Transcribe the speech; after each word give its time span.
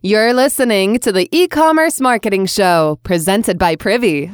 You're 0.00 0.32
listening 0.32 1.00
to 1.00 1.10
the 1.10 1.28
e 1.32 1.48
commerce 1.48 2.00
marketing 2.00 2.46
show 2.46 3.00
presented 3.02 3.58
by 3.58 3.74
Privy. 3.74 4.30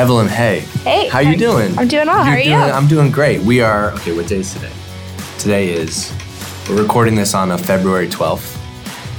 Evelyn, 0.00 0.28
hey. 0.28 0.60
Hey. 0.82 1.08
How 1.08 1.18
you 1.18 1.36
doing? 1.36 1.78
I'm 1.78 1.86
doing. 1.86 2.06
How 2.06 2.24
You're 2.24 2.36
are 2.36 2.38
you? 2.38 2.54
I'm 2.54 2.88
doing 2.88 3.10
great. 3.10 3.42
We 3.42 3.60
are 3.60 3.90
okay. 3.96 4.16
What 4.16 4.28
day 4.28 4.38
is 4.38 4.54
today? 4.54 4.72
Today 5.38 5.68
is 5.74 6.10
we're 6.66 6.80
recording 6.80 7.14
this 7.14 7.34
on 7.34 7.50
a 7.50 7.58
February 7.58 8.08
12th, 8.08 8.58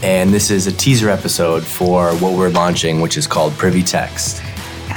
and 0.02 0.34
this 0.34 0.50
is 0.50 0.66
a 0.66 0.72
teaser 0.72 1.12
episode 1.12 1.64
for 1.64 2.14
what 2.16 2.34
we're 2.34 2.50
launching, 2.50 3.00
which 3.00 3.16
is 3.16 3.28
called 3.28 3.54
Privy 3.60 3.84
Text. 3.84 4.42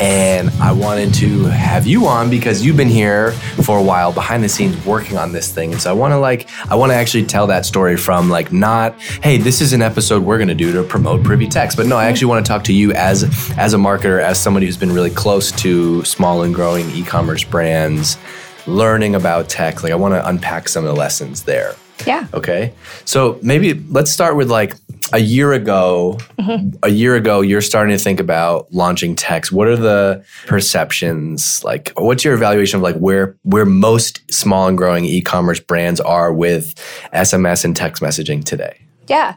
And 0.01 0.51
I 0.61 0.73
wanted 0.73 1.15
to 1.15 1.45
have 1.45 1.87
you 1.87 2.07
on 2.07 2.31
because 2.31 2.65
you've 2.65 2.77
been 2.77 2.89
here 2.89 3.33
for 3.63 3.79
a 3.79 3.83
while 3.83 4.13
behind 4.13 4.43
the 4.43 4.49
scenes 4.49 4.85
working 4.85 5.17
on 5.17 5.33
this 5.33 5.53
thing. 5.53 5.73
And 5.73 5.81
so 5.81 5.91
I 5.91 5.93
want 5.93 6.13
to 6.13 6.19
like 6.19 6.49
I 6.71 6.75
want 6.75 6.91
to 6.93 6.97
actually 6.97 7.27
tell 7.27 7.47
that 7.49 7.65
story 7.67 7.97
from 7.97 8.29
like 8.29 8.53
not, 8.53 9.01
hey, 9.01 9.39
this 9.39 9.61
is 9.61 9.73
an 9.73 9.83
episode 9.83 10.23
we're 10.25 10.39
going 10.39 10.49
to 10.49 10.55
do 10.55 10.73
to 10.73 10.83
promote 10.83 11.23
Privy 11.23 11.47
Text. 11.47 11.77
But 11.77 11.87
no, 11.87 11.97
I 11.97 12.07
actually 12.07 12.29
want 12.29 12.45
to 12.45 12.49
talk 12.49 12.65
to 12.65 12.73
you 12.73 12.93
as 12.93 13.25
as 13.57 13.75
a 13.75 13.79
marketer, 13.79 14.21
as 14.21 14.41
somebody 14.41 14.67
who's 14.67 14.77
been 14.77 14.93
really 14.93 15.11
close 15.11 15.53
to 15.53 16.05
small 16.05 16.43
and 16.43 16.55
growing 16.55 16.91
e-commerce 16.91 17.45
brands, 17.45 18.19
learning 18.67 19.15
about 19.15 19.49
tech. 19.49 19.83
Like 19.83 19.93
I 19.93 19.97
want 19.97 20.15
to 20.15 20.27
unpack 20.29 20.69
some 20.69 20.85
of 20.85 20.95
the 20.95 20.99
lessons 20.99 21.45
there. 21.45 21.75
Yeah. 22.07 22.27
Okay. 22.35 22.75
So 23.05 23.39
maybe 23.43 23.75
let's 23.75 24.11
start 24.11 24.37
with 24.37 24.51
like 24.51 24.75
a 25.13 25.19
year 25.19 25.53
ago. 25.53 26.19
Mm-hmm. 26.39 26.77
A 26.83 26.89
year 26.89 27.17
ago, 27.17 27.41
you're 27.41 27.61
starting 27.61 27.97
to 27.97 28.03
think 28.03 28.21
about 28.21 28.73
launching 28.73 29.15
text. 29.15 29.53
What 29.53 29.69
are 29.69 29.77
the 29.77 30.25
perceptions? 30.47 31.63
Like, 31.65 31.93
what's 31.97 32.25
your 32.25 32.35
evaluation 32.35 32.79
of 32.79 32.83
like 32.83 32.97
where 32.97 33.37
where 33.43 33.65
most 33.65 34.21
small 34.33 34.69
and 34.69 34.77
growing 34.77 35.05
e-commerce 35.05 35.61
brands 35.61 36.01
are 36.01 36.33
with 36.33 36.75
SMS 37.13 37.65
and 37.65 37.77
text 37.77 38.03
messaging 38.03 38.45
today? 38.45 38.81
Yeah. 39.07 39.35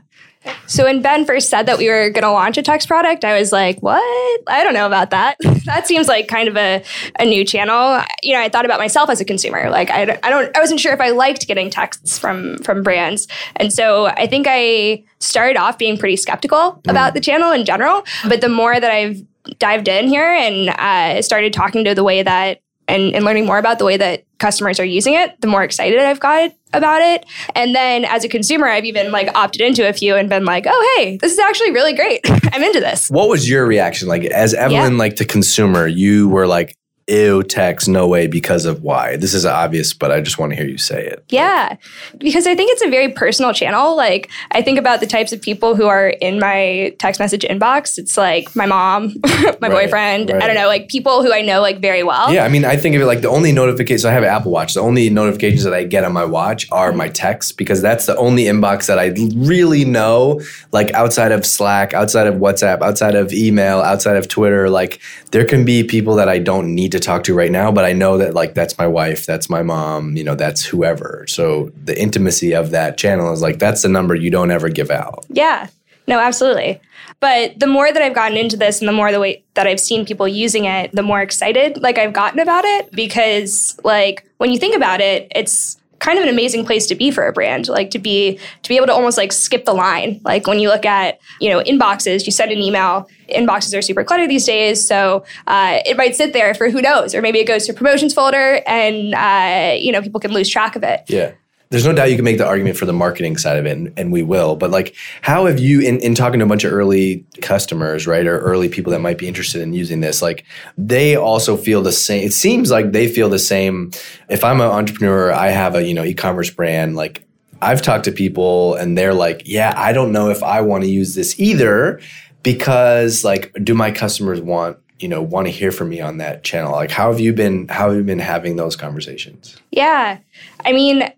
So 0.68 0.84
when 0.84 1.02
Ben 1.02 1.26
first 1.26 1.50
said 1.50 1.66
that 1.66 1.78
we 1.78 1.90
were 1.90 2.10
going 2.10 2.24
to 2.24 2.32
launch 2.32 2.58
a 2.58 2.62
text 2.62 2.88
product, 2.88 3.24
I 3.24 3.38
was 3.38 3.52
like, 3.52 3.80
"What? 3.80 4.42
I 4.48 4.64
don't 4.64 4.74
know 4.74 4.86
about 4.86 5.12
that. 5.12 5.38
that 5.66 5.88
seems 5.88 6.08
like 6.08 6.28
kind 6.28 6.48
of 6.48 6.58
a, 6.58 6.84
a 7.20 7.26
new 7.26 7.46
channel." 7.46 8.02
You 8.24 8.34
know, 8.34 8.42
I 8.42 8.50
thought 8.50 8.66
about 8.66 8.80
myself 8.80 9.10
as 9.10 9.22
a 9.22 9.26
consumer. 9.26 9.70
Like, 9.70 9.90
I, 9.90 10.20
I 10.24 10.30
don't, 10.30 10.56
I 10.56 10.60
wasn't 10.60 10.80
sure 10.80 10.94
if 10.94 11.02
I 11.02 11.10
liked 11.10 11.48
getting 11.48 11.70
texts 11.70 12.18
from 12.18 12.58
from 12.60 12.84
brands, 12.84 13.28
and 13.56 13.72
so 13.72 14.08
I 14.08 14.28
think 14.28 14.48
I 14.50 15.04
started 15.20 15.58
off 15.58 15.78
being 15.78 15.98
pretty 15.98 16.16
skeptical 16.16 16.82
about 16.88 17.14
the 17.14 17.22
channel 17.22 17.52
in 17.52 17.66
general. 17.66 18.04
But 18.28 18.42
the 18.42 18.50
more 18.50 18.80
that 18.80 18.92
I've 18.92 19.22
dived 19.60 19.88
in 19.88 20.08
here 20.08 20.34
and 20.34 20.70
uh, 20.70 21.22
started 21.22 21.54
talking 21.54 21.84
to 21.86 21.96
the 21.96 22.04
way 22.04 22.24
that 22.24 22.62
and, 22.88 23.14
and 23.14 23.26
learning 23.26 23.46
more 23.46 23.58
about 23.58 23.80
the 23.80 23.86
way 23.86 23.98
that 23.98 24.24
customers 24.40 24.80
are 24.80 24.86
using 24.86 25.14
it, 25.14 25.40
the 25.42 25.48
more 25.48 25.64
excited 25.64 26.00
I've 26.00 26.20
got 26.20 26.52
about 26.74 27.02
it. 27.02 27.26
And 27.56 27.76
then 27.76 28.06
as 28.06 28.24
a 28.24 28.30
consumer, 28.30 28.68
I've 28.68 28.86
even 28.86 29.12
like 29.12 29.30
opted 29.36 29.62
into 29.62 29.88
a 29.88 29.94
few 29.94 30.16
and 30.16 30.30
been 30.30 30.46
like, 30.46 30.66
oh, 30.68 30.96
hey, 30.98 31.18
this 31.18 31.32
is 31.32 31.40
actually 31.40 31.72
really 31.72 31.94
great. 31.94 32.22
I'm 32.54 32.64
into 32.64 32.80
this. 32.80 33.10
What 33.10 33.30
was 33.30 33.50
your 33.50 33.66
reaction? 33.66 34.08
Like, 34.08 34.26
as 34.26 34.54
Evelyn, 34.54 34.98
like 34.98 35.18
the 35.18 35.26
consumer, 35.26 35.88
you 35.88 36.30
were 36.30 36.48
like, 36.48 36.78
"Ew, 37.08 37.44
text, 37.44 37.88
no 37.88 38.08
way," 38.08 38.28
because 38.28 38.66
of 38.66 38.84
why? 38.84 39.16
This 39.16 39.34
is 39.34 39.46
obvious, 39.46 39.94
but 39.94 40.12
I 40.12 40.22
just 40.22 40.38
want 40.38 40.52
to 40.52 40.56
hear 40.56 40.68
you 40.68 40.78
say 40.78 41.06
it. 41.06 41.24
Yeah, 41.30 41.78
because 42.18 42.48
I 42.48 42.56
think 42.56 42.72
it's 42.72 42.84
a 42.84 42.90
very 42.90 43.12
personal 43.12 43.54
channel. 43.54 43.96
Like, 43.96 44.30
I 44.52 44.62
think 44.62 44.78
about 44.78 45.00
the 45.00 45.08
types 45.08 45.32
of 45.32 45.42
people 45.42 45.76
who 45.76 45.88
are 45.88 46.10
in 46.10 46.40
my 46.40 46.96
text 47.00 47.20
message 47.20 47.44
inbox. 47.44 47.98
It's 47.98 48.18
like 48.18 48.56
my 48.56 48.66
mom, 48.66 49.14
my 49.24 49.56
Right, 49.62 49.72
boyfriend, 49.72 50.30
right. 50.30 50.42
I 50.42 50.48
don't 50.48 50.56
know, 50.56 50.68
like 50.68 50.88
people 50.90 51.24
who 51.24 51.34
I 51.34 51.42
know 51.42 51.62
like 51.62 51.80
very 51.80 52.04
well. 52.04 52.34
Yeah, 52.34 52.44
I 52.46 52.50
mean, 52.50 52.66
I 52.66 52.76
think 52.78 52.96
of 52.96 53.02
it 53.02 53.06
like 53.06 53.22
the 53.22 53.30
only 53.30 53.52
notifications 53.52 54.06
I 54.06 54.12
have 54.12 54.24
an 54.24 54.30
Apple 54.30 54.52
Watch. 54.52 54.74
The 54.74 54.82
only 54.82 55.10
notifications 55.10 55.64
that 55.64 55.74
I 55.74 55.84
get 55.84 56.04
on 56.04 56.14
my 56.14 56.26
watch 56.26 56.68
are 56.72 56.92
my 56.92 57.10
texts 57.10 57.52
because 57.52 57.82
that's 57.82 58.06
the 58.06 58.16
only 58.18 58.44
inbox 58.46 58.88
that 58.88 59.00
I 59.00 59.14
really 59.36 59.86
know. 59.86 60.42
Like 60.72 60.92
outside 60.94 61.32
of 61.32 61.46
Slack, 61.46 61.94
outside 61.94 62.28
of 62.28 62.36
WhatsApp, 62.36 62.82
outside 62.82 63.16
of 63.16 63.32
email, 63.34 63.80
outside 63.80 64.18
of 64.18 64.28
Twitter, 64.28 64.70
like 64.70 65.00
there 65.32 65.46
can 65.46 65.66
be 65.66 65.84
people 65.84 66.16
that 66.16 66.30
I 66.30 66.40
don't 66.40 66.74
need 66.74 66.92
to 66.92 66.97
talk 67.00 67.24
to 67.26 67.34
right 67.34 67.52
now, 67.52 67.72
but 67.72 67.86
I 67.86 67.94
know 67.94 68.18
that 68.18 68.34
like 68.34 68.54
that's 68.54 68.78
my 68.78 68.88
wife, 68.88 69.26
that's 69.26 69.50
my 69.50 69.64
mom, 69.64 70.16
you 70.16 70.24
know, 70.24 70.36
that's 70.36 70.64
whoever. 70.64 71.26
So 71.28 71.72
the 71.84 72.00
intimacy 72.00 72.54
of 72.54 72.72
that 72.72 72.98
channel 72.98 73.32
is 73.34 73.42
like 73.42 73.60
that's 73.60 73.82
the 73.82 73.90
number 73.90 74.16
you 74.16 74.30
don't 74.30 74.52
ever 74.52 74.70
give 74.70 74.90
out. 74.90 75.26
Yeah. 75.30 75.68
No, 76.08 76.20
absolutely. 76.20 76.80
But 77.20 77.60
the 77.60 77.68
more 77.68 77.92
that 77.92 78.02
I've 78.02 78.16
gotten 78.16 78.38
into 78.38 78.56
this 78.56 78.80
and 78.80 78.88
the 78.88 78.94
more 78.94 79.12
the 79.12 79.20
way 79.20 79.44
that 79.56 79.68
I've 79.68 79.80
seen 79.80 80.06
people 80.06 80.28
using 80.28 80.66
it, 80.66 80.92
the 80.94 81.04
more 81.04 81.22
excited 81.22 81.82
like 81.82 81.98
I've 81.98 82.14
gotten 82.14 82.40
about 82.40 82.64
it 82.64 82.92
because 82.92 83.80
like 83.84 84.28
when 84.38 84.52
you 84.52 84.58
think 84.58 84.76
about 84.76 85.02
it, 85.02 85.32
it's 85.36 85.78
kind 86.00 86.18
of 86.18 86.24
an 86.24 86.30
amazing 86.30 86.66
place 86.66 86.86
to 86.88 86.96
be 86.96 87.10
for 87.10 87.28
a 87.28 87.34
brand 87.34 87.68
like 87.68 87.90
to 87.90 87.98
be 87.98 88.40
to 88.62 88.70
be 88.70 88.76
able 88.76 88.86
to 88.86 88.94
almost 88.94 89.18
like 89.18 89.32
skip 89.32 89.66
the 89.66 89.74
line 89.74 90.22
like 90.24 90.46
when 90.46 90.60
you 90.60 90.70
look 90.70 90.86
at 90.86 91.20
you 91.42 91.50
know 91.50 91.60
inboxes 91.64 92.26
you 92.26 92.32
send 92.32 92.52
an 92.52 92.60
email 92.60 93.10
inboxes 93.30 93.78
are 93.78 93.82
super 93.82 94.04
cluttered 94.04 94.30
these 94.30 94.46
days 94.46 94.86
so 94.86 95.24
uh, 95.48 95.80
it 95.86 95.98
might 95.98 96.16
sit 96.16 96.34
there 96.34 96.54
for 96.54 96.70
who 96.70 96.82
knows 96.82 97.14
or 97.14 97.22
maybe 97.22 97.40
it 97.40 97.46
goes 97.46 97.66
to 97.66 97.74
promotions 97.74 98.14
folder 98.14 98.62
and 98.68 99.14
uh, 99.16 99.76
you 99.78 99.92
know 99.92 100.02
people 100.02 100.20
can 100.20 100.32
lose 100.32 100.50
track 100.50 100.76
of 100.76 100.84
it 100.84 101.02
Yeah. 101.08 101.34
There's 101.70 101.86
no 101.86 101.92
doubt 101.92 102.10
you 102.10 102.16
can 102.16 102.24
make 102.24 102.38
the 102.38 102.48
argument 102.48 102.78
for 102.78 102.86
the 102.86 102.94
marketing 102.94 103.36
side 103.36 103.58
of 103.58 103.66
it, 103.66 103.72
and, 103.72 103.92
and 103.98 104.12
we 104.12 104.24
will. 104.24 104.56
But 104.56 104.72
like, 104.72 104.96
how 105.22 105.48
have 105.48 105.60
you, 105.60 105.82
in, 105.82 106.00
in 106.00 106.16
talking 106.16 106.40
to 106.40 106.46
a 106.46 106.48
bunch 106.48 106.64
of 106.64 106.72
early 106.72 107.26
customers, 107.42 108.08
right, 108.08 108.26
or 108.26 108.40
early 108.40 108.70
people 108.70 108.92
that 108.92 109.00
might 109.00 109.18
be 109.18 109.28
interested 109.28 109.62
in 109.62 109.74
using 109.74 110.00
this, 110.00 110.22
like, 110.22 110.46
they 110.78 111.18
also 111.18 111.58
feel 111.58 111.82
the 111.82 111.92
same. 111.92 112.26
It 112.26 112.32
seems 112.32 112.72
like 112.72 112.94
they 112.94 113.10
feel 113.10 113.28
the 113.28 113.40
same. 113.40 113.92
If 114.30 114.46
I'm 114.46 114.62
an 114.62 114.68
entrepreneur, 114.68 115.34
I 115.34 115.50
have 115.50 115.76
a 115.76 115.84
you 115.84 115.94
know 115.94 116.04
e-commerce 116.04 116.50
brand, 116.50 116.96
like. 116.96 117.24
I've 117.60 117.82
talked 117.82 118.06
to 118.06 118.12
people 118.12 118.76
and 118.76 118.96
they're 118.96 119.16
like, 119.16 119.42
yeah, 119.46 119.74
I 119.76 119.92
don't 119.92 120.12
know 120.12 120.30
if 120.30 120.44
I 120.44 120.62
want 120.62 120.84
to 120.84 120.90
use 120.92 121.16
this 121.16 121.40
either 121.40 122.00
because 122.44 123.24
like 123.24 123.52
do 123.64 123.74
my 123.74 123.92
customers 123.92 124.42
want, 124.42 124.78
you 125.00 125.08
know, 125.08 125.22
want 125.22 125.48
to 125.48 125.52
hear 125.52 125.72
from 125.72 125.90
me 125.90 126.02
on 126.02 126.18
that 126.18 126.44
channel? 126.44 126.72
Like 126.72 126.92
how 126.92 127.12
have 127.12 127.20
you 127.20 127.34
been 127.34 127.68
how 127.68 127.90
have 127.90 127.98
you 127.98 128.04
been 128.04 128.20
having 128.20 128.56
those 128.56 128.76
conversations? 128.76 129.58
Yeah. 129.72 130.20
I 130.66 130.72
mean, 130.72 131.12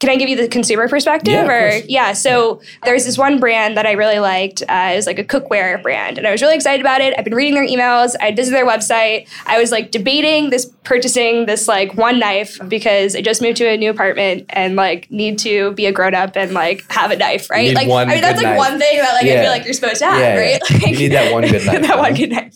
can 0.00 0.10
I 0.10 0.16
give 0.16 0.28
you 0.28 0.36
the 0.36 0.46
consumer 0.48 0.88
perspective? 0.88 1.32
Yeah, 1.34 1.46
or 1.50 1.70
yeah, 1.88 2.12
so 2.12 2.60
there's 2.84 3.04
this 3.04 3.18
one 3.18 3.40
brand 3.40 3.76
that 3.76 3.84
I 3.86 3.92
really 3.92 4.18
liked. 4.20 4.62
Uh, 4.62 4.90
it 4.92 4.96
was 4.96 5.06
like 5.06 5.18
a 5.18 5.24
cookware 5.24 5.82
brand, 5.82 6.18
and 6.18 6.26
I 6.26 6.30
was 6.30 6.40
really 6.40 6.54
excited 6.54 6.80
about 6.80 7.00
it. 7.00 7.14
I've 7.18 7.24
been 7.24 7.34
reading 7.34 7.54
their 7.54 7.66
emails. 7.66 8.14
I 8.20 8.30
visited 8.32 8.56
their 8.56 8.66
website. 8.66 9.28
I 9.46 9.58
was 9.58 9.72
like 9.72 9.90
debating 9.90 10.50
this 10.50 10.66
purchasing 10.84 11.46
this 11.46 11.68
like 11.68 11.94
one 11.94 12.18
knife 12.18 12.58
because 12.68 13.14
I 13.14 13.20
just 13.20 13.42
moved 13.42 13.58
to 13.58 13.68
a 13.68 13.76
new 13.76 13.90
apartment 13.90 14.46
and 14.50 14.74
like 14.76 15.10
need 15.10 15.38
to 15.40 15.72
be 15.72 15.84
a 15.86 15.92
grown 15.92 16.14
up 16.14 16.34
and 16.36 16.52
like 16.52 16.90
have 16.90 17.10
a 17.10 17.16
knife, 17.16 17.50
right? 17.50 17.74
like 17.74 17.88
I 17.88 18.04
mean 18.06 18.20
that's 18.22 18.36
like 18.42 18.44
knife. 18.56 18.58
one 18.58 18.78
thing 18.78 18.98
that 18.98 19.12
like 19.12 19.24
I 19.26 19.40
feel 19.42 19.50
like 19.50 19.64
you're 19.64 19.74
supposed 19.74 19.98
to 19.98 20.06
have, 20.06 20.20
Yeah, 20.20 20.38
right? 20.38 20.60
yeah. 20.70 20.88
You 20.88 20.96
need 20.96 21.08
that 21.08 21.32
one 21.32 21.42
good 21.42 21.52
knife, 21.66 21.82
that 21.82 21.98
one 21.98 22.14
good 22.14 22.30
knife. 22.30 22.54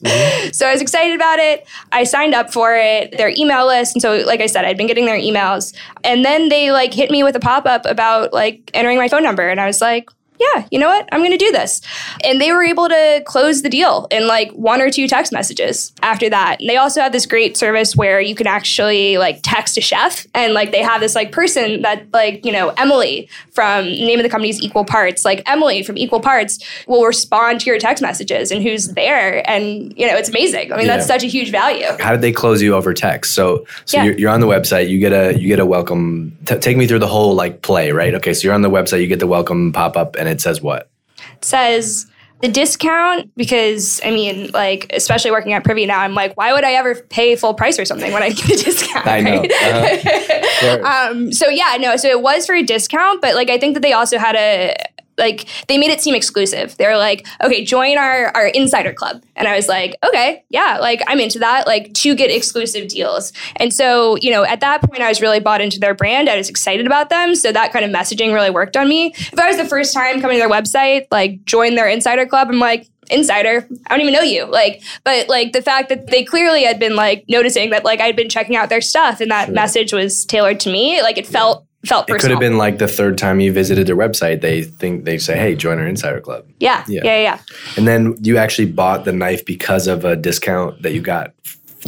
So 0.55 0.67
I 0.67 0.73
was 0.73 0.81
excited 0.81 1.15
about 1.15 1.39
it. 1.39 1.67
I 1.93 2.05
signed 2.05 2.35
up 2.35 2.53
for 2.53 2.75
it, 2.75 3.17
their 3.19 3.33
email 3.37 3.67
list. 3.67 3.95
And 3.97 4.03
so, 4.03 4.17
like 4.27 4.41
I 4.41 4.47
said, 4.47 4.65
I'd 4.65 4.77
been 4.77 4.87
getting 4.87 5.07
their 5.07 5.19
emails. 5.19 5.75
And 6.05 6.25
then 6.25 6.49
they 6.49 6.73
like 6.73 6.95
hit 6.95 7.11
me 7.11 7.23
with 7.23 7.32
a 7.37 7.41
pop 7.41 7.67
up 7.67 7.85
about 7.87 8.33
like 8.33 8.71
entering 8.75 8.99
my 8.99 9.09
phone 9.09 9.23
number. 9.23 9.49
And 9.49 9.61
I 9.61 9.67
was 9.67 9.81
like, 9.81 10.11
yeah, 10.39 10.67
you 10.71 10.79
know 10.79 10.89
what? 10.89 11.09
I'm 11.13 11.21
going 11.21 11.31
to 11.31 11.37
do 11.37 11.53
this. 11.53 11.81
And 12.25 12.41
they 12.41 12.51
were 12.53 12.63
able 12.65 12.89
to 12.89 13.23
close 13.27 13.63
the 13.63 13.69
deal 13.69 14.09
in 14.11 14.27
like 14.27 14.51
one 14.53 14.81
or 14.81 14.91
two 14.91 15.07
text 15.07 15.33
messages 15.33 15.93
after 16.03 16.29
that. 16.31 16.57
And 16.61 16.69
they 16.69 16.77
also 16.77 17.01
have 17.01 17.13
this 17.13 17.27
great 17.27 17.57
service 17.57 17.95
where 17.95 18.21
you 18.21 18.35
can 18.35 18.47
actually 18.49 19.19
like 19.19 19.39
text 19.43 19.77
a 19.79 19.81
chef 19.81 20.27
and 20.35 20.53
like 20.53 20.73
they 20.73 20.83
have 20.83 21.01
this 21.01 21.15
like 21.15 21.31
person 21.31 21.83
that 21.83 22.07
like, 22.13 22.45
you 22.45 22.51
know, 22.53 22.71
Emily 22.71 23.29
from 23.53 23.85
name 23.85 24.19
of 24.19 24.25
the 24.25 24.29
company 24.29 24.51
is 24.51 24.61
Equal 24.61 24.85
Parts, 24.85 25.25
like 25.25 25.43
Emily 25.49 25.83
from 25.83 25.97
Equal 25.97 26.21
Parts 26.21 26.59
will 26.89 27.05
respond 27.05 27.61
to 27.61 27.67
your 27.67 27.79
text 27.79 28.03
messages 28.03 28.51
and 28.51 28.63
who's 28.63 28.89
there. 28.89 29.49
And, 29.49 29.97
you 29.97 30.07
know, 30.09 30.17
it's 30.17 30.29
amazing. 30.29 30.73
I 30.73 30.77
mean, 30.77 30.87
that's 30.89 31.07
such 31.07 31.23
a 31.23 31.29
huge 31.29 31.51
value. 31.51 31.87
how 32.01 32.11
did 32.11 32.21
they 32.21 32.33
close 32.33 32.61
you 32.61 32.75
over 32.75 32.93
text? 32.95 33.35
So, 33.35 33.65
so 33.85 33.99
Yeah. 33.99 34.05
you're, 34.05 34.19
you're 34.19 34.31
on 34.31 34.41
the 34.41 34.47
website. 34.49 34.89
You 34.89 34.99
get 34.99 35.13
a 35.13 35.39
you 35.39 35.47
get 35.47 35.61
a 35.61 35.67
welcome. 35.67 36.37
T- 36.47 36.59
take 36.59 36.77
me 36.77 36.87
through 36.89 36.99
the 36.99 37.07
whole 37.07 37.35
like 37.35 37.63
play, 37.63 37.93
right? 37.93 38.15
Okay, 38.15 38.35
so 38.35 38.43
you're 38.47 38.55
on 38.55 38.63
the 38.63 38.71
website. 38.71 39.01
You 39.03 39.07
get 39.07 39.21
the 39.21 39.27
welcome 39.27 39.73
pop 39.73 39.97
up, 39.97 40.17
and 40.23 40.31
it 40.31 40.41
says 40.41 40.63
what? 40.63 40.89
It 41.37 41.45
says 41.45 42.07
the 42.41 42.49
discount 42.49 43.31
because 43.37 44.01
I 44.05 44.11
mean, 44.11 44.51
like, 44.53 44.87
especially 44.93 45.31
working 45.31 45.53
at 45.53 45.65
Privy 45.65 45.87
now, 45.87 46.01
I'm 46.01 46.15
like, 46.15 46.37
why 46.37 46.53
would 46.53 46.65
I 46.65 46.73
ever 46.73 46.95
pay 46.95 47.37
full 47.37 47.55
price 47.55 47.79
or 47.79 47.85
something 47.85 48.13
when 48.13 48.23
I 48.23 48.31
get 48.31 48.61
a 48.61 48.65
discount? 48.65 49.07
I 49.07 49.21
know. 49.21 49.43
right? 49.43 50.39
Uh-huh. 50.63 51.11
Um, 51.11 51.33
so 51.33 51.49
yeah, 51.49 51.77
no, 51.81 51.97
so 51.97 52.09
it 52.09 52.23
was 52.23 52.47
for 52.47 52.55
a 52.55 52.63
discount, 52.63 53.21
but 53.21 53.35
like 53.35 53.51
I 53.51 53.59
think 53.59 53.75
that 53.75 53.81
they 53.81 53.93
also 53.93 54.17
had 54.17 54.37
a 54.37 54.77
like 55.19 55.47
they 55.69 55.79
made 55.79 55.91
it 55.91 56.01
seem 56.01 56.15
exclusive. 56.15 56.77
They 56.77 56.87
were 56.87 56.97
like, 56.97 57.27
okay, 57.43 57.65
join 57.65 57.99
our 57.99 58.35
our 58.35 58.47
insider 58.49 58.93
club. 58.93 59.23
And 59.37 59.49
I 59.49 59.57
was 59.57 59.69
like, 59.69 59.97
okay, 60.05 60.45
yeah, 60.51 60.79
like 60.81 61.03
I'm 61.07 61.21
into 61.21 61.39
that, 61.41 61.67
like 61.67 61.93
to 61.95 62.15
get 62.15 62.31
exclusive 62.31 62.89
deals. 62.89 63.33
And 63.57 63.73
so, 63.73 64.17
you 64.17 64.31
know, 64.31 64.45
at 64.45 64.61
that 64.61 64.83
point 64.83 65.03
I 65.03 65.09
was 65.09 65.21
really 65.21 65.41
bought 65.41 65.61
into 65.61 65.79
their 65.79 65.95
brand. 65.95 66.29
I 66.29 66.37
was 66.37 66.49
excited 66.49 66.87
about 66.87 67.11
them. 67.11 67.35
So 67.35 67.53
that 67.53 67.73
kind 67.73 67.85
of 67.85 67.91
messaging 67.91 68.33
really 68.33 68.51
worked 68.51 68.77
on 68.77 68.89
me. 68.89 69.13
If 69.17 69.39
I 69.39 69.49
was 69.49 69.57
the 69.57 69.65
first 69.67 69.95
time 69.95 70.21
coming 70.21 70.37
to 70.37 70.41
their 70.41 70.51
website, 70.51 71.07
like 71.11 71.45
join 71.45 71.75
their 71.75 71.89
insider 71.89 72.27
club, 72.27 72.49
I'm 72.51 72.59
like, 72.59 72.89
insider 73.11 73.67
i 73.87 73.91
don't 73.91 74.01
even 74.01 74.13
know 74.15 74.23
you 74.23 74.45
like 74.47 74.81
but 75.05 75.29
like 75.29 75.53
the 75.53 75.61
fact 75.61 75.89
that 75.89 76.07
they 76.07 76.23
clearly 76.25 76.63
had 76.63 76.79
been 76.79 76.95
like 76.95 77.25
noticing 77.29 77.69
that 77.71 77.85
like 77.85 78.01
i'd 78.01 78.15
been 78.15 78.29
checking 78.29 78.55
out 78.57 78.69
their 78.69 78.81
stuff 78.81 79.21
and 79.21 79.31
that 79.31 79.47
Sure. 79.47 79.55
message 79.55 79.93
was 79.93 80.25
tailored 80.25 80.61
to 80.61 80.71
me 80.73 81.03
like 81.03 81.19
it 81.19 81.27
felt 81.27 81.67
felt 81.87 82.09
It 82.09 82.13
personal 82.13 82.37
could 82.37 82.43
have 82.45 82.51
been 82.51 82.59
like 82.59 82.79
the 82.79 82.89
third 82.89 83.19
time 83.19 83.41
you 83.41 83.53
visited 83.53 83.87
their 83.87 83.97
website. 83.97 84.41
They 84.41 84.63
think 84.63 85.05
they 85.05 85.19
say, 85.19 85.37
"Hey, 85.37 85.55
join 85.55 85.79
our 85.79 85.87
insider 85.87 86.21
club," 86.21 86.45
yeah 86.61 86.85
Yeah. 86.89 87.01
yeah 87.05 87.17
yeah, 87.17 87.23
yeah. 87.23 87.39
and 87.77 87.87
then 87.89 88.15
you 88.23 88.37
actually 88.37 88.67
bought 88.67 89.05
the 89.05 89.13
knife 89.13 89.45
because 89.45 89.87
of 89.87 90.05
a 90.05 90.15
discount 90.17 90.83
that 90.83 90.93
you 90.93 91.01
got 91.01 91.33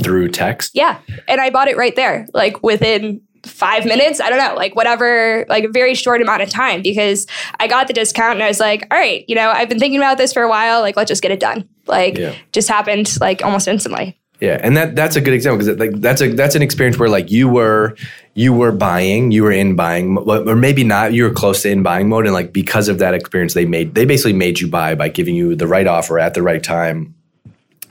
through 0.01 0.27
text. 0.29 0.71
Yeah. 0.73 0.97
And 1.27 1.39
I 1.39 1.49
bought 1.49 1.69
it 1.69 1.77
right 1.77 1.95
there, 1.95 2.27
like 2.33 2.61
within 2.61 3.21
five 3.45 3.85
minutes. 3.85 4.19
I 4.19 4.29
don't 4.29 4.39
know, 4.39 4.55
like 4.55 4.75
whatever, 4.75 5.45
like 5.47 5.63
a 5.63 5.69
very 5.69 5.93
short 5.93 6.21
amount 6.21 6.41
of 6.41 6.49
time 6.49 6.81
because 6.81 7.27
I 7.59 7.67
got 7.67 7.87
the 7.87 7.93
discount 7.93 8.33
and 8.33 8.43
I 8.43 8.47
was 8.47 8.59
like, 8.59 8.85
all 8.91 8.97
right, 8.97 9.23
you 9.27 9.35
know, 9.35 9.49
I've 9.51 9.69
been 9.69 9.77
thinking 9.79 9.99
about 9.99 10.17
this 10.17 10.33
for 10.33 10.41
a 10.41 10.49
while. 10.49 10.81
Like, 10.81 10.97
let's 10.97 11.07
just 11.09 11.21
get 11.21 11.31
it 11.31 11.39
done. 11.39 11.69
Like, 11.87 12.17
Yeah. 12.17 12.33
just 12.51 12.67
happened 12.67 13.15
like 13.21 13.43
almost 13.45 13.67
instantly. 13.67 14.17
Yeah, 14.41 14.59
and 14.61 14.75
that 14.75 14.95
that's 14.95 15.15
a 15.15 15.21
good 15.21 15.33
example 15.33 15.65
because 15.65 15.79
like 15.79 16.01
that's 16.01 16.21
a 16.21 16.33
that's 16.33 16.55
an 16.55 16.61
experience 16.61 16.99
where 16.99 17.07
like 17.07 17.31
you 17.31 17.47
were 17.47 17.95
you 18.33 18.51
were 18.51 18.73
buying, 18.73 19.31
you 19.31 19.43
were 19.43 19.51
in 19.51 19.77
buying, 19.77 20.17
or 20.17 20.55
maybe 20.57 20.83
not. 20.83 21.13
You 21.13 21.23
were 21.23 21.29
close 21.29 21.61
to 21.61 21.69
in 21.69 21.83
buying 21.83 22.09
mode, 22.09 22.25
and 22.25 22.33
like 22.33 22.51
because 22.51 22.89
of 22.89 22.99
that 22.99 23.13
experience, 23.13 23.53
they 23.53 23.65
made 23.65 23.95
they 23.95 24.03
basically 24.03 24.33
made 24.33 24.59
you 24.59 24.67
buy 24.67 24.93
by 24.93 25.07
giving 25.07 25.35
you 25.35 25.55
the 25.55 25.67
right 25.67 25.87
offer 25.87 26.19
at 26.19 26.33
the 26.33 26.41
right 26.41 26.61
time 26.61 27.15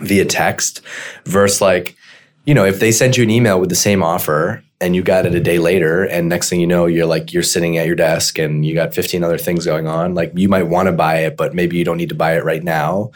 via 0.01 0.27
text, 0.27 0.83
versus 1.25 1.63
like 1.63 1.97
you 2.45 2.53
know 2.53 2.65
if 2.65 2.79
they 2.79 2.93
sent 2.93 3.17
you 3.17 3.23
an 3.23 3.31
email 3.31 3.59
with 3.59 3.71
the 3.71 3.77
same 3.77 4.03
offer 4.03 4.63
and 4.81 4.95
you 4.95 5.03
got 5.03 5.27
it 5.27 5.35
a 5.35 5.41
day 5.41 5.59
later, 5.59 6.05
and 6.05 6.29
next 6.29 6.51
thing 6.51 6.61
you 6.61 6.67
know, 6.67 6.87
you're 6.87 7.07
like 7.07 7.33
you're 7.33 7.43
sitting 7.43 7.79
at 7.79 7.87
your 7.87 7.97
desk 7.97 8.39
and 8.39 8.67
you 8.67 8.75
got 8.75 8.95
15 8.95 9.23
other 9.23 9.39
things 9.39 9.65
going 9.65 9.87
on. 9.87 10.15
Like 10.15 10.33
you 10.35 10.49
might 10.49 10.65
want 10.65 10.87
to 10.87 10.93
buy 10.93 11.21
it, 11.21 11.37
but 11.37 11.55
maybe 11.55 11.77
you 11.77 11.85
don't 11.85 11.97
need 11.97 12.09
to 12.11 12.15
buy 12.15 12.37
it 12.37 12.45
right 12.45 12.63
now. 12.63 13.11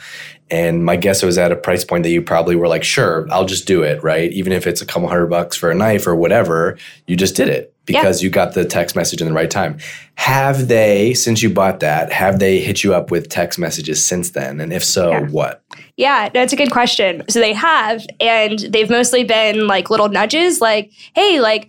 And 0.51 0.85
my 0.85 0.97
guess 0.97 1.23
was 1.23 1.37
at 1.37 1.53
a 1.53 1.57
price 1.57 1.85
point 1.85 2.05
that 2.05 2.11
you 2.11 2.23
probably 2.23 2.57
were 2.57 2.69
like, 2.69 2.83
sure, 2.83 3.27
I'll 3.31 3.45
just 3.45 3.67
do 3.67 3.83
it, 3.83 4.03
right? 4.03 4.33
Even 4.33 4.53
if 4.53 4.67
it's 4.67 4.81
a 4.81 4.87
couple 4.87 5.09
hundred 5.09 5.27
bucks 5.27 5.57
for 5.57 5.71
a 5.71 5.75
knife 5.75 6.07
or 6.07 6.17
whatever, 6.17 6.79
you 7.07 7.17
just 7.17 7.37
did 7.37 7.49
it 7.49 7.75
because 7.94 8.23
you 8.23 8.31
got 8.31 8.55
the 8.55 8.64
text 8.64 8.94
message 8.94 9.20
in 9.20 9.26
the 9.26 9.35
right 9.35 9.50
time. 9.50 9.79
Have 10.14 10.69
they, 10.69 11.14
since 11.14 11.43
you 11.43 11.50
bought 11.50 11.81
that, 11.81 12.12
have 12.12 12.38
they 12.38 12.61
hit 12.61 12.85
you 12.85 12.94
up 12.94 13.11
with 13.11 13.29
text 13.29 13.58
messages 13.58 14.05
since 14.05 14.31
then? 14.31 14.61
And 14.61 14.73
if 14.73 14.85
so, 14.85 15.11
Yeah. 15.11 15.20
what? 15.26 15.62
Yeah, 15.96 16.29
that's 16.29 16.52
a 16.52 16.56
good 16.56 16.70
question. 16.70 17.25
So 17.29 17.40
they 17.40 17.52
have, 17.55 18.06
and 18.20 18.58
they've 18.58 18.90
mostly 18.90 19.25
been 19.25 19.67
like 19.67 19.90
little 19.90 20.08
nudges, 20.08 20.61
like, 20.61 20.93
hey, 21.14 21.40
like, 21.40 21.69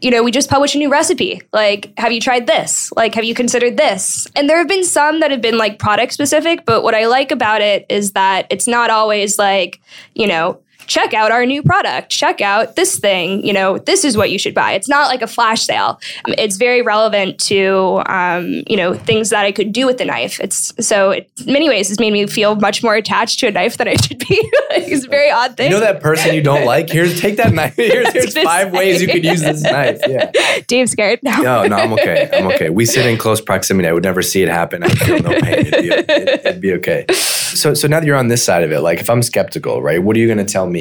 you 0.00 0.10
know, 0.10 0.22
we 0.22 0.30
just 0.30 0.50
published 0.50 0.74
a 0.74 0.78
new 0.78 0.90
recipe. 0.90 1.40
Like, 1.52 1.92
have 1.98 2.12
you 2.12 2.20
tried 2.20 2.46
this? 2.46 2.92
Like, 2.96 3.14
have 3.14 3.24
you 3.24 3.34
considered 3.34 3.76
this? 3.76 4.26
And 4.36 4.48
there 4.48 4.58
have 4.58 4.68
been 4.68 4.84
some 4.84 5.20
that 5.20 5.30
have 5.30 5.40
been 5.40 5.58
like 5.58 5.78
product 5.78 6.12
specific, 6.12 6.64
but 6.64 6.82
what 6.82 6.94
I 6.94 7.06
like 7.06 7.32
about 7.32 7.62
it 7.62 7.86
is 7.88 8.12
that 8.12 8.46
it's 8.50 8.68
not 8.68 8.90
always 8.90 9.38
like, 9.38 9.80
you 10.14 10.26
know, 10.26 10.60
check 10.88 11.14
out 11.14 11.30
our 11.30 11.46
new 11.46 11.62
product, 11.62 12.10
check 12.10 12.40
out 12.40 12.74
this 12.74 12.98
thing, 12.98 13.46
you 13.46 13.52
know, 13.52 13.78
this 13.78 14.04
is 14.04 14.16
what 14.16 14.30
you 14.30 14.38
should 14.38 14.54
buy. 14.54 14.72
It's 14.72 14.88
not 14.88 15.08
like 15.08 15.22
a 15.22 15.26
flash 15.26 15.62
sale. 15.62 16.00
Um, 16.24 16.34
It's 16.38 16.56
very 16.56 16.82
relevant 16.82 17.38
to, 17.40 18.02
um, 18.06 18.62
you 18.66 18.76
know, 18.76 18.94
things 18.94 19.30
that 19.30 19.44
I 19.44 19.52
could 19.52 19.72
do 19.72 19.86
with 19.86 19.98
the 19.98 20.06
knife. 20.06 20.40
It's 20.40 20.72
so 20.84 21.10
it, 21.10 21.30
in 21.46 21.52
many 21.52 21.68
ways, 21.68 21.90
it's 21.90 22.00
made 22.00 22.12
me 22.12 22.26
feel 22.26 22.56
much 22.56 22.82
more 22.82 22.94
attached 22.94 23.38
to 23.40 23.46
a 23.46 23.50
knife 23.50 23.76
than 23.76 23.86
I 23.86 23.94
should 23.94 24.18
be. 24.18 24.26
it's 24.70 25.04
a 25.04 25.08
very 25.08 25.30
odd 25.30 25.56
thing. 25.56 25.70
You 25.70 25.78
know 25.78 25.80
that 25.80 26.00
person 26.00 26.34
you 26.34 26.42
don't 26.42 26.64
like? 26.64 26.88
Here's 26.88 27.20
take 27.20 27.36
that 27.36 27.52
knife. 27.52 27.76
Here's, 27.76 28.12
here's 28.12 28.38
five 28.42 28.72
ways 28.72 29.00
you 29.00 29.08
could 29.08 29.24
use 29.24 29.40
this 29.40 29.62
knife. 29.62 30.00
Yeah. 30.06 30.30
Dave's 30.66 30.92
scared. 30.92 31.20
No. 31.22 31.36
No, 31.42 31.66
no, 31.66 31.76
I'm 31.76 31.92
okay. 31.92 32.28
I'm 32.32 32.46
okay. 32.48 32.70
We 32.70 32.86
sit 32.86 33.06
in 33.06 33.18
close 33.18 33.40
proximity. 33.40 33.88
I 33.88 33.92
would 33.92 34.02
never 34.02 34.22
see 34.22 34.42
it 34.42 34.48
happen. 34.48 34.82
I 34.82 34.88
feel 34.88 35.22
no 35.22 35.30
pain. 35.40 35.66
It'd 35.66 35.82
be, 35.82 35.88
it, 35.88 36.10
it'd 36.46 36.60
be 36.60 36.72
okay. 36.74 37.06
So, 37.12 37.74
so 37.74 37.88
now 37.88 38.00
that 38.00 38.06
you're 38.06 38.16
on 38.16 38.28
this 38.28 38.42
side 38.42 38.62
of 38.62 38.72
it, 38.72 38.80
like 38.80 39.00
if 39.00 39.10
I'm 39.10 39.22
skeptical, 39.22 39.82
right? 39.82 40.02
What 40.02 40.16
are 40.16 40.18
you 40.18 40.26
going 40.26 40.44
to 40.44 40.50
tell 40.50 40.66
me? 40.66 40.77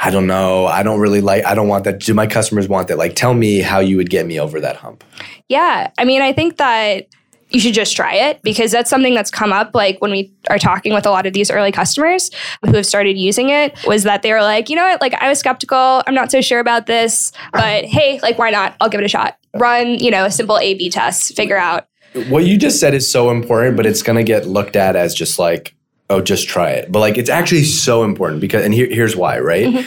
I 0.00 0.10
don't 0.10 0.26
know. 0.26 0.66
I 0.66 0.82
don't 0.82 1.00
really 1.00 1.20
like. 1.20 1.44
I 1.44 1.54
don't 1.54 1.68
want 1.68 1.84
that. 1.84 2.00
Do 2.00 2.14
my 2.14 2.26
customers 2.26 2.68
want 2.68 2.88
that? 2.88 2.98
Like, 2.98 3.14
tell 3.14 3.34
me 3.34 3.60
how 3.60 3.80
you 3.80 3.96
would 3.96 4.10
get 4.10 4.26
me 4.26 4.40
over 4.40 4.60
that 4.60 4.76
hump. 4.76 5.04
Yeah. 5.48 5.90
I 5.98 6.04
mean, 6.04 6.22
I 6.22 6.32
think 6.32 6.56
that 6.56 7.06
you 7.50 7.60
should 7.60 7.74
just 7.74 7.94
try 7.94 8.14
it 8.14 8.42
because 8.42 8.72
that's 8.72 8.90
something 8.90 9.14
that's 9.14 9.30
come 9.30 9.52
up 9.52 9.70
like 9.74 10.00
when 10.00 10.10
we 10.10 10.32
are 10.50 10.58
talking 10.58 10.92
with 10.92 11.06
a 11.06 11.10
lot 11.10 11.24
of 11.24 11.32
these 11.34 11.50
early 11.50 11.70
customers 11.70 12.30
who 12.64 12.72
have 12.72 12.86
started 12.86 13.16
using 13.16 13.50
it 13.50 13.76
was 13.86 14.02
that 14.02 14.22
they 14.22 14.32
were 14.32 14.42
like, 14.42 14.68
you 14.68 14.74
know 14.74 14.82
what, 14.82 15.00
like 15.00 15.14
I 15.14 15.28
was 15.28 15.38
skeptical, 15.38 16.02
I'm 16.06 16.14
not 16.14 16.32
so 16.32 16.40
sure 16.40 16.58
about 16.58 16.86
this, 16.86 17.30
but 17.52 17.84
hey, 17.84 18.18
like 18.22 18.38
why 18.38 18.50
not? 18.50 18.74
I'll 18.80 18.88
give 18.88 19.00
it 19.00 19.04
a 19.04 19.08
shot. 19.08 19.36
Run, 19.54 20.00
you 20.00 20.10
know, 20.10 20.24
a 20.24 20.30
simple 20.32 20.58
A 20.58 20.74
B 20.74 20.90
test, 20.90 21.36
figure 21.36 21.58
out. 21.58 21.86
What 22.28 22.44
you 22.44 22.58
just 22.58 22.80
said 22.80 22.92
is 22.92 23.08
so 23.08 23.30
important, 23.30 23.76
but 23.76 23.86
it's 23.86 24.02
going 24.02 24.16
to 24.16 24.24
get 24.24 24.46
looked 24.46 24.74
at 24.74 24.96
as 24.96 25.14
just 25.14 25.38
like, 25.38 25.76
oh, 26.14 26.20
just 26.22 26.48
try 26.48 26.70
it. 26.70 26.90
But 26.90 27.00
like, 27.00 27.18
it's 27.18 27.30
actually 27.30 27.64
so 27.64 28.04
important 28.04 28.40
because, 28.40 28.64
and 28.64 28.72
here, 28.72 28.86
here's 28.86 29.16
why, 29.16 29.38
right? 29.38 29.66
Mm-hmm. 29.66 29.86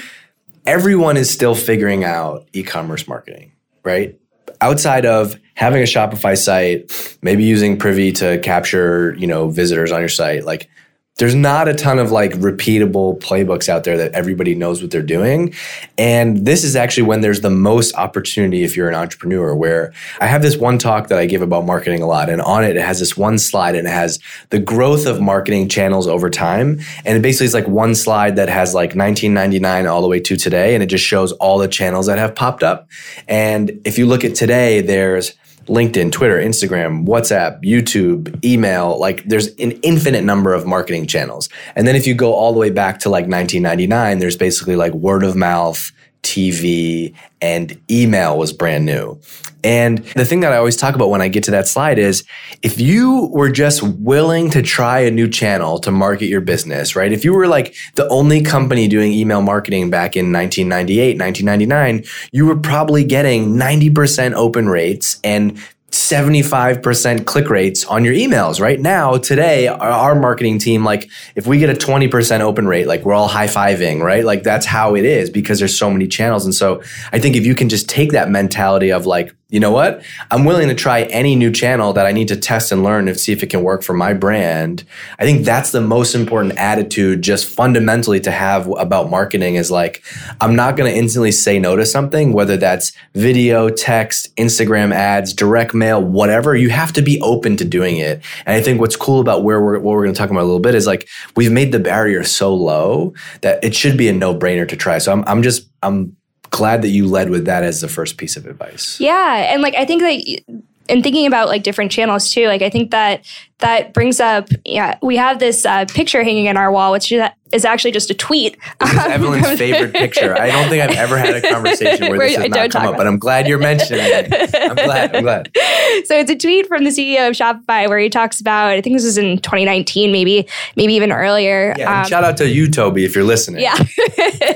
Everyone 0.66 1.18
is 1.18 1.30
still 1.30 1.56
figuring 1.56 2.04
out 2.04 2.48
e-commerce 2.54 3.08
marketing, 3.08 3.54
right? 3.84 4.20
Outside 4.60 5.06
of 5.06 5.40
having 5.54 5.82
a 5.82 5.86
Shopify 5.86 6.38
site, 6.38 7.18
maybe 7.22 7.44
using 7.44 7.78
Privy 7.78 8.12
to 8.14 8.40
capture, 8.40 9.16
you 9.18 9.28
know, 9.28 9.50
visitors 9.50 9.92
on 9.92 10.00
your 10.00 10.10
site, 10.10 10.46
like 10.46 10.70
there's 11.18 11.36
not 11.36 11.68
a 11.68 11.74
ton 11.74 11.98
of 12.00 12.12
like 12.12 12.34
repeatable 12.34 13.20
playbooks 13.20 13.68
out 13.68 13.84
there 13.84 13.98
that 13.98 14.12
everybody 14.14 14.54
knows 14.54 14.82
what 14.82 14.92
they're 14.92 15.02
doing. 15.02 15.54
And 15.98 16.46
this 16.46 16.64
is 16.64 16.76
actually 16.76 17.04
when 17.04 17.22
there's 17.22 17.42
the 17.42 17.50
most 17.50 17.96
opportunity 17.96 18.64
if 18.64 18.78
you're 18.78 18.88
an 18.88 18.96
entrepreneur, 18.96 19.56
where 19.56 19.94
I 20.22 20.28
have 20.28 20.42
this 20.42 20.58
one 20.58 20.78
talk 20.78 21.08
that 21.08 21.18
I 21.18 21.26
give 21.26 21.42
about 21.42 21.66
marketing 21.66 22.02
a 22.04 22.08
lot. 22.08 22.30
And 22.30 22.42
on 22.42 22.64
it, 22.64 22.76
it 22.76 22.84
has 22.84 23.00
this 23.00 23.18
one 23.18 23.40
slide 23.40 23.76
and 23.76 23.88
it 23.88 23.92
has 23.92 24.20
the 24.50 24.60
growth 24.60 25.08
of 25.08 25.20
marketing 25.20 25.70
channels 25.70 26.08
over 26.08 26.30
time. 26.30 26.80
And 27.04 27.18
it 27.18 27.22
basically 27.22 27.48
is 27.48 27.54
like 27.54 27.68
one 27.68 27.96
slide 27.96 28.36
that 28.36 28.50
has 28.50 28.76
like 28.76 28.90
1999 28.90 29.88
all 29.88 30.02
the 30.02 30.08
way 30.08 30.20
to 30.20 30.38
today. 30.38 30.76
And 30.76 30.84
it 30.84 30.88
just 30.88 31.04
shows 31.04 31.32
all 31.34 31.58
the 31.58 31.68
channels 31.68 32.06
that 32.06 32.20
have 32.20 32.36
popped 32.36 32.62
up. 32.62 32.88
And 33.28 33.82
if 33.86 33.98
you 33.98 34.06
look 34.06 34.24
at 34.24 34.36
today, 34.36 34.82
there's 34.82 35.34
LinkedIn, 35.68 36.12
Twitter, 36.12 36.38
Instagram, 36.38 37.06
WhatsApp, 37.06 37.62
YouTube, 37.62 38.44
email, 38.44 38.98
like 39.00 39.24
there's 39.26 39.48
an 39.56 39.72
infinite 39.84 40.24
number 40.24 40.54
of 40.54 40.66
marketing 40.66 41.08
channels. 41.08 41.50
And 41.76 41.88
then 41.88 41.96
if 41.96 42.08
you 42.08 42.14
go 42.14 42.34
all 42.34 42.54
the 42.54 42.60
way 42.60 42.70
back 42.70 43.00
to 43.00 43.10
like 43.10 43.28
1999, 43.28 44.20
there's 44.20 44.38
basically 44.38 44.76
like 44.76 44.94
word 44.94 45.24
of 45.24 45.36
mouth, 45.36 45.92
TV, 46.24 47.14
and 47.42 47.80
email 47.90 48.38
was 48.38 48.52
brand 48.52 48.86
new. 48.86 49.20
And 49.64 50.00
the 50.16 50.26
thing 50.26 50.42
that 50.42 50.54
I 50.54 50.58
always 50.58 50.78
talk 50.78 50.96
about 50.96 51.10
when 51.10 51.22
I 51.22 51.28
get 51.28 51.44
to 51.46 51.52
that 51.52 51.68
slide 51.68 52.00
is 52.00 52.24
if 52.62 52.80
you 52.80 53.30
were 53.34 53.50
just 53.50 53.82
willing 53.84 54.50
to 54.52 54.62
try 54.62 55.00
a 55.00 55.12
new 55.12 55.28
channel 55.28 55.80
to 55.80 55.92
market 55.92 56.28
your 56.28 56.42
business, 56.42 56.96
right? 56.96 57.12
If 57.12 57.26
you 57.26 57.34
were 57.34 57.48
like 57.48 57.76
the 57.96 58.08
only 58.10 58.42
company 58.42 58.88
doing 58.88 59.12
email 59.12 59.42
marketing 59.42 59.90
back 59.90 60.16
in 60.16 60.32
1998, 60.32 61.20
1999, 61.20 62.04
you 62.32 62.46
were 62.46 62.56
probably 62.56 63.04
getting 63.04 63.56
90% 63.56 64.34
open 64.34 64.70
rates 64.70 65.20
and 65.24 65.60
75% 65.92 67.26
click 67.26 67.50
rates 67.50 67.86
on 67.86 68.04
your 68.04 68.14
emails 68.14 68.60
right 68.60 68.80
now 68.80 69.16
today 69.18 69.68
our, 69.68 70.16
marketing 70.16 70.60
team 70.60 70.84
like 70.84 71.10
if 71.36 71.48
we 71.48 71.60
get 71.60 71.70
a 71.70 71.74
20% 71.74 72.42
open 72.42 72.68
rate 72.68 72.88
like 72.88 73.06
we're 73.06 73.14
all 73.14 73.30
high-fiving 73.30 74.02
right? 74.02 74.26
Like 74.26 74.44
that's 74.44 74.66
how 74.66 74.96
it 74.96 75.06
is 75.06 75.30
because 75.30 75.60
there's 75.60 75.78
so 75.78 75.90
many 75.90 76.08
channels. 76.08 76.44
And 76.44 76.54
so 76.54 76.82
i 77.14 77.20
think 77.20 77.36
if 77.36 77.46
you 77.46 77.56
can 77.56 77.70
just 77.70 77.88
take 77.88 78.12
that 78.12 78.30
mentality 78.30 78.92
of 78.92 79.06
like 79.06 79.34
you 79.50 79.62
know 79.62 79.72
what? 79.72 80.04
I'm 80.30 80.44
willing 80.44 80.68
to 80.68 80.76
try 80.76 81.04
any 81.04 81.34
new 81.34 81.52
channel 81.52 81.94
that 81.94 82.06
i 82.06 82.12
need 82.12 82.28
to 82.28 82.36
test 82.36 82.72
and 82.72 82.84
learn 82.84 83.08
and 83.08 83.18
see 83.18 83.32
if 83.32 83.44
it 83.44 83.50
can 83.50 83.64
work 83.64 83.82
for 83.82 83.94
my 83.94 84.14
brand. 84.14 84.84
I 85.20 85.24
think 85.24 85.46
that's 85.46 85.72
the 85.72 85.80
most 85.80 86.16
important 86.16 86.58
attitude 86.58 87.22
just 87.22 87.48
fundamentally 87.48 88.20
to 88.22 88.32
have 88.32 88.68
about 88.78 89.10
marketing 89.10 89.56
is 89.56 89.72
like 89.72 90.04
i'm 90.42 90.56
not 90.56 90.76
going 90.76 90.92
to 90.92 90.98
instantly 90.98 91.32
say 91.32 91.60
no 91.60 91.76
to 91.78 91.86
something 91.86 92.34
whether 92.34 92.58
that's 92.58 92.92
video 93.14 93.70
text 93.70 94.36
instagram 94.36 94.94
ads 94.94 95.34
direct 95.34 95.74
mail 95.74 96.04
whatever. 96.04 96.56
You 96.56 96.70
have 96.70 96.92
to 96.94 97.02
be 97.02 97.22
open 97.22 97.56
to 97.58 97.66
doing 97.66 97.98
it. 97.98 98.22
And 98.46 98.56
i 98.56 98.62
think 98.62 98.82
what's 98.82 98.98
cool 98.98 99.22
about 99.22 99.44
where 99.44 99.62
we're 99.62 99.80
what 99.80 99.94
we're 99.94 100.04
going 100.04 100.14
to 100.14 100.18
talk 100.18 100.30
about 100.30 100.42
a 100.42 100.50
little 100.52 100.60
bit 100.60 100.76
is 100.76 100.86
like 100.86 101.08
we've 101.38 101.52
made 101.52 101.72
the 101.72 101.80
barrier 101.80 102.24
so 102.24 102.54
low 102.54 103.14
that 103.42 103.64
it 103.64 103.74
should 103.74 103.98
be 103.98 104.10
a 104.10 104.14
no-brainer 104.14 104.68
to 104.68 104.76
try. 104.76 104.98
So 104.98 105.14
i'm, 105.14 105.24
I'm 105.26 105.42
just 105.42 105.70
i'm 105.84 106.18
glad 106.58 106.82
that 106.82 106.90
you 106.90 107.08
led 107.08 107.30
with 107.30 107.46
that 107.46 107.64
as 107.64 107.82
the 107.82 107.88
first 107.88 108.18
piece 108.18 108.36
of 108.36 108.46
advice 108.46 109.00
Yeah, 109.00 109.54
and 109.54 109.62
like 109.62 109.76
I 109.76 109.86
think 109.86 110.02
that 110.02 110.64
and 110.90 111.04
thinking 111.04 111.28
about 111.28 111.48
like 111.50 111.64
different 111.64 111.92
channels 111.92 112.32
too, 112.32 112.48
like 112.48 112.62
I 112.62 112.70
think 112.70 112.92
that 112.92 113.26
that 113.60 113.94
brings 113.94 114.20
up 114.20 114.50
yeah, 114.66 114.98
we 115.02 115.18
have 115.18 115.40
this 115.40 115.66
uh, 115.66 115.86
picture 115.86 116.24
hanging 116.24 116.46
in 116.46 116.58
our 116.58 116.72
wall 116.72 116.92
which 116.92 117.12
is 117.52 117.66
actually 117.66 117.92
just 117.92 118.10
a 118.10 118.14
tweet. 118.14 118.58
This 118.80 118.92
is 118.92 118.98
Evelyn's 119.00 119.58
favorite 119.58 119.94
picture. 119.94 120.38
I 120.38 120.48
don't 120.48 120.70
think 120.70 120.84
I've 120.84 120.98
ever 120.98 121.18
had 121.18 121.36
a 121.36 121.42
conversation 121.42 122.10
where, 122.10 122.18
Where 122.18 122.30
this 122.30 122.38
has 122.38 122.50
don't 122.50 122.72
come 122.72 122.86
up, 122.86 122.98
but 122.98 123.08
I'm 123.08 123.20
glad 123.20 123.48
you're 123.48 123.60
mentioning 123.60 124.06
it. 124.06 124.56
I'm 124.56 124.76
glad. 124.76 125.16
I'm 125.16 125.24
glad. 125.24 125.52
so 126.06 126.16
it's 126.18 126.32
a 126.32 126.36
tweet 126.36 126.68
from 126.68 126.84
the 126.84 126.90
CEO 126.90 127.30
of 127.30 127.36
Shopify 127.36 127.88
where 127.88 128.00
he 128.00 128.10
talks 128.10 128.40
about, 128.40 128.72
I 128.72 128.82
think 128.82 128.96
this 128.96 129.06
was 129.06 129.18
in 129.18 129.38
2019, 129.40 130.12
maybe, 130.12 130.48
maybe 130.76 130.94
even 130.94 131.12
earlier. 131.12 131.74
Yeah, 131.78 132.02
um, 132.02 132.08
shout 132.08 132.24
out 132.24 132.38
to 132.38 132.48
you, 132.48 132.68
Tobi, 132.68 133.06
if 133.06 133.16
you're 133.16 133.24
listening. 133.24 133.62
Yeah. 133.62 133.78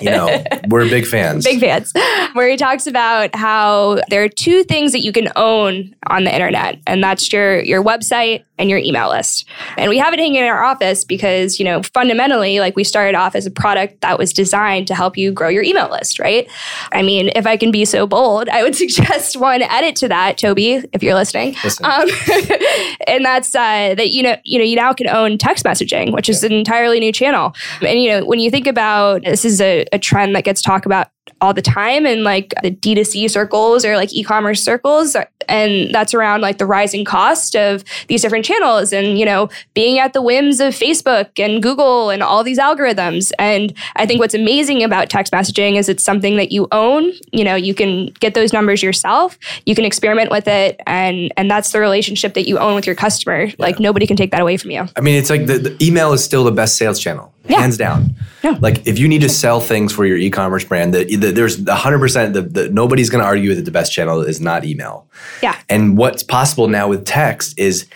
you 0.01 0.09
know, 0.09 0.43
we're 0.67 0.89
big 0.89 1.05
fans. 1.05 1.45
Big 1.45 1.59
fans. 1.59 1.93
Where 2.33 2.49
he 2.49 2.57
talks 2.57 2.87
about 2.87 3.35
how 3.35 4.01
there 4.09 4.23
are 4.23 4.29
two 4.29 4.63
things 4.63 4.91
that 4.91 5.01
you 5.01 5.11
can 5.11 5.31
own 5.35 5.95
on 6.07 6.23
the 6.23 6.33
internet, 6.33 6.79
and 6.87 7.03
that's 7.03 7.31
your 7.31 7.61
your 7.61 7.83
website 7.83 8.43
and 8.61 8.69
your 8.69 8.79
email 8.79 9.09
list. 9.09 9.45
And 9.75 9.89
we 9.89 9.97
have 9.97 10.13
it 10.13 10.19
hanging 10.19 10.35
in 10.35 10.47
our 10.47 10.63
office 10.63 11.03
because, 11.03 11.57
you 11.57 11.65
know, 11.65 11.81
fundamentally, 11.81 12.59
like 12.59 12.75
we 12.75 12.83
started 12.83 13.17
off 13.17 13.35
as 13.35 13.47
a 13.47 13.51
product 13.51 14.01
that 14.01 14.19
was 14.19 14.31
designed 14.31 14.85
to 14.87 14.95
help 14.95 15.17
you 15.17 15.31
grow 15.31 15.49
your 15.49 15.63
email 15.63 15.89
list, 15.89 16.19
right? 16.19 16.47
I 16.91 17.01
mean, 17.01 17.31
if 17.35 17.47
I 17.47 17.57
can 17.57 17.71
be 17.71 17.85
so 17.85 18.05
bold, 18.05 18.47
I 18.49 18.61
would 18.61 18.75
suggest 18.81 19.35
one 19.35 19.63
edit 19.63 19.95
to 19.97 20.07
that, 20.09 20.37
Tobi, 20.37 20.87
if 20.93 21.01
you're 21.01 21.15
listening. 21.15 21.55
Um, 21.83 22.07
and 23.07 23.25
that's 23.25 23.55
uh, 23.55 23.95
that 23.95 24.09
you 24.09 24.21
know, 24.21 24.35
you 24.45 24.59
know, 24.59 24.63
you 24.63 24.75
now 24.75 24.93
can 24.93 25.09
own 25.09 25.39
text 25.39 25.65
messaging, 25.65 26.13
which 26.13 26.29
is 26.29 26.43
an 26.43 26.51
entirely 26.51 26.99
new 26.99 27.11
channel. 27.11 27.53
And 27.81 27.99
you 27.99 28.09
know, 28.09 28.25
when 28.25 28.39
you 28.39 28.51
think 28.51 28.67
about 28.67 29.23
this 29.23 29.43
is 29.43 29.59
a, 29.59 29.85
a 29.91 29.97
trend 29.97 30.35
that 30.35 30.43
gets 30.43 30.61
talked 30.61 30.85
about 30.85 31.07
all 31.39 31.53
the 31.53 31.61
time 31.61 32.05
in 32.05 32.23
like 32.23 32.53
the 32.61 32.71
D2C 32.71 33.29
circles 33.29 33.85
or 33.85 33.95
like 33.95 34.13
e-commerce 34.13 34.63
circles. 34.63 35.15
And 35.47 35.93
that's 35.93 36.13
around 36.13 36.41
like 36.41 36.57
the 36.57 36.65
rising 36.65 37.03
cost 37.03 37.55
of 37.55 37.83
these 38.07 38.21
different 38.21 38.45
channels 38.45 38.93
and, 38.93 39.17
you 39.17 39.25
know, 39.25 39.49
being 39.73 39.99
at 39.99 40.13
the 40.13 40.21
whims 40.21 40.59
of 40.59 40.73
Facebook 40.73 41.29
and 41.37 41.61
Google 41.61 42.09
and 42.09 42.21
all 42.21 42.43
these 42.43 42.59
algorithms. 42.59 43.31
And 43.39 43.73
I 43.95 44.05
think 44.05 44.19
what's 44.19 44.35
amazing 44.35 44.83
about 44.83 45.09
text 45.09 45.33
messaging 45.33 45.77
is 45.77 45.89
it's 45.89 46.03
something 46.03 46.37
that 46.37 46.51
you 46.51 46.67
own. 46.71 47.11
You 47.31 47.43
know, 47.43 47.55
you 47.55 47.73
can 47.73 48.07
get 48.19 48.33
those 48.33 48.53
numbers 48.53 48.83
yourself. 48.83 49.37
You 49.65 49.75
can 49.75 49.85
experiment 49.85 50.31
with 50.31 50.47
it. 50.47 50.79
And 50.85 51.33
and 51.37 51.49
that's 51.49 51.71
the 51.71 51.79
relationship 51.79 52.33
that 52.35 52.47
you 52.47 52.59
own 52.59 52.75
with 52.75 52.85
your 52.85 52.95
customer. 52.95 53.45
Yeah. 53.45 53.55
Like 53.57 53.79
nobody 53.79 54.05
can 54.05 54.17
take 54.17 54.31
that 54.31 54.41
away 54.41 54.57
from 54.57 54.71
you. 54.71 54.87
I 54.95 55.01
mean, 55.01 55.15
it's 55.15 55.29
like 55.29 55.47
the, 55.47 55.57
the 55.57 55.85
email 55.85 56.13
is 56.13 56.23
still 56.23 56.43
the 56.43 56.51
best 56.51 56.77
sales 56.77 56.99
channel 56.99 57.33
yeah. 57.47 57.59
hands 57.59 57.77
down. 57.77 58.15
Yeah. 58.43 58.57
Like 58.59 58.87
if 58.87 58.97
you 58.97 59.07
need 59.07 59.21
to 59.21 59.29
sell 59.29 59.59
things 59.59 59.93
for 59.93 60.05
your 60.05 60.17
e-commerce 60.17 60.63
brand, 60.63 60.93
the, 60.93 61.03
the, 61.15 61.31
there's 61.31 61.61
100% 61.63 62.33
the, 62.33 62.41
the, 62.41 62.69
nobody's 62.69 63.09
going 63.09 63.21
to 63.21 63.27
argue 63.27 63.53
that 63.55 63.65
the 63.65 63.71
best 63.71 63.91
channel 63.91 64.21
is 64.21 64.41
not 64.41 64.65
email. 64.65 65.07
Yeah. 65.43 65.57
And 65.69 65.97
what's 65.97 66.23
possible 66.23 66.67
now 66.67 66.87
with 66.87 67.05
text 67.05 67.57
is 67.57 67.87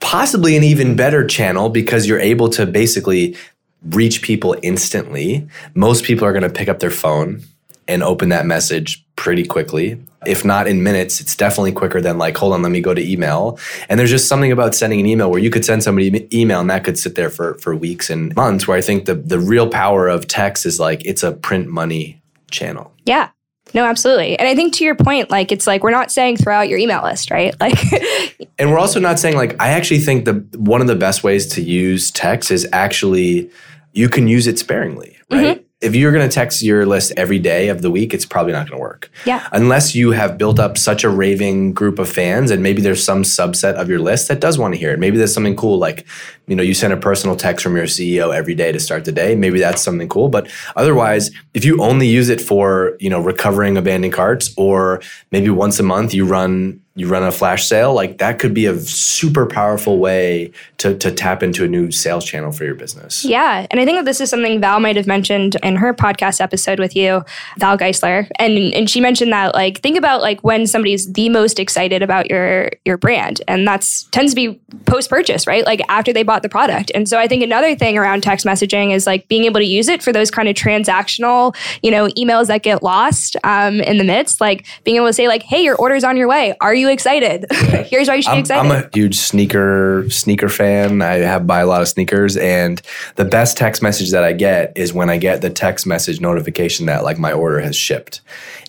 possibly 0.00 0.56
an 0.56 0.64
even 0.64 0.96
better 0.96 1.26
channel 1.26 1.68
because 1.68 2.06
you're 2.06 2.20
able 2.20 2.48
to 2.50 2.66
basically 2.66 3.36
reach 3.84 4.22
people 4.22 4.56
instantly. 4.62 5.46
Most 5.74 6.04
people 6.04 6.26
are 6.26 6.32
going 6.32 6.42
to 6.42 6.50
pick 6.50 6.68
up 6.68 6.80
their 6.80 6.90
phone 6.90 7.42
and 7.88 8.02
open 8.02 8.28
that 8.28 8.46
message 8.46 9.04
pretty 9.16 9.44
quickly. 9.44 10.00
If 10.26 10.44
not 10.44 10.66
in 10.66 10.82
minutes, 10.82 11.20
it's 11.20 11.36
definitely 11.36 11.72
quicker 11.72 12.00
than 12.00 12.18
like, 12.18 12.36
hold 12.36 12.52
on, 12.52 12.62
let 12.62 12.72
me 12.72 12.80
go 12.80 12.94
to 12.94 13.02
email. 13.02 13.58
And 13.88 13.98
there's 13.98 14.10
just 14.10 14.28
something 14.28 14.52
about 14.52 14.74
sending 14.74 15.00
an 15.00 15.06
email 15.06 15.30
where 15.30 15.40
you 15.40 15.50
could 15.50 15.64
send 15.64 15.82
somebody 15.82 16.08
an 16.08 16.34
email 16.34 16.60
and 16.60 16.70
that 16.70 16.84
could 16.84 16.98
sit 16.98 17.14
there 17.14 17.30
for, 17.30 17.54
for 17.54 17.74
weeks 17.74 18.10
and 18.10 18.34
months. 18.36 18.66
Where 18.66 18.76
I 18.76 18.80
think 18.80 19.06
the, 19.06 19.14
the 19.14 19.38
real 19.38 19.68
power 19.68 20.08
of 20.08 20.26
text 20.26 20.66
is 20.66 20.78
like 20.78 21.04
it's 21.04 21.22
a 21.22 21.32
print 21.32 21.68
money 21.68 22.22
channel. 22.50 22.92
Yeah. 23.04 23.30
No, 23.74 23.84
absolutely. 23.84 24.38
And 24.38 24.46
I 24.46 24.54
think 24.54 24.74
to 24.74 24.84
your 24.84 24.94
point, 24.94 25.30
like 25.30 25.50
it's 25.50 25.66
like 25.66 25.82
we're 25.82 25.90
not 25.90 26.10
saying 26.10 26.36
throw 26.36 26.54
out 26.54 26.68
your 26.68 26.78
email 26.78 27.02
list, 27.02 27.30
right? 27.30 27.54
Like 27.60 27.78
And 28.58 28.70
we're 28.70 28.78
also 28.78 29.00
not 29.00 29.18
saying 29.18 29.36
like 29.36 29.60
I 29.60 29.70
actually 29.70 30.00
think 30.00 30.24
the 30.24 30.34
one 30.58 30.80
of 30.80 30.86
the 30.86 30.94
best 30.94 31.24
ways 31.24 31.46
to 31.54 31.62
use 31.62 32.10
text 32.10 32.50
is 32.50 32.68
actually 32.72 33.50
you 33.92 34.08
can 34.08 34.28
use 34.28 34.46
it 34.46 34.58
sparingly, 34.58 35.16
right? 35.30 35.56
Mm-hmm 35.58 35.61
if 35.82 35.96
you're 35.96 36.12
going 36.12 36.26
to 36.26 36.32
text 36.32 36.62
your 36.62 36.86
list 36.86 37.12
every 37.16 37.40
day 37.40 37.68
of 37.68 37.82
the 37.82 37.90
week, 37.90 38.14
it's 38.14 38.24
probably 38.24 38.52
not 38.52 38.68
going 38.68 38.78
to 38.78 38.80
work. 38.80 39.10
Yeah. 39.26 39.46
Unless 39.50 39.94
you 39.94 40.12
have 40.12 40.38
built 40.38 40.60
up 40.60 40.78
such 40.78 41.02
a 41.02 41.10
raving 41.10 41.74
group 41.74 41.98
of 41.98 42.08
fans 42.08 42.50
and 42.52 42.62
maybe 42.62 42.80
there's 42.80 43.04
some 43.04 43.24
subset 43.24 43.74
of 43.74 43.88
your 43.88 43.98
list 43.98 44.28
that 44.28 44.40
does 44.40 44.58
want 44.58 44.74
to 44.74 44.78
hear 44.78 44.92
it. 44.92 45.00
Maybe 45.00 45.18
there's 45.18 45.34
something 45.34 45.56
cool 45.56 45.78
like, 45.78 46.06
you 46.46 46.54
know, 46.54 46.62
you 46.62 46.72
send 46.72 46.92
a 46.92 46.96
personal 46.96 47.34
text 47.34 47.64
from 47.64 47.76
your 47.76 47.86
CEO 47.86 48.34
every 48.34 48.54
day 48.54 48.70
to 48.70 48.78
start 48.78 49.04
the 49.04 49.12
day. 49.12 49.34
Maybe 49.34 49.58
that's 49.58 49.82
something 49.82 50.08
cool. 50.08 50.28
But 50.28 50.48
otherwise, 50.76 51.30
if 51.52 51.64
you 51.64 51.82
only 51.82 52.06
use 52.06 52.28
it 52.28 52.40
for, 52.40 52.96
you 53.00 53.10
know, 53.10 53.20
recovering 53.20 53.76
abandoned 53.76 54.12
carts 54.12 54.54
or 54.56 55.02
maybe 55.32 55.50
once 55.50 55.80
a 55.80 55.82
month 55.82 56.14
you 56.14 56.26
run 56.26 56.80
you 56.94 57.08
run 57.08 57.22
a 57.22 57.32
flash 57.32 57.66
sale, 57.66 57.94
like 57.94 58.18
that 58.18 58.38
could 58.38 58.52
be 58.52 58.66
a 58.66 58.78
super 58.80 59.46
powerful 59.46 59.98
way 59.98 60.52
to, 60.76 60.96
to 60.98 61.10
tap 61.10 61.42
into 61.42 61.64
a 61.64 61.68
new 61.68 61.90
sales 61.90 62.24
channel 62.24 62.52
for 62.52 62.64
your 62.64 62.74
business. 62.74 63.24
Yeah. 63.24 63.66
And 63.70 63.80
I 63.80 63.86
think 63.86 63.98
that 63.98 64.04
this 64.04 64.20
is 64.20 64.28
something 64.28 64.60
Val 64.60 64.78
might 64.78 64.96
have 64.96 65.06
mentioned 65.06 65.56
in 65.62 65.76
her 65.76 65.94
podcast 65.94 66.40
episode 66.40 66.78
with 66.78 66.94
you, 66.94 67.24
Val 67.58 67.78
Geisler. 67.78 68.28
And 68.38 68.74
and 68.74 68.90
she 68.90 69.00
mentioned 69.00 69.32
that 69.32 69.54
like 69.54 69.80
think 69.80 69.96
about 69.96 70.20
like 70.20 70.42
when 70.44 70.66
somebody's 70.66 71.10
the 71.12 71.28
most 71.30 71.58
excited 71.58 72.02
about 72.02 72.30
your 72.30 72.70
your 72.84 72.98
brand. 72.98 73.40
And 73.48 73.66
that's 73.66 74.04
tends 74.04 74.32
to 74.32 74.36
be 74.36 74.60
post-purchase, 74.84 75.46
right? 75.46 75.64
Like 75.64 75.80
after 75.88 76.12
they 76.12 76.22
bought 76.22 76.42
the 76.42 76.48
product. 76.48 76.90
And 76.94 77.08
so 77.08 77.18
I 77.18 77.26
think 77.26 77.42
another 77.42 77.74
thing 77.74 77.96
around 77.96 78.22
text 78.22 78.44
messaging 78.44 78.92
is 78.92 79.06
like 79.06 79.28
being 79.28 79.44
able 79.44 79.60
to 79.60 79.66
use 79.66 79.88
it 79.88 80.02
for 80.02 80.12
those 80.12 80.30
kind 80.30 80.48
of 80.48 80.54
transactional, 80.54 81.56
you 81.82 81.90
know, 81.90 82.08
emails 82.08 82.48
that 82.48 82.62
get 82.62 82.82
lost 82.82 83.36
um, 83.44 83.80
in 83.80 83.98
the 83.98 84.04
midst, 84.04 84.40
like 84.40 84.66
being 84.84 84.96
able 84.96 85.06
to 85.06 85.12
say, 85.12 85.26
like, 85.28 85.42
hey, 85.42 85.62
your 85.62 85.76
order's 85.76 86.04
on 86.04 86.16
your 86.16 86.28
way. 86.28 86.54
Are 86.60 86.74
you 86.74 86.81
you 86.82 86.90
excited? 86.90 87.46
Here's 87.52 88.08
why 88.08 88.16
you 88.16 88.22
should 88.22 88.30
I'm, 88.30 88.36
be 88.36 88.40
excited. 88.40 88.70
I'm 88.70 88.84
a 88.84 88.88
huge 88.92 89.16
sneaker 89.16 90.04
sneaker 90.10 90.48
fan. 90.48 91.00
I 91.00 91.14
have 91.14 91.46
buy 91.46 91.60
a 91.60 91.66
lot 91.66 91.80
of 91.80 91.88
sneakers, 91.88 92.36
and 92.36 92.82
the 93.16 93.24
best 93.24 93.56
text 93.56 93.82
message 93.82 94.10
that 94.10 94.24
I 94.24 94.32
get 94.32 94.72
is 94.76 94.92
when 94.92 95.08
I 95.08 95.16
get 95.16 95.40
the 95.40 95.50
text 95.50 95.86
message 95.86 96.20
notification 96.20 96.86
that 96.86 97.04
like 97.04 97.18
my 97.18 97.32
order 97.32 97.60
has 97.60 97.76
shipped, 97.76 98.20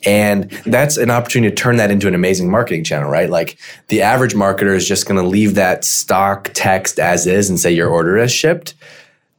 and 0.05 0.49
that's 0.65 0.97
an 0.97 1.11
opportunity 1.11 1.53
to 1.53 1.61
turn 1.61 1.77
that 1.77 1.91
into 1.91 2.07
an 2.07 2.15
amazing 2.15 2.49
marketing 2.49 2.83
channel, 2.83 3.09
right? 3.09 3.29
Like 3.29 3.57
the 3.89 4.01
average 4.01 4.33
marketer 4.33 4.75
is 4.75 4.87
just 4.87 5.07
going 5.07 5.21
to 5.21 5.27
leave 5.27 5.55
that 5.55 5.83
stock 5.83 6.51
text 6.53 6.99
as 6.99 7.27
is 7.27 7.49
and 7.49 7.59
say 7.59 7.71
your 7.71 7.89
order 7.89 8.17
has 8.17 8.31
shipped 8.31 8.75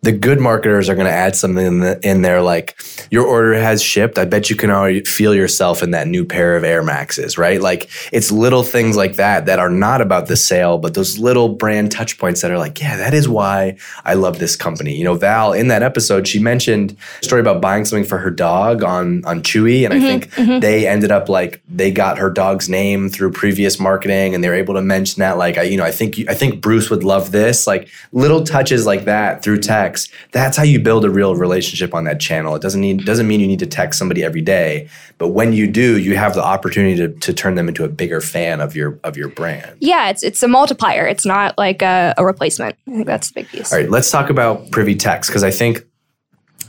the 0.04 0.12
good 0.12 0.38
marketers 0.38 0.88
are 0.88 0.94
going 0.94 1.06
to 1.06 1.12
add 1.12 1.34
something 1.34 1.64
in, 1.64 1.80
the, 1.80 1.98
in, 2.08 2.20
there 2.20 2.42
like 2.42 2.78
your 3.10 3.26
order 3.26 3.54
has 3.54 3.82
shipped. 3.82 4.18
I 4.18 4.26
bet 4.26 4.50
you 4.50 4.56
can 4.56 4.70
already 4.70 5.02
feel 5.04 5.34
yourself 5.34 5.82
in 5.82 5.92
that 5.92 6.06
new 6.06 6.24
pair 6.24 6.56
of 6.56 6.64
air 6.64 6.82
maxes 6.82 7.38
right? 7.38 7.60
Like 7.60 7.90
it's 8.12 8.30
little 8.30 8.62
things 8.62 8.96
like 8.96 9.14
that 9.16 9.46
that 9.46 9.58
are 9.58 9.70
not 9.70 10.00
about 10.00 10.26
the 10.26 10.36
sale 10.36 10.78
but 10.78 10.92
those 10.94 11.18
little 11.18 11.48
brand 11.48 11.90
touch 11.90 12.18
points 12.18 12.42
that 12.42 12.50
are 12.50 12.58
like 12.58 12.80
yeah 12.80 12.96
that 12.96 13.14
is 13.14 13.28
why 13.28 13.76
i 14.04 14.14
love 14.14 14.38
this 14.38 14.56
company. 14.56 14.94
You 14.94 15.04
know 15.04 15.14
val 15.14 15.52
in 15.52 15.68
that 15.68 15.82
episode 15.82 16.28
she 16.28 16.38
mentioned 16.38 16.96
a 17.22 17.24
story 17.24 17.40
about 17.40 17.62
buying 17.62 17.84
something 17.84 18.06
for 18.06 18.18
her 18.18 18.30
dog 18.30 18.82
on 18.82 19.24
on 19.24 19.42
chewy 19.42 19.84
and 19.84 19.94
mm-hmm, 19.94 20.04
i 20.04 20.06
think 20.06 20.30
mm-hmm. 20.32 20.60
they 20.60 20.86
ended 20.86 21.10
up 21.10 21.28
like 21.28 21.62
they 21.68 21.90
got 21.90 22.18
her 22.18 22.30
dog's 22.30 22.68
name 22.68 23.08
through 23.08 23.32
previous 23.32 23.80
marketing 23.80 24.34
and 24.34 24.44
they 24.44 24.48
were 24.48 24.54
able 24.54 24.74
to 24.74 24.82
mention 24.82 25.20
that 25.20 25.38
like 25.38 25.56
i 25.56 25.62
you 25.62 25.76
know 25.76 25.84
i 25.84 25.90
think 25.90 26.18
i 26.28 26.34
think 26.34 26.60
bruce 26.60 26.90
would 26.90 27.04
love 27.04 27.32
this 27.32 27.66
like 27.66 27.88
little 28.12 28.44
touches 28.44 28.84
like 28.86 29.04
that 29.04 29.42
through 29.42 29.58
tech 29.58 29.93
text. 29.94 30.12
That's 30.32 30.56
how 30.56 30.62
you 30.62 30.80
build 30.80 31.04
a 31.04 31.10
real 31.10 31.36
relationship 31.36 31.94
on 31.94 32.04
that 32.04 32.20
channel. 32.20 32.54
It 32.54 32.62
doesn't 32.62 32.80
need 32.80 33.04
doesn't 33.04 33.26
mean 33.26 33.40
you 33.40 33.46
need 33.46 33.58
to 33.60 33.66
text 33.66 33.98
somebody 33.98 34.24
every 34.24 34.40
day, 34.40 34.88
but 35.18 35.28
when 35.28 35.52
you 35.52 35.66
do, 35.66 35.98
you 35.98 36.16
have 36.16 36.34
the 36.34 36.42
opportunity 36.42 36.96
to, 36.96 37.08
to 37.08 37.32
turn 37.32 37.54
them 37.54 37.68
into 37.68 37.84
a 37.84 37.88
bigger 37.88 38.20
fan 38.20 38.60
of 38.60 38.74
your 38.74 38.98
of 39.04 39.16
your 39.16 39.28
brand. 39.28 39.76
Yeah, 39.80 40.10
it's 40.10 40.22
it's 40.22 40.42
a 40.42 40.48
multiplier. 40.48 41.06
It's 41.06 41.24
not 41.24 41.56
like 41.58 41.82
a, 41.82 42.14
a 42.18 42.24
replacement. 42.24 42.76
I 42.86 42.90
think 42.90 43.06
that's 43.06 43.28
the 43.28 43.34
big 43.34 43.48
piece. 43.48 43.72
All 43.72 43.78
right, 43.78 43.90
let's 43.90 44.10
talk 44.10 44.30
about 44.30 44.70
Privy 44.70 44.94
Text 44.94 45.30
because 45.30 45.44
I 45.44 45.50
think 45.50 45.84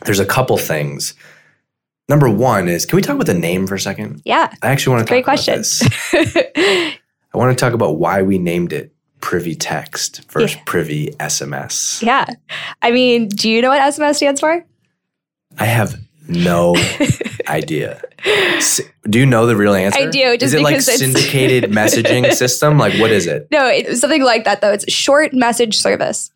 there's 0.05 0.19
a 0.19 0.25
couple 0.25 0.57
things. 0.57 1.13
Number 2.07 2.29
one 2.29 2.67
is, 2.67 2.85
can 2.85 2.97
we 2.97 3.01
talk 3.01 3.15
about 3.15 3.25
the 3.25 3.33
name 3.33 3.65
for 3.65 3.73
a 3.73 3.79
second? 3.79 4.21
Yeah, 4.25 4.53
I 4.61 4.67
actually 4.67 4.95
want 4.95 5.07
to. 5.07 5.11
Great 5.11 5.23
question. 5.23 5.63
I 6.13 7.37
want 7.37 7.57
to 7.57 7.59
talk 7.59 7.73
about 7.73 7.97
why 7.97 8.21
we 8.21 8.37
named 8.37 8.71
it 8.71 8.94
privy 9.25 9.55
text 9.55 10.21
versus 10.31 10.55
yeah. 10.55 10.61
privy 10.67 11.07
SMS. 11.19 11.99
Yeah. 12.03 12.27
I 12.83 12.91
mean, 12.91 13.27
do 13.27 13.49
you 13.49 13.59
know 13.59 13.69
what 13.69 13.81
SMS 13.81 14.17
stands 14.17 14.39
for? 14.39 14.63
I 15.57 15.65
have 15.65 15.99
no 16.27 16.75
idea. 17.47 18.03
Do 19.09 19.17
you 19.17 19.25
know 19.25 19.47
the 19.47 19.55
real 19.55 19.73
answer? 19.73 19.97
I 19.97 20.05
do. 20.05 20.37
Just 20.37 20.43
is 20.43 20.53
it 20.53 20.61
like 20.61 20.79
syndicated 20.79 21.63
messaging 21.71 22.31
system? 22.33 22.77
Like 22.77 22.99
what 22.99 23.09
is 23.09 23.25
it? 23.25 23.47
No, 23.49 23.65
it's 23.65 23.99
something 23.99 24.23
like 24.23 24.43
that 24.43 24.61
though. 24.61 24.71
It's 24.71 24.91
short 24.93 25.33
message 25.33 25.75
service. 25.75 26.29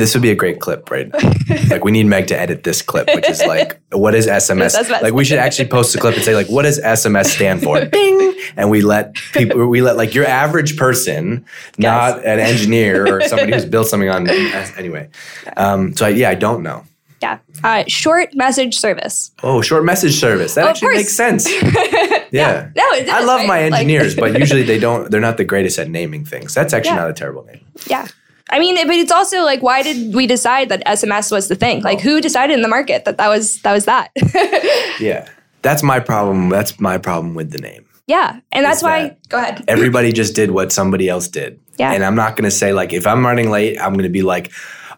This 0.00 0.14
would 0.14 0.22
be 0.22 0.30
a 0.30 0.34
great 0.34 0.60
clip 0.60 0.90
right 0.90 1.12
like 1.70 1.84
we 1.84 1.90
need 1.90 2.06
Meg 2.06 2.26
to 2.28 2.40
edit 2.40 2.64
this 2.64 2.80
clip, 2.80 3.06
which 3.14 3.28
is 3.28 3.44
like, 3.44 3.78
what 3.92 4.14
is 4.14 4.26
SMS? 4.26 4.74
SMS? 4.74 5.02
Like 5.02 5.12
we 5.12 5.26
should 5.26 5.38
actually 5.38 5.68
post 5.68 5.94
a 5.94 5.98
clip 5.98 6.14
and 6.14 6.24
say 6.24 6.34
like, 6.34 6.48
what 6.48 6.62
does 6.62 6.80
SMS 6.80 7.26
stand 7.26 7.62
for? 7.62 7.84
Ding! 7.84 8.34
And 8.56 8.70
we 8.70 8.80
let 8.80 9.14
people, 9.34 9.66
we 9.66 9.82
let 9.82 9.98
like 9.98 10.14
your 10.14 10.24
average 10.24 10.78
person, 10.78 11.44
not 11.76 12.24
an 12.24 12.40
engineer 12.40 13.14
or 13.14 13.20
somebody 13.28 13.52
who's 13.52 13.66
built 13.66 13.88
something 13.88 14.08
on. 14.08 14.26
Anyway, 14.30 15.10
um, 15.58 15.94
so 15.94 16.06
I, 16.06 16.08
yeah, 16.10 16.30
I 16.30 16.34
don't 16.34 16.62
know. 16.62 16.84
Yeah, 17.20 17.38
uh, 17.62 17.84
short 17.86 18.34
message 18.34 18.78
service. 18.78 19.30
Oh, 19.42 19.60
short 19.60 19.84
message 19.84 20.14
service. 20.14 20.54
That 20.54 20.64
oh, 20.64 20.68
actually 20.68 20.94
makes 20.94 21.14
sense. 21.14 21.46
yeah. 21.62 22.24
yeah. 22.32 22.70
No, 22.74 22.90
does, 22.98 23.10
I 23.10 23.24
love 23.24 23.40
right? 23.40 23.46
my 23.46 23.62
engineers, 23.64 24.16
like, 24.16 24.32
but 24.32 24.40
usually 24.40 24.62
they 24.62 24.78
don't. 24.78 25.10
They're 25.10 25.20
not 25.20 25.36
the 25.36 25.44
greatest 25.44 25.78
at 25.78 25.90
naming 25.90 26.24
things. 26.24 26.54
That's 26.54 26.72
actually 26.72 26.92
yeah. 26.92 27.02
not 27.02 27.10
a 27.10 27.12
terrible 27.12 27.44
name. 27.44 27.60
Yeah. 27.86 28.06
I 28.50 28.58
mean, 28.58 28.74
but 28.86 28.96
it's 28.96 29.12
also 29.12 29.42
like, 29.42 29.62
why 29.62 29.82
did 29.82 30.14
we 30.14 30.26
decide 30.26 30.68
that 30.68 30.84
SMS 30.84 31.30
was 31.30 31.48
the 31.48 31.54
thing? 31.54 31.82
Like, 31.82 31.98
oh. 31.98 32.02
who 32.02 32.20
decided 32.20 32.54
in 32.54 32.62
the 32.62 32.68
market 32.68 33.04
that 33.04 33.16
that 33.18 33.28
was 33.28 33.62
that 33.62 33.72
was 33.72 33.84
that? 33.84 34.10
yeah, 35.00 35.28
that's 35.62 35.82
my 35.82 36.00
problem. 36.00 36.48
That's 36.48 36.80
my 36.80 36.98
problem 36.98 37.34
with 37.34 37.50
the 37.50 37.58
name. 37.58 37.86
Yeah. 38.10 38.40
And 38.50 38.64
that's 38.64 38.82
why, 38.82 39.02
that- 39.10 39.28
go 39.28 39.38
ahead. 39.38 39.64
Everybody 39.68 40.12
just 40.12 40.34
did 40.34 40.50
what 40.50 40.72
somebody 40.72 41.08
else 41.08 41.28
did. 41.28 41.60
Yeah. 41.78 41.92
And 41.92 42.04
I'm 42.04 42.16
not 42.16 42.34
going 42.34 42.44
to 42.44 42.50
say, 42.50 42.72
like, 42.72 42.92
if 42.92 43.06
I'm 43.06 43.24
running 43.24 43.50
late, 43.50 43.80
I'm 43.80 43.92
going 43.92 44.02
to 44.02 44.08
be 44.08 44.22
like, 44.22 44.50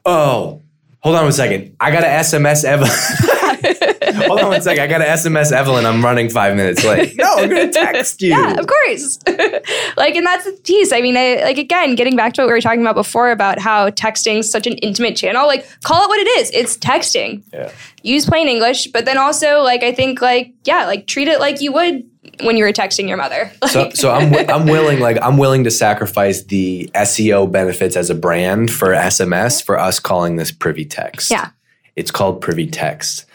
oh, 0.06 0.62
hold 1.00 1.16
on 1.16 1.26
a 1.26 1.32
second, 1.32 1.76
I 1.78 1.90
got 1.90 2.00
to 2.00 2.06
SMS 2.06 2.64
Evelyn. 2.64 2.90
hold 4.26 4.40
on 4.40 4.48
one 4.48 4.62
second. 4.62 4.82
I 4.82 4.86
got 4.86 4.98
to 4.98 5.04
SMS 5.04 5.52
Evelyn. 5.52 5.86
I'm 5.86 6.04
running 6.04 6.28
five 6.30 6.56
minutes 6.56 6.84
late. 6.84 7.16
No, 7.22 7.34
I'm 7.36 7.48
going 7.48 7.66
to 7.68 7.72
text 7.72 8.20
you. 8.22 8.30
Yeah, 8.30 8.54
of 8.58 8.66
course. 8.66 9.18
like, 9.96 10.14
and 10.16 10.26
that's 10.26 10.44
the 10.44 10.58
piece. 10.64 10.92
I 10.92 11.00
mean, 11.00 11.16
I, 11.16 11.42
like 11.44 11.58
again, 11.58 11.94
getting 11.94 12.16
back 12.16 12.32
to 12.34 12.42
what 12.42 12.46
we 12.48 12.52
were 12.52 12.60
talking 12.60 12.80
about 12.80 12.94
before 12.94 13.30
about 13.30 13.58
how 13.58 13.90
texting 13.90 14.38
is 14.38 14.50
such 14.50 14.66
an 14.66 14.74
intimate 14.78 15.16
channel. 15.16 15.46
Like, 15.46 15.66
call 15.82 16.04
it 16.04 16.08
what 16.08 16.18
it 16.20 16.26
is. 16.40 16.50
It's 16.52 16.76
texting. 16.76 17.42
Yeah. 17.52 17.70
Use 18.02 18.26
plain 18.26 18.48
English, 18.48 18.88
but 18.88 19.04
then 19.04 19.18
also, 19.18 19.60
like, 19.60 19.82
I 19.82 19.92
think, 19.92 20.20
like, 20.20 20.52
yeah, 20.64 20.86
like 20.86 21.06
treat 21.06 21.28
it 21.28 21.38
like 21.38 21.60
you 21.60 21.72
would 21.72 22.08
when 22.42 22.56
you 22.56 22.64
were 22.64 22.72
texting 22.72 23.06
your 23.08 23.16
mother. 23.16 23.52
So, 23.68 23.82
Like- 23.82 23.96
so 23.96 24.10
I'm, 24.10 24.30
wi- 24.30 24.52
I'm 24.52 24.66
willing, 24.66 25.00
like, 25.00 25.18
I'm 25.22 25.38
willing 25.38 25.64
to 25.64 25.70
sacrifice 25.70 26.42
the 26.44 26.90
SEO 26.94 27.50
benefits 27.50 27.96
as 27.96 28.10
a 28.10 28.14
brand 28.14 28.70
for 28.72 28.88
SMS 28.88 29.62
for 29.62 29.78
us 29.78 30.00
calling 30.00 30.36
this 30.36 30.50
privy 30.50 30.84
text. 30.84 31.30
Yeah. 31.30 31.50
It's 31.94 32.10
called 32.10 32.40
privy 32.40 32.66
text. 32.66 33.26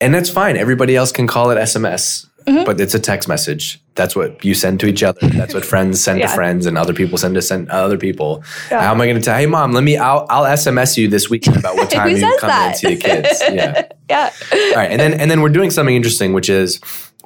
And 0.00 0.12
that's 0.14 0.28
fine. 0.30 0.56
Everybody 0.56 0.94
else 0.96 1.12
can 1.12 1.26
call 1.26 1.50
it 1.50 1.56
SMS, 1.56 2.26
Mm-hmm. 2.46 2.62
but 2.64 2.80
it's 2.80 2.94
a 2.94 3.00
text 3.00 3.28
message. 3.28 3.82
That's 3.96 4.14
what 4.14 4.44
you 4.44 4.54
send 4.54 4.78
to 4.78 4.86
each 4.86 5.02
other. 5.02 5.18
That's 5.26 5.52
what 5.52 5.64
friends 5.64 6.00
send 6.04 6.20
Yeah. 6.20 6.28
to 6.28 6.32
friends 6.34 6.64
and 6.66 6.78
other 6.78 6.94
people 6.94 7.18
send 7.18 7.34
to 7.34 7.42
send 7.42 7.68
other 7.70 7.98
people. 7.98 8.44
Yeah. 8.70 8.82
How 8.82 8.92
am 8.92 9.00
I 9.00 9.06
going 9.06 9.16
to 9.16 9.22
tell, 9.22 9.36
hey, 9.36 9.46
mom, 9.46 9.72
let 9.72 9.82
me, 9.82 9.96
I'll, 9.96 10.26
I'll 10.30 10.44
SMS 10.44 10.96
you 10.96 11.08
this 11.08 11.28
weekend 11.28 11.56
about 11.56 11.74
what 11.74 11.90
time 11.96 12.08
you 12.16 12.20
come 12.38 12.50
in 12.50 12.56
and 12.68 12.76
see 12.76 12.94
the 12.94 13.00
kids. 13.00 13.42
Yeah. 13.52 13.88
yeah. 14.08 14.30
All 14.52 14.74
right, 14.76 14.92
and 14.92 15.00
then 15.00 15.14
and 15.14 15.28
then 15.28 15.40
we're 15.40 15.48
doing 15.48 15.72
something 15.72 15.96
interesting, 15.96 16.34
which 16.34 16.48
is 16.48 16.80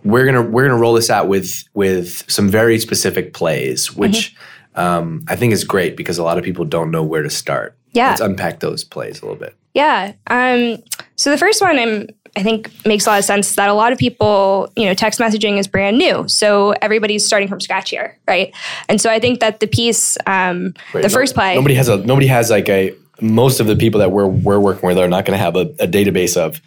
we're 0.04 0.24
gonna 0.24 0.40
we're 0.40 0.62
gonna 0.66 0.80
roll 0.80 0.94
this 0.94 1.10
out 1.10 1.28
with 1.28 1.64
with 1.74 2.24
some 2.30 2.48
very 2.48 2.78
specific 2.78 3.34
plays, 3.34 3.94
which 3.94 4.34
Mm-hmm. 4.74 4.80
um, 4.80 5.24
I 5.28 5.36
think 5.36 5.52
is 5.52 5.64
great 5.64 5.98
because 5.98 6.16
a 6.16 6.22
lot 6.22 6.38
of 6.38 6.44
people 6.44 6.64
don't 6.64 6.90
know 6.90 7.02
where 7.04 7.22
to 7.22 7.28
start. 7.30 7.76
Yeah. 7.92 8.08
let's 8.08 8.22
unpack 8.22 8.60
those 8.60 8.84
plays 8.84 9.20
a 9.20 9.26
little 9.26 9.38
bit. 9.38 9.54
Yeah. 9.74 10.12
Um, 10.28 10.78
so 11.16 11.30
the 11.30 11.36
first 11.38 11.60
one 11.60 11.78
I'm, 11.78 12.06
I 12.40 12.42
think 12.42 12.70
makes 12.86 13.06
a 13.06 13.10
lot 13.10 13.18
of 13.18 13.24
sense 13.26 13.54
that 13.56 13.68
a 13.68 13.74
lot 13.74 13.92
of 13.92 13.98
people, 13.98 14.72
you 14.74 14.86
know, 14.86 14.94
text 14.94 15.20
messaging 15.20 15.58
is 15.58 15.68
brand 15.68 15.98
new. 15.98 16.26
So 16.26 16.70
everybody's 16.80 17.26
starting 17.26 17.48
from 17.48 17.60
scratch 17.60 17.90
here, 17.90 18.18
right? 18.26 18.54
And 18.88 18.98
so 18.98 19.10
I 19.10 19.20
think 19.20 19.40
that 19.40 19.60
the 19.60 19.66
piece, 19.66 20.16
um, 20.26 20.74
the 20.94 21.02
no- 21.02 21.08
first 21.10 21.34
play, 21.34 21.54
Nobody 21.54 21.74
has 21.74 21.88
a 21.88 21.98
nobody 21.98 22.26
has 22.28 22.48
like 22.48 22.68
a 22.70 22.94
most 23.20 23.60
of 23.60 23.66
the 23.66 23.76
people 23.76 24.00
that 24.00 24.10
we're 24.10 24.26
we're 24.26 24.58
working 24.58 24.86
with 24.86 24.96
are 24.98 25.06
not 25.06 25.26
going 25.26 25.38
to 25.38 25.42
have 25.42 25.54
a, 25.54 25.66
a 25.78 25.86
database 25.86 26.34
of 26.34 26.62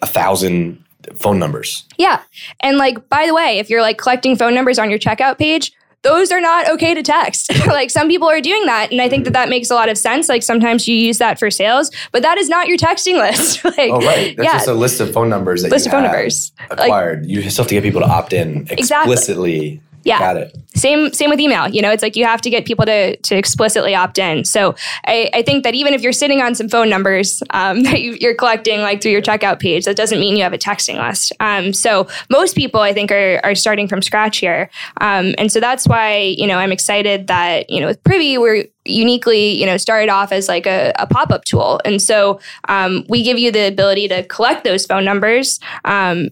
a 0.00 0.06
thousand 0.06 0.82
phone 1.14 1.38
numbers. 1.38 1.84
yeah. 1.98 2.22
And 2.60 2.78
like, 2.78 3.08
by 3.10 3.26
the 3.26 3.34
way, 3.34 3.58
if 3.58 3.68
you're 3.68 3.82
like 3.82 3.98
collecting 3.98 4.34
phone 4.34 4.54
numbers 4.54 4.78
on 4.78 4.88
your 4.88 4.98
checkout 4.98 5.36
page, 5.36 5.72
those 6.02 6.30
are 6.30 6.40
not 6.40 6.68
okay 6.70 6.94
to 6.94 7.02
text. 7.02 7.50
like 7.66 7.90
some 7.90 8.08
people 8.08 8.28
are 8.28 8.40
doing 8.40 8.64
that, 8.66 8.90
and 8.92 9.00
I 9.00 9.08
think 9.08 9.24
that 9.24 9.32
that 9.32 9.48
makes 9.48 9.70
a 9.70 9.74
lot 9.74 9.88
of 9.88 9.98
sense. 9.98 10.28
Like 10.28 10.42
sometimes 10.42 10.86
you 10.86 10.94
use 10.94 11.18
that 11.18 11.38
for 11.38 11.50
sales, 11.50 11.90
but 12.12 12.22
that 12.22 12.38
is 12.38 12.48
not 12.48 12.68
your 12.68 12.78
texting 12.78 13.16
list. 13.18 13.64
like, 13.64 13.90
Oh, 13.90 14.00
right. 14.00 14.36
That's 14.36 14.46
yeah, 14.46 14.52
just 14.54 14.68
a 14.68 14.74
list 14.74 15.00
of 15.00 15.12
phone 15.12 15.28
numbers 15.28 15.62
that 15.62 15.70
list 15.70 15.86
you 15.86 15.90
of 15.90 15.94
phone 15.94 16.04
have 16.04 16.12
numbers. 16.12 16.52
Like, 16.70 16.80
acquired. 16.80 17.26
you 17.26 17.42
just 17.42 17.56
have 17.56 17.66
to 17.68 17.74
get 17.74 17.82
people 17.82 18.00
to 18.00 18.06
opt 18.06 18.32
in 18.32 18.66
Exactly. 18.70 19.80
Yeah. 20.04 20.18
Got 20.18 20.36
it. 20.36 20.56
same 20.74 21.12
same 21.12 21.30
with 21.30 21.40
email 21.40 21.68
you 21.68 21.82
know 21.82 21.90
it's 21.90 22.02
like 22.02 22.16
you 22.16 22.24
have 22.24 22.40
to 22.42 22.50
get 22.50 22.64
people 22.64 22.86
to 22.86 23.16
to 23.16 23.36
explicitly 23.36 23.94
opt 23.94 24.18
in. 24.18 24.44
So 24.44 24.74
i, 25.06 25.30
I 25.34 25.42
think 25.42 25.64
that 25.64 25.74
even 25.74 25.92
if 25.94 26.02
you're 26.02 26.12
sitting 26.12 26.40
on 26.40 26.54
some 26.54 26.68
phone 26.68 26.88
numbers 26.88 27.42
um, 27.50 27.82
that 27.84 28.00
you, 28.02 28.12
you're 28.20 28.34
collecting 28.34 28.80
like 28.80 29.02
through 29.02 29.12
your 29.12 29.22
checkout 29.22 29.60
page 29.60 29.84
that 29.84 29.96
doesn't 29.96 30.20
mean 30.20 30.36
you 30.36 30.42
have 30.42 30.52
a 30.52 30.58
texting 30.58 31.04
list. 31.06 31.32
Um, 31.40 31.72
so 31.72 32.06
most 32.30 32.56
people 32.56 32.80
i 32.80 32.92
think 32.92 33.10
are, 33.10 33.40
are 33.44 33.54
starting 33.54 33.88
from 33.88 34.02
scratch 34.02 34.38
here. 34.38 34.70
Um, 35.00 35.34
and 35.38 35.50
so 35.50 35.60
that's 35.60 35.86
why 35.86 36.16
you 36.16 36.46
know 36.46 36.58
i'm 36.58 36.72
excited 36.72 37.26
that 37.26 37.68
you 37.70 37.80
know 37.80 37.86
with 37.86 38.02
privy 38.04 38.38
we're 38.38 38.64
uniquely 38.84 39.50
you 39.50 39.66
know 39.66 39.76
started 39.76 40.08
off 40.08 40.32
as 40.32 40.48
like 40.48 40.66
a, 40.66 40.92
a 40.98 41.06
pop-up 41.06 41.44
tool. 41.44 41.80
And 41.84 42.00
so 42.00 42.40
um, 42.68 43.04
we 43.08 43.22
give 43.22 43.38
you 43.38 43.52
the 43.52 43.68
ability 43.68 44.08
to 44.08 44.22
collect 44.24 44.64
those 44.64 44.86
phone 44.86 45.04
numbers 45.04 45.60
um, 45.84 46.28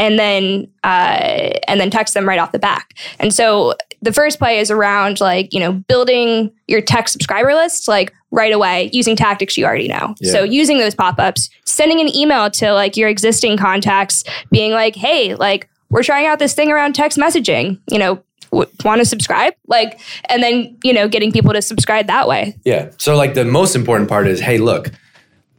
and 0.00 0.18
then 0.18 0.66
uh, 0.82 1.52
and 1.68 1.78
then 1.78 1.90
text 1.90 2.14
them 2.14 2.26
right 2.26 2.38
off 2.40 2.52
the 2.52 2.58
back. 2.58 2.94
And 3.20 3.32
so 3.34 3.74
the 4.00 4.12
first 4.12 4.38
play 4.38 4.58
is 4.58 4.70
around 4.70 5.20
like 5.20 5.52
you 5.52 5.60
know 5.60 5.72
building 5.72 6.50
your 6.66 6.80
tech 6.80 7.06
subscriber 7.08 7.52
list 7.52 7.86
like 7.86 8.12
right 8.30 8.52
away 8.52 8.88
using 8.92 9.14
tactics 9.14 9.58
you 9.58 9.66
already 9.66 9.88
know. 9.88 10.14
Yeah. 10.20 10.32
So 10.32 10.42
using 10.42 10.78
those 10.78 10.94
pop-ups, 10.94 11.50
sending 11.64 12.00
an 12.00 12.08
email 12.16 12.50
to 12.50 12.72
like 12.72 12.96
your 12.96 13.08
existing 13.08 13.58
contacts, 13.58 14.24
being 14.50 14.72
like, 14.72 14.96
hey, 14.96 15.34
like 15.34 15.68
we're 15.90 16.02
trying 16.02 16.26
out 16.26 16.38
this 16.38 16.54
thing 16.54 16.72
around 16.72 16.94
text 16.94 17.18
messaging. 17.18 17.78
You 17.88 17.98
know. 17.98 18.24
Want 18.52 18.98
to 18.98 19.04
subscribe 19.04 19.54
like 19.68 20.00
and 20.28 20.42
then 20.42 20.76
you 20.82 20.92
know 20.92 21.06
getting 21.06 21.30
people 21.30 21.52
to 21.52 21.62
subscribe 21.62 22.08
that 22.08 22.26
way 22.26 22.56
Yeah. 22.64 22.90
So 22.98 23.14
like 23.14 23.34
the 23.34 23.44
most 23.44 23.76
important 23.76 24.08
part 24.08 24.26
is, 24.26 24.40
hey, 24.40 24.58
look, 24.58 24.90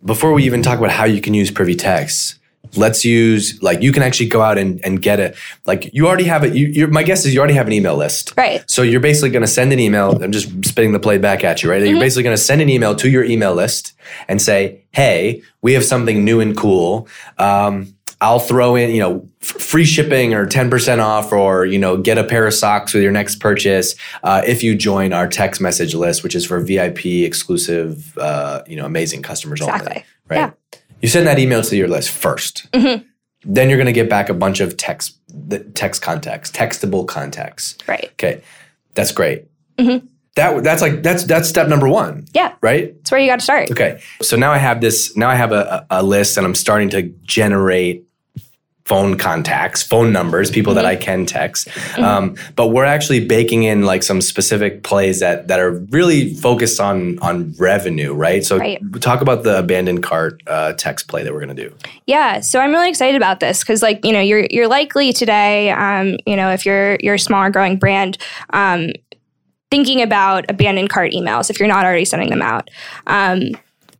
before 0.03 0.33
we 0.33 0.43
even 0.43 0.61
talk 0.61 0.77
about 0.77 0.91
how 0.91 1.05
you 1.05 1.21
can 1.21 1.33
use 1.33 1.49
privy 1.51 1.75
text, 1.75 2.40
let's 2.75 3.03
use 3.03 3.61
like 3.61 3.81
you 3.81 3.91
can 3.91 4.03
actually 4.03 4.29
go 4.29 4.41
out 4.41 4.57
and, 4.57 4.83
and 4.85 5.01
get 5.01 5.19
it. 5.19 5.35
Like 5.65 5.93
you 5.93 6.07
already 6.07 6.23
have 6.25 6.43
it. 6.43 6.55
You, 6.55 6.87
my 6.87 7.03
guess 7.03 7.25
is 7.25 7.33
you 7.33 7.39
already 7.39 7.53
have 7.55 7.67
an 7.67 7.73
email 7.73 7.95
list. 7.95 8.33
right 8.37 8.63
So 8.69 8.81
you're 8.81 9.01
basically 9.01 9.29
going 9.29 9.43
to 9.43 9.47
send 9.47 9.73
an 9.73 9.79
email. 9.79 10.21
I'm 10.23 10.31
just 10.31 10.49
spitting 10.65 10.93
the 10.93 10.99
play 10.99 11.17
back 11.17 11.43
at 11.43 11.63
you, 11.63 11.69
right? 11.69 11.85
You're 11.85 11.99
basically 11.99 12.23
going 12.23 12.35
to 12.35 12.41
send 12.41 12.61
an 12.61 12.69
email 12.69 12.95
to 12.95 13.09
your 13.09 13.23
email 13.23 13.53
list 13.53 13.93
and 14.27 14.41
say, 14.41 14.81
"Hey, 14.91 15.41
we 15.61 15.73
have 15.73 15.83
something 15.83 16.23
new 16.23 16.39
and 16.39 16.55
cool. 16.55 17.07
Um, 17.37 17.95
I'll 18.21 18.39
throw 18.39 18.75
in, 18.75 18.91
you 18.91 18.99
know, 18.99 19.27
f- 19.41 19.47
free 19.47 19.83
shipping 19.83 20.35
or 20.35 20.45
10% 20.45 20.99
off, 20.99 21.31
or 21.33 21.65
you 21.65 21.79
know, 21.79 21.97
get 21.97 22.19
a 22.19 22.23
pair 22.23 22.45
of 22.45 22.53
socks 22.53 22.93
with 22.93 23.01
your 23.01 23.11
next 23.11 23.39
purchase 23.39 23.95
uh, 24.23 24.43
if 24.45 24.61
you 24.61 24.75
join 24.75 25.11
our 25.11 25.27
text 25.27 25.59
message 25.59 25.95
list, 25.95 26.21
which 26.21 26.35
is 26.35 26.45
for 26.45 26.59
VIP 26.59 27.05
exclusive, 27.05 28.15
uh, 28.19 28.61
you 28.67 28.75
know, 28.75 28.85
amazing 28.85 29.23
customers 29.23 29.59
only. 29.61 29.73
Exactly. 29.73 30.05
Right. 30.27 30.37
Yeah. 30.37 30.79
You 31.01 31.09
send 31.09 31.27
that 31.27 31.39
email 31.39 31.61
to 31.61 31.75
your 31.75 31.87
list 31.87 32.09
1st 32.09 33.03
Then 33.43 33.69
you're 33.69 33.77
going 33.77 33.87
to 33.87 33.91
get 33.93 34.09
back 34.09 34.29
a 34.29 34.33
bunch 34.35 34.59
of 34.59 34.77
text, 34.77 35.17
the 35.27 35.59
text 35.59 36.01
contacts, 36.01 36.51
textable 36.51 37.07
contacts. 37.07 37.75
right 37.87 38.09
Okay, 38.13 38.43
that's 38.93 39.11
great. 39.11 39.47
Mm-hmm. 39.77 40.05
That 40.35 40.63
that's 40.63 40.81
like 40.81 41.03
that's 41.03 41.25
that's 41.25 41.49
step 41.49 41.67
number 41.67 41.89
one, 41.89 42.25
yeah 42.33 42.53
right? 42.61 42.93
that's 42.95 43.11
where 43.11 43.19
you 43.19 43.27
got 43.27 43.39
to 43.39 43.43
start 43.43 43.69
Okay, 43.71 44.01
so 44.21 44.37
now 44.37 44.51
I 44.51 44.59
have 44.59 44.79
this. 44.79 45.17
Now 45.17 45.29
I 45.29 45.35
have 45.35 45.51
a 45.51 45.85
a 45.89 46.01
list, 46.03 46.37
and 46.37 46.45
I'm 46.45 46.55
starting 46.55 46.89
to 46.91 47.01
generate 47.23 48.05
phone 48.91 49.17
contacts, 49.17 49.81
phone 49.81 50.11
numbers, 50.11 50.51
people 50.51 50.73
Mm-hmm. 50.73 50.83
that 50.83 50.85
I 50.85 50.95
can 50.97 51.25
text. 51.25 51.69
Um, 51.97 52.35
but 52.57 52.67
we're 52.75 52.83
actually 52.95 53.25
baking 53.25 53.63
in 53.63 53.83
like 53.91 54.03
some 54.03 54.19
specific 54.21 54.83
plays 54.83 55.19
that 55.21 55.47
that 55.47 55.59
are 55.61 55.71
really 55.97 56.33
focused 56.33 56.79
on 56.81 57.17
on 57.19 57.53
revenue, 57.57 58.13
right? 58.13 58.43
So 58.43 58.57
Right. 58.57 58.79
talk 58.99 59.21
about 59.21 59.43
the 59.43 59.57
abandoned 59.59 60.03
cart 60.03 60.41
uh, 60.47 60.73
text 60.73 61.07
play 61.07 61.23
that 61.23 61.31
we're 61.33 61.39
gonna 61.39 61.53
do. 61.53 61.73
Yeah, 62.05 62.41
so 62.41 62.59
I'm 62.59 62.71
really 62.71 62.89
excited 62.89 63.15
about 63.15 63.39
this 63.39 63.61
because, 63.63 63.81
like, 63.81 64.03
you 64.05 64.11
know, 64.11 64.19
you're 64.19 64.45
you're 64.49 64.67
likely 64.67 65.13
today, 65.13 65.71
um, 65.71 66.17
you 66.25 66.35
know, 66.35 66.49
if 66.51 66.65
you're 66.65 66.97
you're 66.99 67.15
a 67.15 67.19
smaller 67.19 67.49
growing 67.49 67.77
brand, 67.77 68.17
um, 68.51 68.91
thinking 69.69 70.01
about 70.01 70.43
abandoned 70.49 70.89
cart 70.89 71.13
emails 71.13 71.49
if 71.49 71.59
you're 71.59 71.67
not 71.75 71.85
already 71.85 72.05
sending 72.05 72.29
them 72.29 72.41
out. 72.41 72.69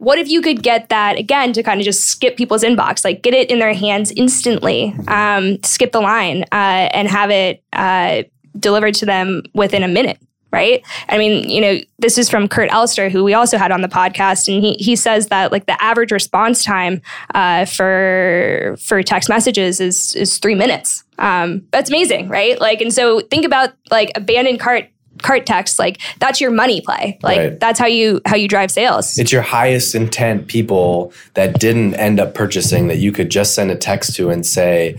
What 0.01 0.17
if 0.17 0.29
you 0.29 0.41
could 0.41 0.63
get 0.63 0.89
that 0.89 1.19
again 1.19 1.53
to 1.53 1.61
kind 1.61 1.79
of 1.79 1.85
just 1.85 2.05
skip 2.05 2.35
people's 2.35 2.63
inbox, 2.63 3.05
like 3.05 3.21
get 3.21 3.35
it 3.35 3.51
in 3.51 3.59
their 3.59 3.75
hands 3.75 4.09
instantly, 4.09 4.95
um, 5.07 5.61
skip 5.61 5.91
the 5.91 6.01
line, 6.01 6.41
uh, 6.51 6.89
and 6.91 7.07
have 7.07 7.29
it 7.29 7.63
uh, 7.71 8.23
delivered 8.57 8.95
to 8.95 9.05
them 9.05 9.43
within 9.53 9.83
a 9.83 9.87
minute? 9.87 10.17
Right. 10.51 10.83
I 11.07 11.19
mean, 11.19 11.47
you 11.47 11.61
know, 11.61 11.77
this 11.99 12.17
is 12.17 12.31
from 12.31 12.47
Kurt 12.47 12.71
Elster, 12.71 13.09
who 13.09 13.23
we 13.23 13.35
also 13.35 13.59
had 13.59 13.71
on 13.71 13.81
the 13.81 13.87
podcast, 13.87 14.51
and 14.51 14.63
he 14.63 14.73
he 14.73 14.95
says 14.95 15.27
that 15.27 15.51
like 15.51 15.67
the 15.67 15.81
average 15.81 16.11
response 16.11 16.63
time 16.63 16.99
uh, 17.35 17.65
for 17.65 18.75
for 18.81 19.03
text 19.03 19.29
messages 19.29 19.79
is 19.79 20.15
is 20.15 20.39
three 20.39 20.55
minutes. 20.55 21.03
Um, 21.19 21.61
that's 21.69 21.91
amazing, 21.91 22.27
right? 22.27 22.59
Like, 22.59 22.81
and 22.81 22.91
so 22.91 23.19
think 23.19 23.45
about 23.45 23.69
like 23.91 24.11
abandoned 24.15 24.59
cart 24.59 24.89
cart 25.21 25.45
text, 25.45 25.79
like 25.79 25.99
that's 26.19 26.41
your 26.41 26.51
money 26.51 26.81
play. 26.81 27.17
Like 27.21 27.37
Right. 27.37 27.59
that's 27.59 27.79
how 27.79 27.87
you 27.87 28.21
how 28.25 28.35
you 28.35 28.47
drive 28.47 28.71
sales. 28.71 29.17
It's 29.17 29.31
your 29.31 29.41
highest 29.41 29.95
intent 29.95 30.47
people 30.47 31.13
that 31.33 31.59
didn't 31.59 31.95
end 31.95 32.19
up 32.19 32.33
purchasing 32.33 32.87
that 32.87 32.97
you 32.97 33.11
could 33.11 33.29
just 33.31 33.55
send 33.55 33.71
a 33.71 33.75
text 33.75 34.15
to 34.15 34.29
and 34.29 34.45
say, 34.45 34.97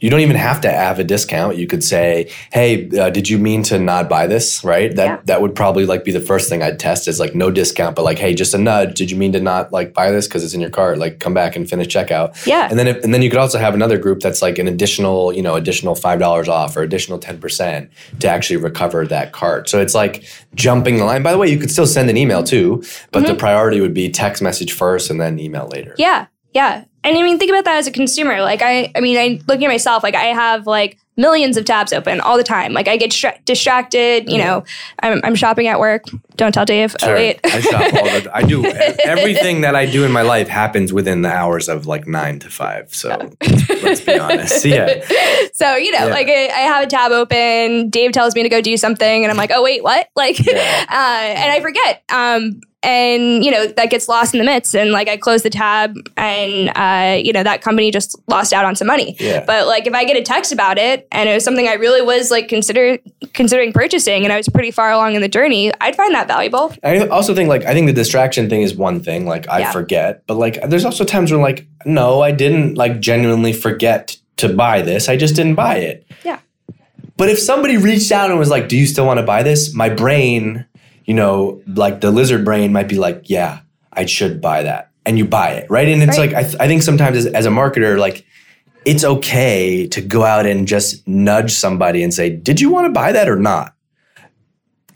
you 0.00 0.10
don't 0.10 0.20
even 0.20 0.36
have 0.36 0.60
to 0.62 0.70
have 0.70 0.98
a 0.98 1.04
discount. 1.04 1.56
You 1.56 1.66
could 1.66 1.82
say, 1.82 2.30
"Hey, 2.52 2.88
uh, 2.98 3.10
did 3.10 3.28
you 3.28 3.38
mean 3.38 3.62
to 3.64 3.78
not 3.78 4.08
buy 4.08 4.26
this?" 4.26 4.62
Right? 4.64 4.94
That 4.94 5.06
Yeah. 5.06 5.16
that 5.26 5.40
would 5.42 5.54
probably 5.54 5.86
like 5.86 6.04
be 6.04 6.12
the 6.12 6.20
first 6.20 6.48
thing 6.48 6.62
I'd 6.62 6.78
test 6.78 7.08
is 7.08 7.18
like 7.20 7.34
no 7.34 7.50
discount, 7.50 7.96
but 7.96 8.04
like, 8.04 8.18
"Hey, 8.18 8.34
just 8.34 8.54
a 8.54 8.58
nudge. 8.58 8.96
Did 8.98 9.10
you 9.10 9.16
mean 9.16 9.32
to 9.32 9.40
not 9.40 9.72
like 9.72 9.94
buy 9.94 10.10
this 10.10 10.26
because 10.26 10.44
it's 10.44 10.54
in 10.54 10.60
your 10.60 10.70
cart? 10.70 10.98
Like, 10.98 11.18
come 11.18 11.34
back 11.34 11.56
and 11.56 11.68
finish 11.68 11.88
checkout." 11.88 12.46
Yeah. 12.46 12.66
And 12.70 12.78
then 12.78 12.88
if, 12.88 13.02
and 13.04 13.12
then 13.14 13.22
you 13.22 13.30
could 13.30 13.38
also 13.38 13.58
have 13.58 13.74
another 13.74 13.98
group 13.98 14.20
that's 14.20 14.42
like 14.42 14.58
an 14.58 14.68
additional, 14.68 15.32
you 15.32 15.42
know, 15.42 15.54
additional 15.54 15.94
five 15.94 16.18
dollars 16.18 16.48
off 16.48 16.76
or 16.76 16.82
additional 16.82 17.18
ten 17.18 17.38
percent 17.38 17.88
to 18.20 18.28
actually 18.28 18.56
recover 18.56 19.06
that 19.06 19.32
cart. 19.32 19.68
So 19.68 19.80
it's 19.80 19.94
like 19.94 20.24
jumping 20.54 20.96
the 20.98 21.04
line. 21.04 21.22
By 21.22 21.32
the 21.32 21.38
way, 21.38 21.48
you 21.48 21.58
could 21.58 21.70
still 21.70 21.86
send 21.86 22.10
an 22.10 22.16
email 22.16 22.42
too, 22.42 22.82
but 23.12 23.26
the 23.26 23.34
priority 23.34 23.80
would 23.80 23.94
be 23.94 24.08
text 24.10 24.42
message 24.42 24.72
first 24.72 25.10
and 25.10 25.20
then 25.20 25.38
email 25.38 25.68
later. 25.72 25.94
Yeah, 25.98 26.26
yeah. 26.52 26.84
And 27.06 27.16
I 27.16 27.22
mean, 27.22 27.38
think 27.38 27.50
about 27.52 27.64
that 27.66 27.76
as 27.76 27.86
a 27.86 27.92
consumer. 27.92 28.40
Like 28.40 28.62
I, 28.62 28.90
I 28.96 29.00
mean, 29.00 29.16
I 29.16 29.40
looking 29.46 29.64
at 29.66 29.68
myself, 29.68 30.02
like 30.02 30.16
I 30.16 30.24
have 30.24 30.66
like 30.66 30.98
millions 31.16 31.56
of 31.56 31.64
tabs 31.64 31.92
open 31.92 32.20
all 32.20 32.36
the 32.36 32.42
time. 32.42 32.72
Like 32.72 32.88
I 32.88 32.96
get 32.96 33.12
distra- 33.12 33.42
distracted. 33.44 34.28
You 34.28 34.38
mm-hmm. 34.38 34.46
know, 34.46 34.64
I'm, 35.00 35.20
I'm 35.22 35.34
shopping 35.36 35.68
at 35.68 35.78
work. 35.78 36.04
Don't 36.36 36.52
tell 36.52 36.64
Dave. 36.64 36.94
Oh 37.02 37.12
wait. 37.14 37.40
I 37.44 37.60
shop 37.60 37.94
all 37.94 38.04
the. 38.04 38.30
I 38.34 38.42
do 38.42 38.64
everything 39.04 39.62
that 39.62 39.74
I 39.74 39.86
do 39.86 40.04
in 40.04 40.12
my 40.12 40.22
life 40.22 40.48
happens 40.48 40.92
within 40.92 41.22
the 41.22 41.30
hours 41.32 41.68
of 41.68 41.86
like 41.86 42.06
nine 42.06 42.38
to 42.40 42.50
five. 42.50 42.94
So 42.94 43.08
let's, 43.42 43.82
let's 43.82 44.00
be 44.02 44.18
honest. 44.18 44.64
Yeah. 44.76 45.00
so 45.54 45.76
you 45.76 45.92
know, 45.92 46.06
Yeah. 46.06 46.12
like 46.12 46.28
I, 46.28 46.46
I 46.46 46.60
have 46.72 46.84
a 46.84 46.86
tab 46.86 47.12
open. 47.12 47.88
Dave 47.90 48.12
tells 48.12 48.34
me 48.34 48.42
to 48.42 48.48
go 48.48 48.60
do 48.60 48.76
something, 48.76 49.24
and 49.24 49.30
I'm 49.30 49.36
like, 49.36 49.50
oh 49.52 49.62
wait, 49.62 49.82
what? 49.82 50.08
Like, 50.16 50.38
Yeah. 50.44 50.84
uh, 50.88 50.94
and 51.40 51.52
I 51.52 51.60
forget. 51.60 52.02
Um, 52.12 52.60
and 52.82 53.44
you 53.44 53.50
know 53.50 53.66
that 53.66 53.90
gets 53.90 54.08
lost 54.08 54.32
in 54.32 54.38
the 54.38 54.44
midst, 54.44 54.74
and 54.76 54.92
like 54.92 55.08
I 55.08 55.16
close 55.16 55.42
the 55.42 55.50
tab, 55.50 55.96
and 56.16 56.70
uh, 56.76 57.18
you 57.20 57.32
know 57.32 57.42
that 57.42 57.60
company 57.60 57.90
just 57.90 58.16
lost 58.28 58.52
out 58.52 58.64
on 58.64 58.76
some 58.76 58.86
money. 58.86 59.16
Yeah. 59.18 59.44
But 59.44 59.66
like 59.66 59.86
if 59.88 59.94
I 59.94 60.04
get 60.04 60.16
a 60.16 60.22
text 60.22 60.52
about 60.52 60.78
it, 60.78 61.08
and 61.10 61.28
it 61.28 61.34
was 61.34 61.42
something 61.42 61.66
I 61.66 61.72
really 61.74 62.00
was 62.02 62.30
like 62.30 62.46
consider 62.48 62.98
considering 63.34 63.72
purchasing, 63.72 64.22
and 64.24 64.32
I 64.32 64.36
was 64.36 64.48
pretty 64.48 64.70
far 64.70 64.92
along 64.92 65.14
in 65.16 65.22
the 65.22 65.28
journey, 65.28 65.72
I'd 65.80 65.96
find 65.96 66.14
that 66.14 66.25
valuable. 66.28 66.72
I 66.84 67.06
also 67.08 67.34
think 67.34 67.48
like 67.48 67.64
I 67.64 67.72
think 67.74 67.86
the 67.86 67.92
distraction 67.92 68.48
thing 68.50 68.62
is 68.62 68.74
one 68.74 69.00
thing. 69.00 69.26
Like 69.26 69.48
I 69.48 69.60
Yeah. 69.60 69.72
forget, 69.72 70.22
but 70.26 70.34
like 70.36 70.60
there's 70.68 70.84
also 70.84 71.04
times 71.04 71.30
when 71.32 71.40
like 71.40 71.66
no, 71.84 72.20
I 72.22 72.30
didn't 72.32 72.76
like 72.76 73.00
genuinely 73.00 73.52
forget 73.52 74.16
to 74.38 74.48
buy 74.48 74.82
this. 74.82 75.08
I 75.08 75.16
just 75.16 75.34
didn't 75.34 75.54
buy 75.54 75.76
it. 75.76 76.06
Yeah. 76.24 76.38
But 77.16 77.28
if 77.30 77.38
somebody 77.38 77.76
reached 77.78 78.12
out 78.12 78.30
and 78.30 78.38
was 78.38 78.50
like, 78.50 78.68
"Do 78.68 78.76
you 78.76 78.86
still 78.86 79.06
want 79.06 79.18
to 79.18 79.24
buy 79.26 79.42
this?" 79.42 79.72
My 79.74 79.88
brain, 79.88 80.66
you 81.06 81.14
know, 81.14 81.62
like 81.66 82.00
the 82.02 82.10
lizard 82.10 82.44
brain 82.44 82.72
might 82.72 82.88
be 82.88 82.96
like, 82.96 83.22
"Yeah, 83.30 83.60
I 83.92 84.04
should 84.06 84.40
buy 84.42 84.62
that," 84.64 84.90
and 85.06 85.16
you 85.16 85.24
buy 85.24 85.50
it, 85.52 85.70
right? 85.70 85.88
And 85.88 86.02
it's 86.02 86.18
Right. 86.18 86.32
like 86.32 86.36
I, 86.38 86.42
th- 86.42 86.56
I 86.60 86.66
think 86.66 86.82
sometimes 86.82 87.16
as, 87.16 87.26
as 87.26 87.46
a 87.46 87.50
marketer, 87.50 87.98
like 87.98 88.24
it's 88.84 89.02
okay 89.02 89.86
to 89.88 90.00
go 90.02 90.24
out 90.24 90.44
and 90.46 90.68
just 90.68 91.08
nudge 91.08 91.50
somebody 91.52 92.02
and 92.02 92.12
say, 92.12 92.28
"Did 92.28 92.60
you 92.60 92.68
want 92.70 92.84
to 92.86 92.92
buy 92.92 93.12
that 93.12 93.28
or 93.28 93.36
not?" 93.36 93.72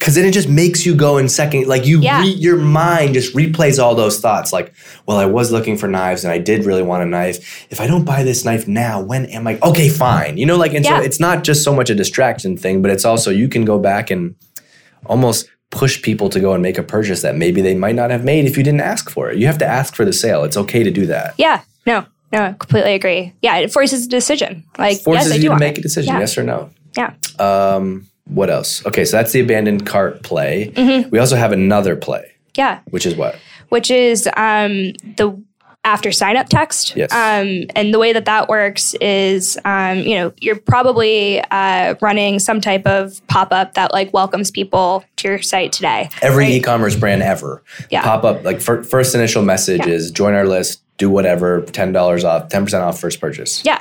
Because 0.01 0.15
then 0.15 0.25
it 0.25 0.33
just 0.33 0.49
makes 0.49 0.87
you 0.87 0.95
go 0.95 1.19
in 1.19 1.29
second, 1.29 1.67
like 1.69 1.85
you, 1.87 2.01
Yeah. 2.01 2.23
re, 2.23 2.29
your 2.31 2.57
mind 2.57 3.13
just 3.13 3.37
replays 3.37 3.79
all 3.79 3.95
those 3.95 4.19
thoughts. 4.19 4.51
Like, 4.51 4.73
well, 5.07 5.19
I 5.19 5.27
was 5.27 5.53
looking 5.53 5.77
for 5.77 5.89
knives 5.89 6.25
and 6.25 6.33
I 6.33 6.39
did 6.39 6.65
really 6.65 6.83
want 6.83 7.03
a 7.03 7.07
knife. 7.07 7.67
If 7.69 7.83
I 7.83 7.87
don't 7.87 8.05
buy 8.05 8.23
this 8.23 8.43
knife 8.43 8.67
now, 8.67 9.03
when 9.03 9.27
am 9.27 9.47
I? 9.47 9.59
Okay, 9.63 9.91
fine. 9.91 10.39
You 10.39 10.47
know, 10.47 10.57
like, 10.57 10.73
and 10.73 10.85
Yeah. 10.87 10.99
so 11.01 11.05
it's 11.05 11.21
not 11.21 11.45
just 11.45 11.63
so 11.63 11.75
much 11.75 11.91
a 11.91 11.95
distraction 11.95 12.57
thing, 12.57 12.81
but 12.81 12.91
it's 12.91 13.05
also 13.05 13.31
you 13.31 13.47
can 13.47 13.67
go 13.67 13.79
back 13.79 14.11
and 14.11 14.35
almost 15.05 15.47
push 15.71 16.01
people 16.01 16.31
to 16.31 16.41
go 16.41 16.55
and 16.55 16.63
make 16.63 16.79
a 16.79 16.83
purchase 16.83 17.21
that 17.21 17.37
maybe 17.37 17.61
they 17.61 17.75
might 17.75 17.95
not 17.95 18.11
have 18.11 18.25
made 18.25 18.47
if 18.47 18.57
you 18.57 18.63
didn't 18.65 18.81
ask 18.81 19.11
for 19.11 19.31
it. 19.31 19.37
You 19.39 19.47
have 19.49 19.59
to 19.59 19.67
ask 19.67 19.95
for 19.95 20.07
the 20.07 20.13
sale. 20.15 20.45
It's 20.45 20.57
okay 20.57 20.83
to 20.83 20.91
do 20.91 21.05
that. 21.07 21.35
Yeah. 21.37 21.61
No. 21.87 22.07
No. 22.33 22.43
I 22.43 22.53
completely 22.59 22.95
agree. 22.95 23.35
Yeah. 23.43 23.57
It 23.59 23.71
forces 23.71 24.07
a 24.07 24.09
decision. 24.09 24.65
Like 24.79 24.99
Forces 25.01 25.27
yes, 25.29 25.33
I 25.39 25.43
you 25.43 25.51
to 25.51 25.59
make 25.59 25.77
it. 25.77 25.81
a 25.81 25.83
decision, 25.83 26.15
Yeah. 26.15 26.21
yes 26.21 26.39
or 26.39 26.43
no. 26.43 26.71
Yeah. 26.97 27.13
Um, 27.39 28.07
what 28.35 28.51
else? 28.51 28.85
Okay, 28.87 29.05
so 29.05 29.17
that's 29.17 29.33
the 29.33 29.41
abandoned 29.41 29.87
cart 29.87 30.23
play. 30.23 30.73
Mm-hmm. 30.75 31.11
We 31.11 31.19
also 31.19 31.37
have 31.37 31.53
another 31.53 31.97
play, 31.97 32.33
Yeah. 32.57 32.81
which 32.91 33.07
is 33.07 33.15
what? 33.17 33.37
which 33.71 33.91
is 33.91 34.29
um, 34.37 34.93
the 35.17 35.41
after 35.85 36.11
sign 36.13 36.37
up 36.37 36.49
text. 36.49 36.95
Yes. 36.97 37.11
Um, 37.13 37.65
and 37.77 37.95
the 37.95 37.99
way 37.99 38.13
that 38.13 38.25
that 38.27 38.49
works 38.49 38.95
is, 39.01 39.57
um, 39.65 39.99
you 39.99 40.15
know, 40.17 40.33
you're 40.41 40.57
probably 40.59 41.41
uh, 41.51 41.95
running 42.03 42.39
some 42.39 42.61
type 42.61 42.85
of 42.87 43.25
pop 43.29 43.53
up 43.53 43.75
that 43.75 43.93
like 43.93 44.13
welcomes 44.13 44.51
people 44.51 45.05
to 45.17 45.29
your 45.29 45.41
site 45.41 45.73
today. 45.73 46.11
Every 46.21 46.45
right? 46.45 46.53
e-commerce 46.55 46.97
brand 46.97 47.23
ever 47.23 47.63
Yeah. 47.91 48.03
pop 48.03 48.25
up 48.25 48.45
like 48.45 48.61
fir- 48.61 48.83
first 48.83 49.15
initial 49.15 49.43
message 49.43 49.87
Yeah. 49.87 49.93
is 49.95 50.11
join 50.11 50.35
our 50.35 50.47
list, 50.47 50.83
do 50.99 51.09
whatever, 51.09 51.63
ten 51.63 51.93
dollars 51.93 52.25
off, 52.25 52.49
ten 52.51 52.65
percent 52.65 52.83
off 52.83 53.01
first 53.01 53.21
purchase. 53.21 53.63
Yeah. 53.65 53.81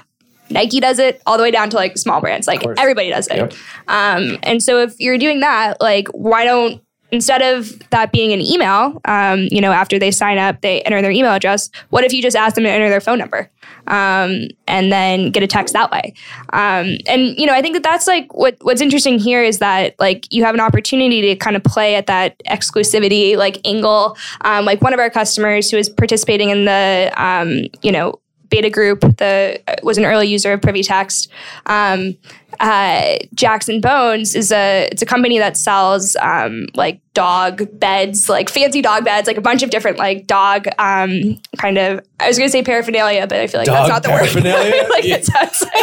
Nike 0.49 0.79
does 0.79 0.99
it 0.99 1.21
all 1.25 1.37
the 1.37 1.43
way 1.43 1.51
down 1.51 1.69
to 1.69 1.75
like 1.75 1.97
small 1.97 2.21
brands. 2.21 2.47
Like 2.47 2.65
everybody 2.77 3.09
does 3.09 3.27
it. 3.27 3.37
Yep. 3.37 3.53
Um, 3.87 4.37
and 4.43 4.61
so 4.63 4.79
if 4.79 4.99
you're 4.99 5.17
doing 5.17 5.39
that, 5.41 5.79
like 5.81 6.07
why 6.09 6.43
don't 6.43 6.81
instead 7.11 7.41
of 7.41 7.79
that 7.89 8.11
being 8.11 8.33
an 8.33 8.41
email, 8.41 9.01
um, 9.05 9.47
you 9.51 9.61
know, 9.61 9.71
after 9.71 9.97
they 9.97 10.11
sign 10.11 10.37
up, 10.37 10.61
they 10.61 10.81
enter 10.81 11.01
their 11.01 11.11
email 11.11 11.31
address. 11.31 11.69
What 11.89 12.03
if 12.03 12.13
you 12.13 12.21
just 12.21 12.35
ask 12.35 12.55
them 12.55 12.63
to 12.63 12.69
enter 12.69 12.89
their 12.89 13.01
phone 13.01 13.17
number, 13.17 13.49
um, 13.87 14.47
and 14.67 14.91
then 14.91 15.31
get 15.31 15.43
a 15.43 15.47
text 15.47 15.73
that 15.73 15.91
way? 15.91 16.13
Um, 16.53 16.97
and 17.07 17.37
you 17.37 17.45
know, 17.45 17.53
I 17.53 17.61
think 17.61 17.73
that 17.73 17.83
that's 17.83 18.07
like 18.07 18.33
what 18.33 18.57
what's 18.61 18.81
interesting 18.81 19.19
here 19.19 19.43
is 19.43 19.59
that 19.59 19.95
like 19.99 20.31
you 20.31 20.43
have 20.43 20.53
an 20.53 20.61
opportunity 20.61 21.21
to 21.21 21.35
kind 21.35 21.55
of 21.55 21.63
play 21.63 21.95
at 21.95 22.07
that 22.07 22.39
exclusivity 22.47 23.37
like 23.37 23.59
angle. 23.65 24.17
Um, 24.41 24.65
like 24.65 24.81
one 24.81 24.93
of 24.93 24.99
our 24.99 25.09
customers 25.09 25.71
who 25.71 25.77
is 25.77 25.89
participating 25.89 26.49
in 26.49 26.65
the 26.65 27.11
um, 27.17 27.65
you 27.81 27.91
know 27.91 28.19
beta 28.49 28.69
group 28.69 29.01
the 29.17 29.61
was 29.83 29.97
an 29.97 30.05
early 30.05 30.27
user 30.27 30.53
of 30.53 30.61
privy 30.61 30.83
text. 30.83 31.29
Um, 31.65 32.15
uh, 32.59 33.15
jackson 33.33 33.79
bones 33.81 34.35
is 34.35 34.51
a 34.51 34.87
it's 34.91 35.01
a 35.01 35.05
company 35.05 35.37
that 35.39 35.55
sells 35.57 36.15
um, 36.21 36.65
like 36.75 36.99
dog 37.13 37.63
beds 37.79 38.29
like 38.29 38.49
fancy 38.49 38.81
dog 38.81 39.03
beds 39.03 39.27
like 39.27 39.37
a 39.37 39.41
bunch 39.41 39.61
of 39.63 39.69
different 39.69 39.97
like 39.97 40.25
dog 40.27 40.67
um, 40.79 41.39
kind 41.57 41.77
of 41.77 41.99
i 42.19 42.27
was 42.27 42.37
gonna 42.37 42.49
say 42.49 42.63
paraphernalia 42.63 43.25
but 43.27 43.39
i 43.39 43.47
feel 43.47 43.59
like 43.59 43.65
Dog 43.67 43.75
that's 43.87 43.89
not 43.89 44.03
the 44.03 44.09
paraphernalia? 44.09 44.71
word 44.71 44.89
like 44.89 45.03
Yeah. 45.03 45.19
sounds 45.21 45.61
like 45.61 45.71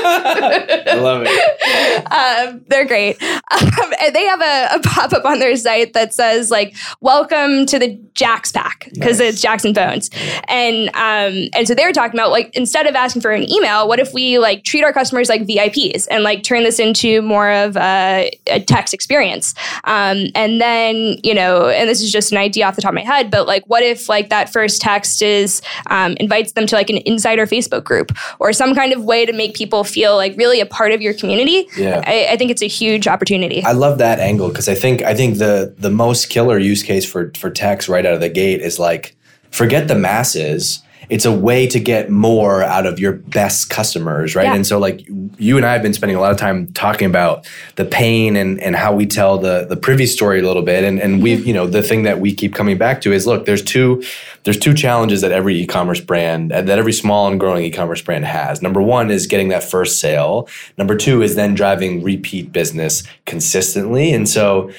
I 0.89 0.95
love 0.95 1.23
it. 1.27 2.13
um, 2.13 2.63
they're 2.69 2.87
great. 2.87 3.21
Um, 3.23 3.93
and 4.01 4.15
they 4.15 4.25
have 4.27 4.41
a, 4.41 4.77
a 4.77 4.81
pop 4.81 5.13
up 5.13 5.25
on 5.25 5.39
their 5.39 5.57
site 5.57 5.93
that 5.95 6.15
says 6.15 6.51
like 6.51 6.75
"Welcome 7.01 7.67
to 7.67 7.79
the 7.79 7.99
Jacks 8.15 8.53
Pack" 8.53 8.89
because 8.95 9.19
Nice. 9.19 9.35
it's 9.35 9.41
Jackson 9.43 9.73
Bones, 9.73 10.11
and 10.49 10.89
um, 10.91 11.49
and 11.55 11.67
so 11.67 11.75
they 11.75 11.85
were 11.85 11.93
talking 11.93 12.19
about 12.19 12.31
like 12.31 12.55
instead 12.57 12.87
of 12.87 12.95
asking 12.95 13.23
for 13.23 13.31
an 13.33 13.51
email, 13.51 13.89
what 13.89 13.99
if 13.99 14.13
we 14.13 14.39
like 14.39 14.65
treat 14.65 14.85
our 14.85 14.93
customers 14.93 15.29
like 15.29 15.43
VIPs 15.43 16.07
and 16.11 16.23
like 16.25 16.43
turn 16.43 16.56
this 16.65 16.79
into 16.79 17.23
more 17.23 17.51
of 17.51 17.77
a, 17.77 18.31
a 18.47 18.61
text 18.61 18.95
experience, 18.95 19.55
um, 19.85 20.27
and 20.35 20.61
then 20.61 21.19
you 21.23 21.35
know, 21.35 21.69
and 21.69 21.89
this 21.89 22.01
is 22.01 22.13
just 22.13 22.33
an 22.33 22.39
idea 22.39 22.67
off 22.67 22.77
the 22.77 22.83
top 22.83 22.91
of 22.91 22.95
my 22.95 23.03
head, 23.03 23.31
but 23.31 23.47
like 23.47 23.65
what 23.67 23.83
if 23.83 24.09
like 24.09 24.31
that 24.31 24.53
first 24.53 24.81
text 24.81 25.23
is 25.23 25.63
um, 25.91 26.17
invites 26.19 26.53
them 26.53 26.67
to 26.67 26.75
like 26.75 26.91
an 26.91 26.99
insider 27.07 27.47
Facebook 27.47 27.85
group 27.85 28.13
or 28.39 28.53
some 28.53 28.75
kind 28.75 28.93
of 28.93 29.05
way 29.05 29.27
to 29.27 29.33
make 29.33 29.55
people 29.55 29.85
feel 29.85 30.17
like 30.17 30.37
really 30.37 30.61
a 30.61 30.67
part 30.67 30.93
of 30.93 31.01
your 31.01 31.15
community. 31.15 31.69
Yeah. 31.77 32.03
I, 32.07 32.29
I 32.33 32.37
think 32.37 32.51
it's 32.51 32.63
a 32.63 32.69
huge 32.69 33.07
opportunity. 33.07 33.63
I 33.65 33.73
love 33.73 33.99
that 33.99 34.19
angle 34.19 34.49
because 34.49 34.69
I 34.69 34.75
think 34.75 35.03
I 35.03 35.15
think 35.15 35.39
the 35.39 35.75
the 35.79 35.91
most 35.91 36.29
killer 36.31 36.59
use 36.59 36.83
case 36.83 37.05
for 37.05 37.33
for 37.37 37.51
text 37.51 37.89
right 37.89 38.05
out 38.05 38.15
of 38.15 38.21
the 38.21 38.29
gate 38.29 38.61
is 38.61 38.79
like 38.79 39.17
forget 39.51 39.89
the 39.89 39.95
masses. 39.95 40.83
It's 41.09 41.25
a 41.25 41.33
way 41.33 41.67
to 41.69 41.81
get 41.81 42.11
more 42.11 42.63
out 42.63 42.87
of 42.87 42.99
your 42.99 43.13
best 43.13 43.71
customers, 43.71 44.35
right? 44.35 44.45
Yeah. 44.45 44.55
And 44.55 44.67
so 44.67 44.79
like 44.79 45.07
you 45.39 45.57
and 45.57 45.65
I 45.65 45.73
have 45.73 45.83
been 45.83 45.95
spending 45.95 46.17
a 46.17 46.21
lot 46.21 46.33
of 46.33 46.39
time 46.39 46.73
talking 46.73 47.07
about 47.07 47.47
the 47.77 47.85
pain 47.85 48.37
and 48.37 48.61
and 48.61 48.77
how 48.77 48.95
we 48.95 49.07
tell 49.07 49.39
the 49.39 49.67
the 49.69 49.77
privy 49.77 50.07
story 50.07 50.41
a 50.41 50.43
little 50.43 50.63
bit. 50.63 50.85
And 50.85 51.01
and 51.01 51.23
we've, 51.23 51.39
mm-hmm. 51.39 51.49
you 51.49 51.55
know, 51.55 51.67
the 51.67 51.83
thing 51.83 52.03
that 52.05 52.21
we 52.21 52.35
keep 52.35 52.55
coming 52.55 52.79
back 52.79 53.01
to 53.03 53.13
is 53.13 53.27
look, 53.27 53.47
there's 53.47 53.63
two 53.63 54.03
there's 54.45 54.59
two 54.59 54.75
challenges 54.75 55.21
that 55.21 55.33
every 55.33 55.57
e-commerce 55.57 56.01
brand 56.01 56.53
uh, 56.53 56.63
that 56.63 56.79
every 56.79 56.93
small 56.93 57.29
and 57.29 57.39
growing 57.39 57.65
e-commerce 57.65 58.03
brand 58.03 58.25
has. 58.25 58.63
Number 58.63 58.83
one 58.83 59.11
is 59.11 59.27
getting 59.27 59.49
that 59.49 59.65
first 59.65 60.01
sale. 60.01 60.49
Number 60.79 60.97
two 60.97 61.23
is 61.23 61.35
then 61.35 61.55
driving 61.55 62.03
repeat 62.03 62.53
business 62.53 63.03
consistently. 63.25 64.13
And 64.13 64.29
so 64.29 64.71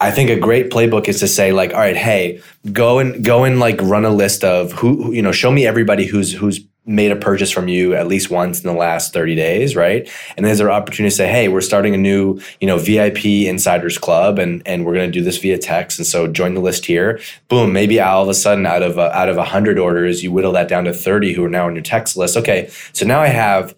I 0.00 0.12
think 0.12 0.30
a 0.30 0.36
great 0.36 0.70
playbook 0.70 1.08
is 1.08 1.18
to 1.20 1.28
say 1.28 1.52
like, 1.52 1.72
all 1.72 1.80
right, 1.80 1.96
hey, 1.96 2.40
go 2.72 3.00
and 3.00 3.24
go 3.24 3.44
and 3.44 3.58
like 3.58 3.80
run 3.80 4.04
a 4.04 4.10
list 4.10 4.44
of 4.44 4.70
who, 4.72 5.02
who 5.02 5.12
you 5.12 5.22
know, 5.22 5.32
show 5.32 5.50
me 5.50 5.66
everybody 5.66 6.06
who's 6.06 6.32
who's 6.32 6.60
made 6.86 7.10
a 7.10 7.16
purchase 7.16 7.50
from 7.50 7.68
you 7.68 7.94
at 7.94 8.06
least 8.06 8.30
once 8.30 8.60
in 8.60 8.66
the 8.66 8.72
last 8.72 9.12
30 9.12 9.34
days, 9.34 9.76
right? 9.76 10.08
And 10.36 10.46
there's 10.46 10.60
an 10.60 10.68
opportunity 10.68 11.10
to 11.10 11.16
say, 11.16 11.28
hey, 11.28 11.48
we're 11.48 11.60
starting 11.60 11.94
a 11.94 11.98
new, 11.98 12.40
you 12.60 12.66
know, 12.66 12.78
VIP 12.78 13.24
insiders 13.24 13.98
club 13.98 14.38
and 14.38 14.62
and 14.66 14.86
we're 14.86 14.94
going 14.94 15.10
to 15.10 15.18
do 15.18 15.22
this 15.22 15.38
via 15.38 15.58
text. 15.58 15.98
And 15.98 16.06
so 16.06 16.28
join 16.28 16.54
the 16.54 16.60
list 16.60 16.86
here. 16.86 17.20
Boom, 17.48 17.72
maybe 17.72 18.00
all 18.00 18.22
of 18.22 18.28
a 18.28 18.34
sudden 18.34 18.66
out 18.66 18.84
of 18.84 18.98
uh, 18.98 19.10
out 19.12 19.28
of 19.28 19.34
a 19.34 19.40
100 19.40 19.80
orders, 19.80 20.22
you 20.22 20.30
whittle 20.30 20.52
that 20.52 20.68
down 20.68 20.84
to 20.84 20.92
30 20.92 21.32
who 21.32 21.44
are 21.44 21.50
now 21.50 21.66
on 21.66 21.74
your 21.74 21.82
text 21.82 22.16
list. 22.16 22.36
Okay, 22.36 22.70
so 22.92 23.04
now 23.04 23.20
I 23.20 23.28
have 23.28 23.74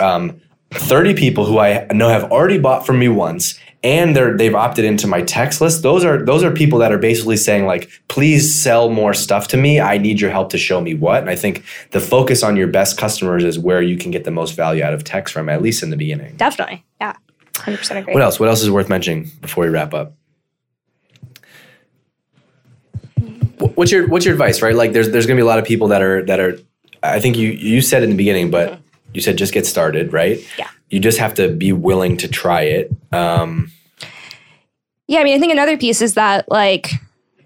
um, 0.00 0.40
30 0.72 1.14
people 1.14 1.46
who 1.46 1.60
I 1.60 1.86
know 1.92 2.08
have 2.08 2.24
already 2.32 2.58
bought 2.58 2.84
from 2.84 2.98
me 2.98 3.08
once 3.08 3.58
and 3.82 4.14
they're 4.14 4.36
they've 4.36 4.54
opted 4.54 4.84
into 4.84 5.06
my 5.06 5.22
text 5.22 5.60
list 5.62 5.82
those 5.82 6.04
are 6.04 6.22
those 6.24 6.42
are 6.44 6.50
people 6.50 6.78
that 6.78 6.92
are 6.92 6.98
basically 6.98 7.36
saying 7.36 7.64
like 7.64 7.88
please 8.08 8.54
sell 8.54 8.90
more 8.90 9.14
stuff 9.14 9.48
to 9.48 9.56
me 9.56 9.80
i 9.80 9.96
need 9.96 10.20
your 10.20 10.30
help 10.30 10.50
to 10.50 10.58
show 10.58 10.80
me 10.82 10.92
what 10.94 11.20
and 11.22 11.30
i 11.30 11.34
think 11.36 11.64
the 11.92 12.00
focus 12.00 12.42
on 12.42 12.56
your 12.56 12.66
best 12.68 12.98
customers 12.98 13.42
is 13.42 13.58
where 13.58 13.80
you 13.80 13.96
can 13.96 14.10
get 14.10 14.24
the 14.24 14.30
most 14.30 14.52
value 14.52 14.82
out 14.84 14.92
of 14.92 15.02
text 15.02 15.32
from 15.32 15.48
at 15.48 15.62
least 15.62 15.82
in 15.82 15.88
the 15.90 15.96
beginning 15.96 16.36
Definitely. 16.36 16.84
Yeah. 17.00 17.14
100% 17.54 17.96
agree. 17.96 18.12
what 18.12 18.22
else 18.22 18.38
what 18.38 18.48
else 18.50 18.62
is 18.62 18.70
worth 18.70 18.88
mentioning 18.90 19.30
before 19.40 19.64
we 19.64 19.70
wrap 19.70 19.94
up 19.94 20.12
what's 23.74 23.90
your 23.92 24.08
what's 24.08 24.24
your 24.24 24.34
advice 24.34 24.62
right 24.62 24.74
like 24.74 24.92
there's 24.92 25.10
there's 25.10 25.26
gonna 25.26 25.36
be 25.36 25.42
a 25.42 25.46
lot 25.46 25.58
of 25.58 25.64
people 25.64 25.88
that 25.88 26.02
are 26.02 26.24
that 26.24 26.40
are 26.40 26.58
i 27.02 27.20
think 27.20 27.36
you 27.36 27.48
you 27.50 27.80
said 27.80 28.02
in 28.02 28.10
the 28.10 28.16
beginning 28.16 28.50
but 28.50 28.80
you 29.14 29.20
said 29.20 29.36
just 29.36 29.52
get 29.52 29.66
started 29.66 30.12
right 30.12 30.38
Mm-hmm. 30.38 30.60
Yeah. 30.60 30.68
You 30.90 31.00
just 31.00 31.18
have 31.18 31.34
to 31.34 31.48
be 31.48 31.72
willing 31.72 32.16
to 32.18 32.28
try 32.28 32.62
it 32.62 32.90
um 33.12 33.70
Yeah, 35.06 35.20
I 35.20 35.24
mean, 35.24 35.36
I 35.36 35.40
think 35.40 35.52
another 35.52 35.76
piece 35.78 36.02
is 36.02 36.14
that 36.14 36.50
like 36.50 36.90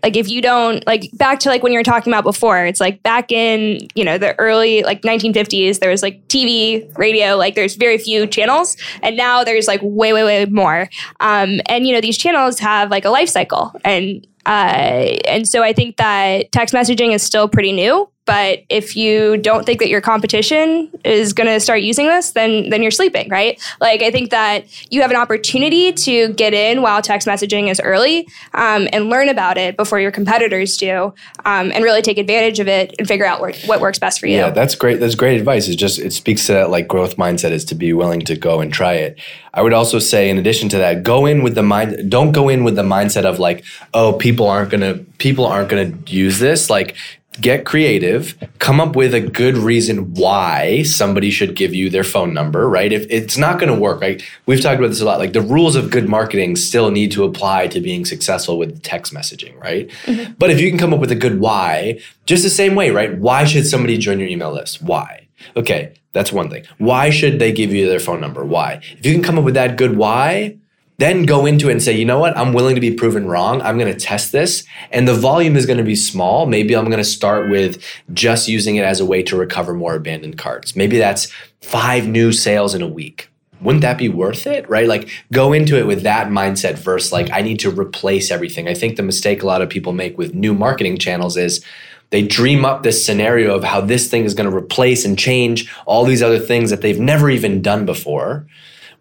Like 0.02 0.18
if 0.18 0.28
you 0.28 0.42
don't 0.42 0.86
like 0.86 1.08
back 1.14 1.38
to 1.40 1.48
like 1.48 1.62
when 1.62 1.72
you 1.72 1.78
were 1.78 1.82
talking 1.82 2.12
about 2.12 2.24
before, 2.24 2.66
it's 2.66 2.78
like 2.78 3.02
back 3.02 3.32
in, 3.32 3.88
you 3.94 4.04
know, 4.04 4.18
the 4.18 4.38
early 4.38 4.82
like 4.82 5.00
1950s, 5.00 5.78
there 5.78 5.88
was 5.88 6.02
like 6.02 6.28
TV, 6.28 6.84
radio, 6.98 7.36
like 7.36 7.54
there's 7.54 7.76
very 7.76 7.96
few 7.96 8.26
channels. 8.26 8.76
And 9.02 9.16
now 9.16 9.44
there's 9.44 9.66
like 9.66 9.80
way, 9.82 10.12
way, 10.12 10.22
way 10.24 10.44
more. 10.44 10.90
Um, 11.20 11.60
and 11.66 11.86
you 11.86 11.94
know, 11.94 12.02
these 12.02 12.18
channels 12.18 12.58
have 12.58 12.90
like 12.90 13.06
a 13.06 13.10
life 13.10 13.30
cycle. 13.30 13.72
And 13.82 14.26
uh, 14.44 15.16
and 15.26 15.48
so 15.48 15.62
I 15.62 15.72
think 15.72 15.96
that 15.96 16.52
text 16.52 16.74
messaging 16.74 17.14
is 17.14 17.22
still 17.22 17.48
pretty 17.48 17.72
new, 17.72 18.06
but 18.26 18.64
if 18.68 18.96
you 18.96 19.36
don't 19.36 19.66
think 19.66 19.80
that 19.80 19.88
your 19.88 20.00
competition 20.00 20.90
is 21.04 21.32
going 21.32 21.46
to 21.46 21.60
start 21.60 21.82
using 21.82 22.06
this, 22.06 22.30
then 22.32 22.70
then 22.70 22.82
you're 22.82 22.90
sleeping, 22.90 23.28
right? 23.28 23.60
Like 23.80 24.02
I 24.02 24.10
think 24.10 24.30
that 24.30 24.64
you 24.90 25.02
have 25.02 25.10
an 25.10 25.16
opportunity 25.16 25.92
to 25.92 26.32
get 26.34 26.54
in 26.54 26.80
while 26.80 27.02
text 27.02 27.28
messaging 27.28 27.70
is 27.70 27.80
early 27.80 28.26
um, 28.54 28.88
and 28.92 29.10
learn 29.10 29.28
about 29.28 29.58
it 29.58 29.76
before 29.76 30.00
your 30.00 30.10
competitors 30.10 30.76
do, 30.76 31.12
um, 31.44 31.70
and 31.72 31.84
really 31.84 32.02
take 32.02 32.18
advantage 32.18 32.60
of 32.60 32.68
it 32.68 32.94
and 32.98 33.06
figure 33.06 33.26
out 33.26 33.40
what, 33.40 33.56
what 33.66 33.80
works 33.80 33.98
best 33.98 34.20
for 34.20 34.26
you. 34.26 34.36
Yeah, 34.36 34.50
that's 34.50 34.74
great. 34.74 35.00
That's 35.00 35.14
great 35.14 35.38
advice. 35.38 35.68
It 35.68 35.76
just 35.76 35.98
it 35.98 36.12
speaks 36.12 36.46
to 36.46 36.52
that 36.52 36.70
like 36.70 36.88
growth 36.88 37.16
mindset 37.16 37.50
is 37.50 37.64
to 37.66 37.74
be 37.74 37.92
willing 37.92 38.20
to 38.22 38.36
go 38.36 38.60
and 38.60 38.72
try 38.72 38.94
it. 38.94 39.18
I 39.52 39.62
would 39.62 39.72
also 39.72 40.00
say, 40.00 40.30
in 40.30 40.38
addition 40.38 40.68
to 40.70 40.78
that, 40.78 41.04
go 41.04 41.26
in 41.26 41.42
with 41.42 41.54
the 41.54 41.62
mind. 41.62 42.10
Don't 42.10 42.32
go 42.32 42.48
in 42.48 42.64
with 42.64 42.74
the 42.74 42.82
mindset 42.82 43.24
of 43.24 43.38
like, 43.38 43.64
oh, 43.92 44.14
people 44.14 44.48
aren't 44.48 44.70
gonna 44.70 44.94
people 45.18 45.46
aren't 45.46 45.68
gonna 45.68 45.92
use 46.06 46.38
this. 46.38 46.70
Like 46.70 46.96
get 47.40 47.64
creative, 47.64 48.36
come 48.58 48.80
up 48.80 48.94
with 48.94 49.12
a 49.14 49.20
good 49.20 49.56
reason 49.56 50.14
why 50.14 50.82
somebody 50.82 51.30
should 51.30 51.56
give 51.56 51.74
you 51.74 51.90
their 51.90 52.04
phone 52.04 52.32
number, 52.32 52.68
right? 52.68 52.92
If 52.92 53.06
it's 53.10 53.36
not 53.36 53.58
going 53.58 53.72
to 53.72 53.78
work, 53.78 54.00
right? 54.00 54.22
We've 54.46 54.60
talked 54.60 54.78
about 54.78 54.88
this 54.88 55.00
a 55.00 55.04
lot. 55.04 55.18
Like 55.18 55.32
the 55.32 55.40
rules 55.40 55.76
of 55.76 55.90
good 55.90 56.08
marketing 56.08 56.56
still 56.56 56.90
need 56.90 57.10
to 57.12 57.24
apply 57.24 57.68
to 57.68 57.80
being 57.80 58.04
successful 58.04 58.58
with 58.58 58.82
text 58.82 59.12
messaging, 59.12 59.60
right? 59.60 59.88
Mm-hmm. 60.04 60.34
But 60.38 60.50
if 60.50 60.60
you 60.60 60.70
can 60.70 60.78
come 60.78 60.94
up 60.94 61.00
with 61.00 61.10
a 61.10 61.16
good 61.16 61.40
why, 61.40 62.00
just 62.26 62.42
the 62.42 62.50
same 62.50 62.74
way, 62.74 62.90
right? 62.90 63.16
Why 63.18 63.44
should 63.44 63.66
somebody 63.66 63.98
join 63.98 64.20
your 64.20 64.28
email 64.28 64.52
list? 64.52 64.82
Why? 64.82 65.26
Okay, 65.56 65.94
that's 66.12 66.32
one 66.32 66.48
thing. 66.48 66.64
Why 66.78 67.10
should 67.10 67.38
they 67.38 67.52
give 67.52 67.72
you 67.72 67.88
their 67.88 68.00
phone 68.00 68.20
number? 68.20 68.44
Why? 68.44 68.80
If 68.98 69.04
you 69.04 69.12
can 69.12 69.22
come 69.22 69.38
up 69.38 69.44
with 69.44 69.54
that 69.54 69.76
good 69.76 69.96
why, 69.96 70.56
then 70.98 71.24
go 71.24 71.44
into 71.44 71.68
it 71.68 71.72
and 71.72 71.82
say, 71.82 71.92
you 71.92 72.04
know 72.04 72.18
what, 72.18 72.36
I'm 72.36 72.52
willing 72.52 72.76
to 72.76 72.80
be 72.80 72.94
proven 72.94 73.26
wrong. 73.26 73.60
I'm 73.62 73.78
going 73.78 73.92
to 73.92 73.98
test 73.98 74.30
this. 74.30 74.64
And 74.92 75.08
the 75.08 75.14
volume 75.14 75.56
is 75.56 75.66
going 75.66 75.78
to 75.78 75.84
be 75.84 75.96
small. 75.96 76.46
Maybe 76.46 76.76
I'm 76.76 76.84
going 76.86 76.98
to 76.98 77.04
start 77.04 77.50
with 77.50 77.84
just 78.12 78.48
using 78.48 78.76
it 78.76 78.84
as 78.84 79.00
a 79.00 79.04
way 79.04 79.22
to 79.24 79.36
recover 79.36 79.74
more 79.74 79.94
abandoned 79.94 80.38
carts. 80.38 80.76
Maybe 80.76 80.98
that's 80.98 81.32
five 81.60 82.06
new 82.06 82.30
sales 82.30 82.74
in 82.74 82.82
a 82.82 82.86
week. 82.86 83.28
Wouldn't 83.60 83.82
that 83.82 83.98
be 83.98 84.08
worth 84.08 84.46
it? 84.46 84.68
Right? 84.68 84.86
Like 84.86 85.08
go 85.32 85.52
into 85.52 85.78
it 85.78 85.86
with 85.86 86.02
that 86.02 86.28
mindset 86.28 86.74
versus 86.74 87.12
like, 87.12 87.30
I 87.32 87.42
need 87.42 87.58
to 87.60 87.70
replace 87.70 88.30
everything. 88.30 88.68
I 88.68 88.74
think 88.74 88.96
the 88.96 89.02
mistake 89.02 89.42
a 89.42 89.46
lot 89.46 89.62
of 89.62 89.70
people 89.70 89.92
make 89.92 90.16
with 90.16 90.34
new 90.34 90.54
marketing 90.54 90.98
channels 90.98 91.36
is, 91.36 91.64
they 92.10 92.22
dream 92.24 92.64
up 92.64 92.84
this 92.84 93.04
scenario 93.04 93.56
of 93.56 93.64
how 93.64 93.80
this 93.80 94.08
thing 94.08 94.24
is 94.24 94.34
going 94.34 94.48
to 94.48 94.56
replace 94.56 95.04
and 95.04 95.18
change 95.18 95.74
all 95.84 96.04
these 96.04 96.22
other 96.22 96.38
things 96.38 96.70
that 96.70 96.80
they've 96.80 97.00
never 97.00 97.28
even 97.28 97.60
done 97.60 97.84
before 97.84 98.46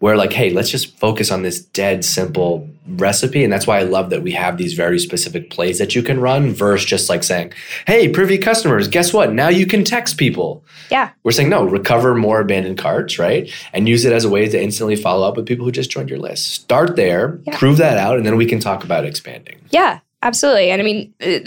where 0.04 0.18
like 0.18 0.34
hey 0.34 0.50
let's 0.50 0.68
just 0.68 0.98
focus 0.98 1.30
on 1.30 1.40
this 1.40 1.60
dead 1.64 2.04
simple 2.04 2.68
recipe. 2.86 3.42
And 3.42 3.50
that's 3.50 3.66
why 3.66 3.78
i 3.78 3.84
love 3.84 4.10
that 4.10 4.22
we 4.22 4.32
have 4.32 4.58
these 4.58 4.74
very 4.74 4.98
specific 4.98 5.48
plays 5.48 5.78
that 5.78 5.94
you 5.94 6.02
can 6.02 6.20
run 6.20 6.50
versus 6.50 6.84
just 6.84 7.08
like 7.08 7.24
saying 7.24 7.54
hey 7.86 8.10
privy 8.10 8.36
customers 8.36 8.86
guess 8.86 9.14
what? 9.14 9.32
Now 9.32 9.48
you 9.48 9.66
can 9.66 9.82
text 9.82 10.18
people. 10.18 10.62
Yeah. 10.90 11.12
We're 11.22 11.32
saying 11.32 11.48
no 11.48 11.64
recover 11.64 12.14
more 12.14 12.40
abandoned 12.40 12.76
carts 12.76 13.18
right? 13.18 13.50
And 13.72 13.88
use 13.88 14.04
it 14.04 14.12
as 14.12 14.26
a 14.26 14.28
way 14.28 14.46
to 14.46 14.62
instantly 14.62 14.94
follow 14.94 15.26
up 15.26 15.38
with 15.38 15.46
people 15.46 15.64
who 15.64 15.72
just 15.72 15.90
joined 15.90 16.10
your 16.10 16.18
list. 16.18 16.50
Start 16.50 16.96
there 16.96 17.40
yeah. 17.46 17.56
prove 17.56 17.78
that 17.78 17.96
out 17.96 18.18
and 18.18 18.26
then 18.26 18.36
we 18.36 18.44
can 18.44 18.60
talk 18.60 18.84
about 18.84 19.06
expanding. 19.06 19.58
Yeah 19.70 20.00
absolutely 20.24 20.70
and 20.70 20.82
i 20.82 20.84
mean 20.84 21.14
uh, 21.22 21.38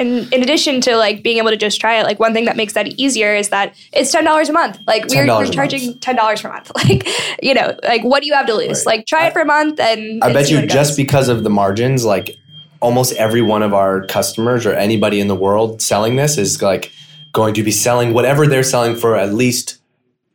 and 0.00 0.32
in 0.32 0.42
addition 0.42 0.80
to 0.80 0.96
like 0.96 1.22
being 1.22 1.36
able 1.36 1.50
to 1.50 1.56
just 1.56 1.80
try 1.80 1.98
it, 2.00 2.04
like 2.04 2.18
one 2.18 2.32
thing 2.32 2.46
that 2.46 2.56
makes 2.56 2.72
that 2.72 2.86
easier 2.98 3.34
is 3.34 3.50
that 3.50 3.74
it's 3.92 4.10
ten 4.10 4.24
dollars 4.24 4.48
a 4.48 4.52
month. 4.52 4.78
Like 4.86 5.06
we're, 5.08 5.26
we're 5.26 5.46
charging 5.46 5.98
ten 6.00 6.16
dollars 6.16 6.40
per 6.42 6.48
month. 6.48 6.72
Like 6.80 7.06
you 7.42 7.52
know, 7.52 7.76
like 7.82 8.02
what 8.02 8.22
do 8.22 8.26
you 8.26 8.34
have 8.34 8.46
to 8.46 8.54
lose? 8.54 8.78
Right. 8.78 8.96
Like 8.96 9.06
try 9.06 9.24
I, 9.24 9.26
it 9.28 9.32
for 9.32 9.40
a 9.40 9.44
month, 9.44 9.78
and 9.78 10.24
I 10.24 10.32
bet 10.32 10.50
you 10.50 10.66
just 10.66 10.96
because 10.96 11.28
of 11.28 11.44
the 11.44 11.50
margins, 11.50 12.04
like 12.04 12.36
almost 12.80 13.12
every 13.14 13.42
one 13.42 13.62
of 13.62 13.74
our 13.74 14.06
customers 14.06 14.64
or 14.64 14.72
anybody 14.72 15.20
in 15.20 15.28
the 15.28 15.34
world 15.34 15.82
selling 15.82 16.16
this 16.16 16.38
is 16.38 16.62
like 16.62 16.90
going 17.32 17.52
to 17.54 17.62
be 17.62 17.70
selling 17.70 18.14
whatever 18.14 18.46
they're 18.46 18.62
selling 18.62 18.96
for 18.96 19.16
at 19.16 19.34
least 19.34 19.78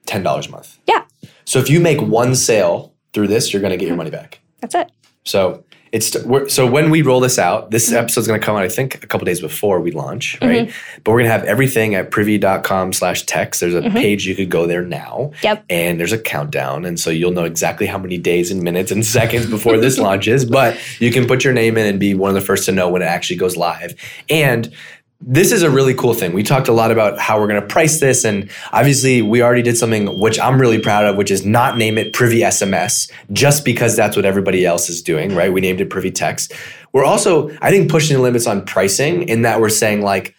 ten 0.05 0.21
dollars 0.21 0.47
a 0.47 0.51
month. 0.51 0.77
Yeah. 0.87 1.03
So 1.45 1.59
if 1.59 1.69
you 1.69 1.79
make 1.79 2.01
one 2.01 2.35
sale 2.35 2.93
through 3.13 3.27
this, 3.27 3.51
you're 3.51 3.61
going 3.61 3.71
to 3.71 3.77
get 3.77 3.87
your 3.87 3.97
money 3.97 4.11
back. 4.11 4.39
That's 4.61 4.75
it. 4.75 4.91
So 5.23 5.63
it's 5.91 6.15
so 6.53 6.69
when 6.69 6.89
we 6.89 7.01
roll 7.01 7.19
this 7.19 7.39
out, 7.39 7.71
this 7.71 7.87
mm-hmm. 7.87 7.97
episode's 7.97 8.27
going 8.27 8.39
to 8.39 8.45
come 8.45 8.55
out, 8.55 8.63
I 8.63 8.69
think, 8.69 9.03
a 9.03 9.07
couple 9.07 9.25
days 9.25 9.39
before 9.39 9.79
we 9.79 9.91
launch, 9.91 10.39
right? 10.41 10.67
Mm-hmm. 10.67 10.99
But 11.03 11.11
we're 11.11 11.19
going 11.19 11.27
to 11.27 11.31
have 11.31 11.43
everything 11.43 11.95
at 11.95 12.11
privy.com 12.11 12.93
slash 12.93 13.23
text. 13.23 13.61
There's 13.61 13.75
a 13.75 13.81
mm-hmm. 13.81 13.97
page 13.97 14.25
you 14.25 14.35
could 14.35 14.49
go 14.49 14.67
there 14.67 14.83
now. 14.83 15.31
Yep. 15.43 15.65
And 15.69 15.99
there's 15.99 16.11
a 16.11 16.17
countdown. 16.17 16.85
And 16.85 16.99
so 16.99 17.09
you'll 17.09 17.31
know 17.31 17.45
exactly 17.45 17.87
how 17.87 17.97
many 17.97 18.17
days 18.17 18.51
and 18.51 18.61
minutes 18.61 18.91
and 18.91 19.05
seconds 19.05 19.49
before 19.49 19.77
this 19.77 19.97
launches. 19.99 20.43
But 20.43 20.77
you 20.99 21.11
can 21.11 21.27
put 21.27 21.43
your 21.43 21.53
name 21.53 21.77
in 21.77 21.85
and 21.85 21.99
be 21.99 22.13
one 22.13 22.29
of 22.29 22.35
the 22.35 22.41
first 22.41 22.65
to 22.65 22.71
know 22.71 22.89
when 22.89 23.01
it 23.01 23.05
actually 23.05 23.37
goes 23.37 23.55
live. 23.55 23.95
And 24.29 24.73
this 25.21 25.51
is 25.51 25.63
a 25.63 25.69
really 25.69 25.93
cool 25.93 26.13
thing. 26.13 26.33
We 26.33 26.43
talked 26.43 26.67
a 26.67 26.73
lot 26.73 26.91
about 26.91 27.17
how 27.19 27.39
we're 27.39 27.47
going 27.47 27.61
to 27.61 27.67
price 27.67 27.99
this. 27.99 28.25
And 28.25 28.49
obviously, 28.71 29.21
we 29.21 29.41
already 29.41 29.61
did 29.61 29.77
something 29.77 30.19
which 30.19 30.39
I'm 30.39 30.59
really 30.59 30.79
proud 30.79 31.05
of, 31.05 31.15
which 31.15 31.31
is 31.31 31.45
not 31.45 31.77
name 31.77 31.97
it 31.97 32.13
Privy 32.13 32.41
SMS 32.41 33.11
just 33.31 33.65
because 33.65 33.95
that's 33.95 34.15
what 34.15 34.25
everybody 34.25 34.65
else 34.65 34.89
is 34.89 35.01
doing, 35.01 35.33
right? 35.33 35.51
We 35.51 35.61
named 35.61 35.81
it 35.81 35.89
Privy 35.89 36.11
Text. 36.11 36.53
We're 36.91 37.05
also, 37.05 37.49
I 37.61 37.71
think, 37.71 37.89
pushing 37.89 38.17
the 38.17 38.23
limits 38.23 38.45
on 38.45 38.65
pricing 38.65 39.27
in 39.27 39.41
that 39.43 39.59
we're 39.59 39.69
saying, 39.69 40.01
like, 40.01 40.35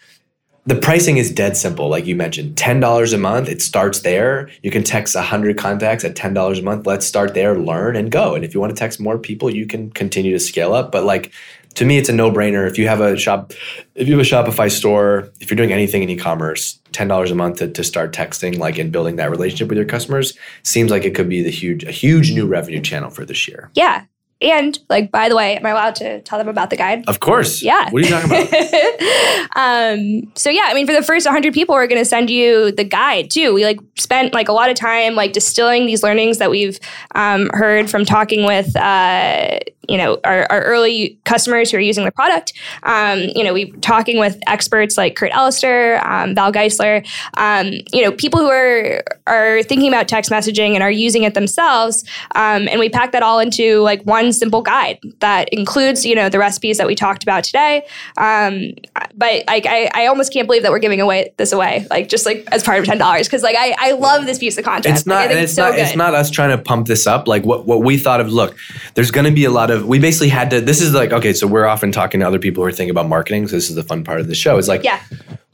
the 0.65 0.75
pricing 0.75 1.15
is 1.15 1.31
dead 1.31 1.55
simple, 1.55 1.87
like 1.87 2.05
you 2.05 2.15
mentioned. 2.15 2.57
$10 2.57 3.13
a 3.13 3.17
month, 3.17 3.47
it 3.47 3.61
starts 3.61 4.01
there. 4.01 4.49
You 4.63 4.69
can 4.69 4.83
text 4.83 5.15
100 5.15 5.57
contacts 5.57 6.03
at 6.03 6.15
$10 6.15 6.59
a 6.59 6.61
month. 6.61 6.85
Let's 6.85 7.05
start 7.05 7.33
there, 7.33 7.57
learn, 7.57 7.95
and 7.95 8.11
go. 8.11 8.35
And 8.35 8.43
if 8.43 8.53
you 8.53 8.59
want 8.59 8.75
to 8.75 8.79
text 8.79 8.99
more 8.99 9.17
people, 9.17 9.49
you 9.49 9.65
can 9.65 9.91
continue 9.91 10.33
to 10.33 10.39
scale 10.39 10.73
up. 10.73 10.91
But 10.91 11.05
like, 11.05 11.31
to 11.77 11.85
me, 11.85 11.99
it's 11.99 12.09
a 12.09 12.13
no-brainer. 12.13 12.67
If 12.67 12.79
you 12.79 12.87
have 12.87 13.01
a 13.01 13.15
shop, 13.15 13.53
if 13.93 14.07
you 14.07 14.17
have 14.17 14.25
a 14.25 14.29
Shopify 14.29 14.71
store, 14.71 15.31
if 15.39 15.51
you're 15.51 15.55
doing 15.55 15.71
anything 15.71 16.01
in 16.01 16.09
e-commerce, 16.09 16.79
ten 16.91 17.07
dollars 17.07 17.29
a 17.29 17.35
month 17.35 17.59
to, 17.59 17.67
to 17.67 17.83
start 17.83 18.13
texting, 18.13 18.57
like 18.57 18.79
and 18.79 18.91
building 18.91 19.17
that 19.17 19.29
relationship 19.29 19.69
with 19.69 19.77
your 19.77 19.85
customers, 19.85 20.35
seems 20.63 20.89
like 20.89 21.05
it 21.05 21.13
could 21.13 21.29
be 21.29 21.43
the 21.43 21.51
huge, 21.51 21.83
a 21.83 21.91
huge 21.91 22.33
new 22.33 22.47
revenue 22.47 22.81
channel 22.81 23.11
for 23.11 23.25
this 23.25 23.47
year. 23.47 23.69
Yeah, 23.75 24.05
and 24.39 24.77
like, 24.89 25.11
by 25.11 25.29
the 25.29 25.35
way, 25.35 25.57
am 25.57 25.65
I 25.65 25.71
allowed 25.71 25.95
to 25.95 26.21
tell 26.21 26.37
them 26.37 26.47
about 26.47 26.69
the 26.69 26.77
guide? 26.77 27.07
Of 27.07 27.19
course. 27.19 27.63
Yeah. 27.63 27.89
What 27.89 28.03
are 28.03 28.05
you 28.05 28.11
talking 28.11 28.31
about? 28.31 29.51
um, 29.55 30.31
so 30.35 30.51
yeah, 30.51 30.65
I 30.67 30.73
mean, 30.75 30.85
for 30.85 30.93
the 30.93 31.01
first 31.01 31.25
100 31.25 31.53
people, 31.53 31.73
we're 31.73 31.87
going 31.87 32.01
to 32.01 32.05
send 32.05 32.29
you 32.29 32.71
the 32.71 32.83
guide 32.83 33.31
too. 33.31 33.53
We 33.53 33.65
like 33.65 33.79
spent 33.95 34.33
like 34.33 34.47
a 34.47 34.53
lot 34.53 34.69
of 34.69 34.75
time 34.75 35.15
like 35.15 35.33
distilling 35.33 35.87
these 35.87 36.03
learnings 36.03 36.37
that 36.37 36.51
we've 36.51 36.79
um, 37.15 37.49
heard 37.53 37.89
from 37.89 38.05
talking 38.05 38.45
with 38.45 38.75
uh, 38.75 39.57
you 39.87 39.97
know 39.97 40.19
our, 40.23 40.45
our 40.49 40.63
early 40.63 41.19
customers 41.23 41.71
who 41.71 41.77
are 41.77 41.81
using 41.81 42.05
the 42.05 42.11
product. 42.11 42.53
Um, 42.83 43.19
you 43.35 43.43
know, 43.43 43.53
we 43.53 43.71
talking 43.81 44.19
with 44.19 44.37
experts 44.47 44.97
like 44.97 45.15
Kurt 45.15 45.31
Elster, 45.33 45.99
um, 46.05 46.35
Val 46.35 46.51
Geisler. 46.51 47.07
Um, 47.37 47.71
you 47.93 48.03
know, 48.03 48.11
people 48.11 48.39
who 48.39 48.49
are 48.49 49.03
are 49.25 49.63
thinking 49.63 49.87
about 49.87 50.07
text 50.07 50.29
messaging 50.31 50.73
and 50.73 50.83
are 50.83 50.91
using 50.91 51.23
it 51.23 51.33
themselves. 51.33 52.03
Um, 52.35 52.67
and 52.67 52.79
we 52.79 52.89
pack 52.89 53.11
that 53.13 53.23
all 53.23 53.39
into 53.39 53.79
like 53.81 54.01
one 54.03 54.26
simple 54.33 54.61
guide 54.61 54.99
that 55.19 55.49
includes 55.49 56.05
you 56.05 56.15
know 56.15 56.27
the 56.27 56.39
recipes 56.39 56.77
that 56.77 56.87
we 56.87 56.95
talked 56.95 57.23
about 57.23 57.43
today. 57.43 57.85
Um, 58.17 58.73
but 59.15 59.43
like 59.47 59.65
I, 59.65 59.89
I 59.93 60.07
almost 60.07 60.33
can't 60.33 60.47
believe 60.47 60.63
that 60.63 60.71
we're 60.71 60.79
giving 60.79 60.99
away 60.99 61.33
this 61.37 61.53
away 61.53 61.87
like 61.89 62.09
just 62.09 62.25
like 62.25 62.45
as 62.51 62.63
part 62.63 62.79
of 62.79 62.85
ten 62.85 62.97
dollars 62.97 63.27
because 63.27 63.43
like 63.43 63.55
I, 63.57 63.75
I 63.79 63.91
love 63.93 64.25
this 64.25 64.39
piece 64.39 64.57
of 64.57 64.65
content. 64.65 64.97
It's 64.97 65.05
not. 65.05 65.27
Like, 65.27 65.37
it's, 65.37 65.51
it's 65.51 65.57
not. 65.57 65.79
It's 65.79 65.95
not 65.95 66.13
us 66.13 66.29
trying 66.29 66.49
to 66.49 66.61
pump 66.61 66.87
this 66.87 67.07
up. 67.07 67.25
Like 67.25 67.45
what 67.45 67.65
what 67.65 67.83
we 67.83 67.97
thought 67.97 68.19
of. 68.19 68.27
Look, 68.27 68.57
there's 68.95 69.11
going 69.11 69.25
to 69.25 69.31
be 69.31 69.45
a 69.45 69.51
lot 69.51 69.71
of 69.71 69.77
of 69.77 69.87
we 69.87 69.99
basically 69.99 70.29
had 70.29 70.49
to 70.49 70.59
this 70.59 70.81
is 70.81 70.93
like 70.93 71.13
okay 71.13 71.31
so 71.31 71.47
we're 71.47 71.65
often 71.65 71.91
talking 71.91 72.19
to 72.19 72.27
other 72.27 72.39
people 72.39 72.63
who 72.63 72.67
are 72.67 72.71
thinking 72.71 72.91
about 72.91 73.07
marketing 73.07 73.47
so 73.47 73.55
this 73.55 73.69
is 73.69 73.75
the 73.75 73.83
fun 73.83 74.03
part 74.03 74.19
of 74.19 74.27
the 74.27 74.35
show 74.35 74.57
is 74.57 74.67
like 74.67 74.83
yeah 74.83 75.01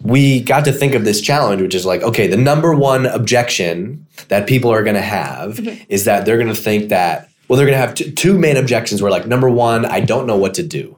we 0.02 0.42
got 0.42 0.66
to 0.66 0.72
think 0.72 0.94
of 0.96 1.06
this 1.06 1.22
challenge 1.22 1.62
which 1.62 1.76
is 1.76 1.86
like 1.86 2.02
okay 2.02 2.28
the 2.28 2.38
number 2.38 2.74
one 2.74 3.06
objection 3.06 4.06
that 4.30 4.48
people 4.48 4.72
are 4.72 4.84
going 4.84 4.96
to 4.96 5.02
have 5.02 5.56
mm-hmm. 5.56 5.84
is 5.90 6.06
that 6.06 6.26
they're 6.26 6.38
going 6.38 6.54
to 6.54 6.56
think 6.56 6.90
that 6.90 7.30
well 7.54 7.60
they're 7.60 7.68
going 7.68 7.80
to 7.80 7.86
have 7.86 7.94
t- 7.94 8.12
two 8.12 8.36
main 8.36 8.58
objections 8.58 9.00
where 9.00 9.12
like 9.12 9.28
number 9.28 9.48
one 9.48 9.86
i 9.86 10.00
don't 10.00 10.26
know 10.26 10.36
what 10.36 10.56
to 10.56 10.64
do 10.64 10.98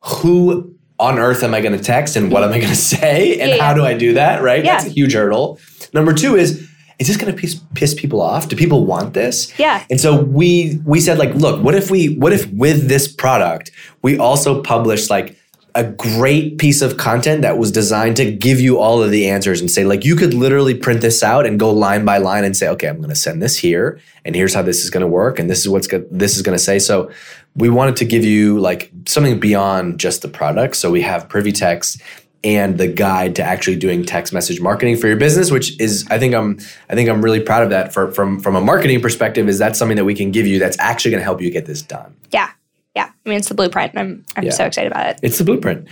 who 0.00 0.74
on 0.98 1.18
earth 1.18 1.42
am 1.42 1.52
i 1.52 1.60
going 1.60 1.76
to 1.76 1.84
text 1.84 2.16
and 2.16 2.32
what 2.32 2.42
am 2.42 2.48
i 2.50 2.58
going 2.58 2.70
to 2.70 2.74
say 2.74 3.38
and 3.38 3.50
yeah, 3.50 3.62
how 3.62 3.74
do 3.74 3.84
i 3.84 3.92
do 3.92 4.14
that 4.14 4.42
right 4.42 4.64
yeah. 4.64 4.72
that's 4.72 4.86
a 4.86 4.90
huge 4.90 5.12
hurdle 5.12 5.60
number 5.92 6.14
two 6.14 6.34
is 6.34 6.66
is 6.98 7.08
this 7.08 7.18
going 7.18 7.30
to 7.30 7.38
piss, 7.38 7.60
piss 7.74 7.92
people 7.92 8.22
off? 8.22 8.48
Do 8.48 8.56
people 8.56 8.86
want 8.86 9.12
this? 9.12 9.52
Yeah. 9.58 9.84
And 9.90 10.00
so 10.00 10.22
we 10.22 10.80
we 10.86 10.98
said 10.98 11.18
like, 11.18 11.34
look, 11.34 11.62
what 11.62 11.74
if 11.74 11.90
we 11.90 12.16
what 12.16 12.32
if 12.32 12.50
with 12.52 12.88
this 12.88 13.06
product 13.06 13.70
we 14.00 14.16
also 14.16 14.62
publish 14.62 15.10
like 15.10 15.36
a 15.76 15.84
great 15.84 16.58
piece 16.58 16.82
of 16.82 16.96
content 16.96 17.42
that 17.42 17.58
was 17.58 17.70
designed 17.70 18.16
to 18.16 18.30
give 18.32 18.58
you 18.58 18.78
all 18.78 19.02
of 19.02 19.10
the 19.10 19.28
answers 19.28 19.60
and 19.60 19.70
say 19.70 19.84
like 19.84 20.04
you 20.04 20.16
could 20.16 20.34
literally 20.34 20.74
print 20.74 21.00
this 21.02 21.22
out 21.22 21.46
and 21.46 21.60
go 21.60 21.70
line 21.70 22.04
by 22.04 22.18
line 22.18 22.44
and 22.44 22.56
say 22.56 22.66
okay 22.68 22.88
i'm 22.88 22.96
going 22.96 23.10
to 23.10 23.14
send 23.14 23.42
this 23.42 23.58
here 23.58 24.00
and 24.26 24.34
here's 24.34 24.52
how 24.52 24.60
this 24.60 24.82
is 24.82 24.90
going 24.90 25.02
to 25.02 25.06
work 25.06 25.38
and 25.38 25.48
this 25.48 25.60
is 25.60 25.68
what's 25.68 25.86
go- 25.86 26.04
this 26.10 26.36
is 26.36 26.42
going 26.42 26.56
to 26.56 26.62
say. 26.62 26.78
So 26.78 27.10
we 27.54 27.70
wanted 27.70 27.96
to 27.96 28.04
give 28.04 28.24
you 28.24 28.58
like 28.58 28.90
something 29.06 29.38
beyond 29.38 30.00
just 30.00 30.20
the 30.20 30.28
product. 30.28 30.76
So 30.76 30.90
we 30.90 31.00
have 31.02 31.28
privy 31.28 31.52
text 31.52 32.02
and 32.44 32.76
the 32.76 32.88
guide 32.88 33.36
to 33.36 33.42
actually 33.42 33.76
doing 33.76 34.04
text 34.04 34.32
message 34.32 34.60
marketing 34.60 34.94
for 34.94 35.08
your 35.08 35.16
business 35.16 35.50
which 35.50 35.80
is 35.80 36.06
i 36.10 36.18
think 36.18 36.34
i'm 36.34 36.58
i 36.90 36.94
think 36.94 37.08
i'm 37.08 37.22
really 37.22 37.40
proud 37.40 37.62
of 37.62 37.70
that 37.70 37.94
for, 37.94 38.12
from 38.12 38.38
from 38.38 38.54
a 38.54 38.60
marketing 38.60 39.00
perspective 39.00 39.48
is 39.48 39.58
that 39.58 39.74
something 39.74 39.96
that 39.96 40.04
we 40.04 40.14
can 40.14 40.30
give 40.30 40.46
you 40.46 40.58
that's 40.58 40.78
actually 40.78 41.10
going 41.10 41.20
to 41.20 41.24
help 41.24 41.40
you 41.40 41.50
get 41.50 41.64
this 41.64 41.80
done. 41.80 42.14
Yeah. 42.30 42.50
Yeah. 42.96 43.04
I 43.24 43.28
mean, 43.28 43.38
it's 43.38 43.48
the 43.48 43.54
blueprint. 43.54 43.92
I'm, 43.96 44.24
I'm 44.36 44.44
Yeah. 44.44 44.50
so 44.50 44.64
excited 44.64 44.90
about 44.90 45.06
it. 45.10 45.20
it's 45.22 45.38
the 45.38 45.44
blueprint. 45.44 45.86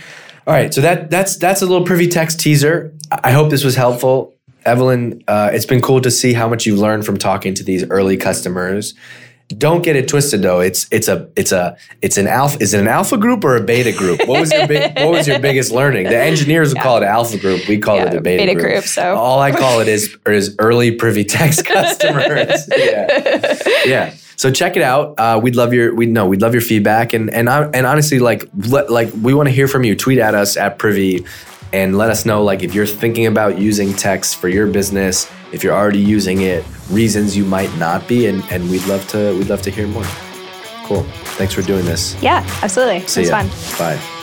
All 0.47 0.53
right, 0.53 0.73
so 0.73 0.81
that 0.81 1.09
that's 1.09 1.37
that's 1.37 1.61
a 1.61 1.65
little 1.65 1.85
privy 1.85 2.07
text 2.07 2.39
teaser. 2.39 2.93
I 3.11 3.31
hope 3.31 3.49
this 3.49 3.63
was 3.63 3.75
helpful, 3.75 4.35
Evelyn. 4.65 5.23
Uh, 5.27 5.49
it's 5.53 5.65
been 5.65 5.81
cool 5.81 6.01
to 6.01 6.11
see 6.11 6.33
how 6.33 6.47
much 6.47 6.65
you've 6.67 6.77
learned 6.79 7.03
from 7.05 7.17
talking 7.17 7.53
to 7.55 7.63
these 7.63 7.83
early 7.89 8.15
customers. 8.17 8.93
Don't 9.49 9.83
get 9.83 9.95
it 9.95 10.07
twisted 10.07 10.41
though. 10.41 10.59
It's 10.59 10.87
it's 10.91 11.07
a 11.07 11.29
it's 11.35 11.51
a 11.51 11.77
it's 12.01 12.17
an 12.17 12.25
alpha. 12.27 12.57
Is 12.61 12.73
it 12.73 12.79
an 12.79 12.87
alpha 12.87 13.15
group 13.15 13.43
or 13.43 13.55
a 13.55 13.61
beta 13.61 13.91
group? 13.91 14.19
What 14.27 14.39
was 14.39 14.51
your 14.51 14.67
big, 14.67 14.95
what 14.97 15.11
was 15.11 15.27
your 15.27 15.37
biggest 15.39 15.71
learning? 15.71 16.05
The 16.05 16.17
engineers 16.17 16.69
would 16.73 16.81
call 16.81 16.97
it 16.97 17.03
alpha 17.03 17.37
group. 17.37 17.67
We 17.67 17.77
call 17.77 17.97
Yeah, 17.97 18.05
it 18.07 18.15
a 18.15 18.21
beta, 18.21 18.41
beta 18.41 18.53
group. 18.55 18.65
group, 18.73 18.83
so. 18.85 19.15
all 19.15 19.39
I 19.39 19.51
call 19.51 19.81
it 19.81 19.87
is 19.87 20.17
is 20.25 20.55
early 20.57 20.91
privy 20.93 21.23
text 21.23 21.63
customers. 21.65 22.67
yeah 22.75 23.57
yeah. 23.85 24.13
So 24.35 24.51
check 24.51 24.75
it 24.75 24.81
out. 24.83 25.13
Uh, 25.19 25.39
we'd 25.41 25.55
love 25.55 25.73
your 25.73 25.93
we 25.93 26.07
no 26.07 26.25
we'd 26.25 26.41
love 26.41 26.53
your 26.53 26.61
feedback 26.61 27.13
and 27.13 27.29
and 27.31 27.47
hon- 27.47 27.69
and 27.75 27.85
honestly 27.85 28.17
like 28.19 28.49
let, 28.67 28.89
like 28.89 29.11
we 29.21 29.33
want 29.35 29.47
to 29.47 29.53
hear 29.53 29.67
from 29.67 29.83
you. 29.83 29.95
Tweet 29.95 30.17
at 30.17 30.33
us 30.33 30.57
at 30.57 30.79
Privy 30.79 31.23
and 31.73 31.97
let 31.97 32.09
us 32.09 32.25
know 32.25 32.43
like 32.43 32.63
if 32.63 32.73
you're 32.73 32.85
thinking 32.85 33.25
about 33.25 33.57
using 33.57 33.93
text 33.93 34.37
for 34.37 34.47
your 34.47 34.67
business, 34.67 35.29
if 35.51 35.63
you're 35.63 35.75
already 35.75 35.99
using 35.99 36.41
it, 36.41 36.65
reasons 36.89 37.35
you 37.35 37.45
might 37.45 37.75
not 37.77 38.07
be, 38.07 38.27
and 38.27 38.43
and 38.51 38.69
we'd 38.69 38.85
love 38.85 39.07
to 39.09 39.37
we'd 39.37 39.49
love 39.49 39.61
to 39.63 39.71
hear 39.71 39.87
more. 39.87 40.05
Cool. 40.83 41.03
Thanks 41.37 41.53
for 41.53 41.61
doing 41.61 41.85
this. 41.85 42.15
Yeah, 42.21 42.45
absolutely. 42.61 43.07
See 43.07 43.21
it 43.21 43.23
was 43.23 43.29
ya. 43.29 43.43
fun. 43.43 43.79
Bye. 43.97 44.14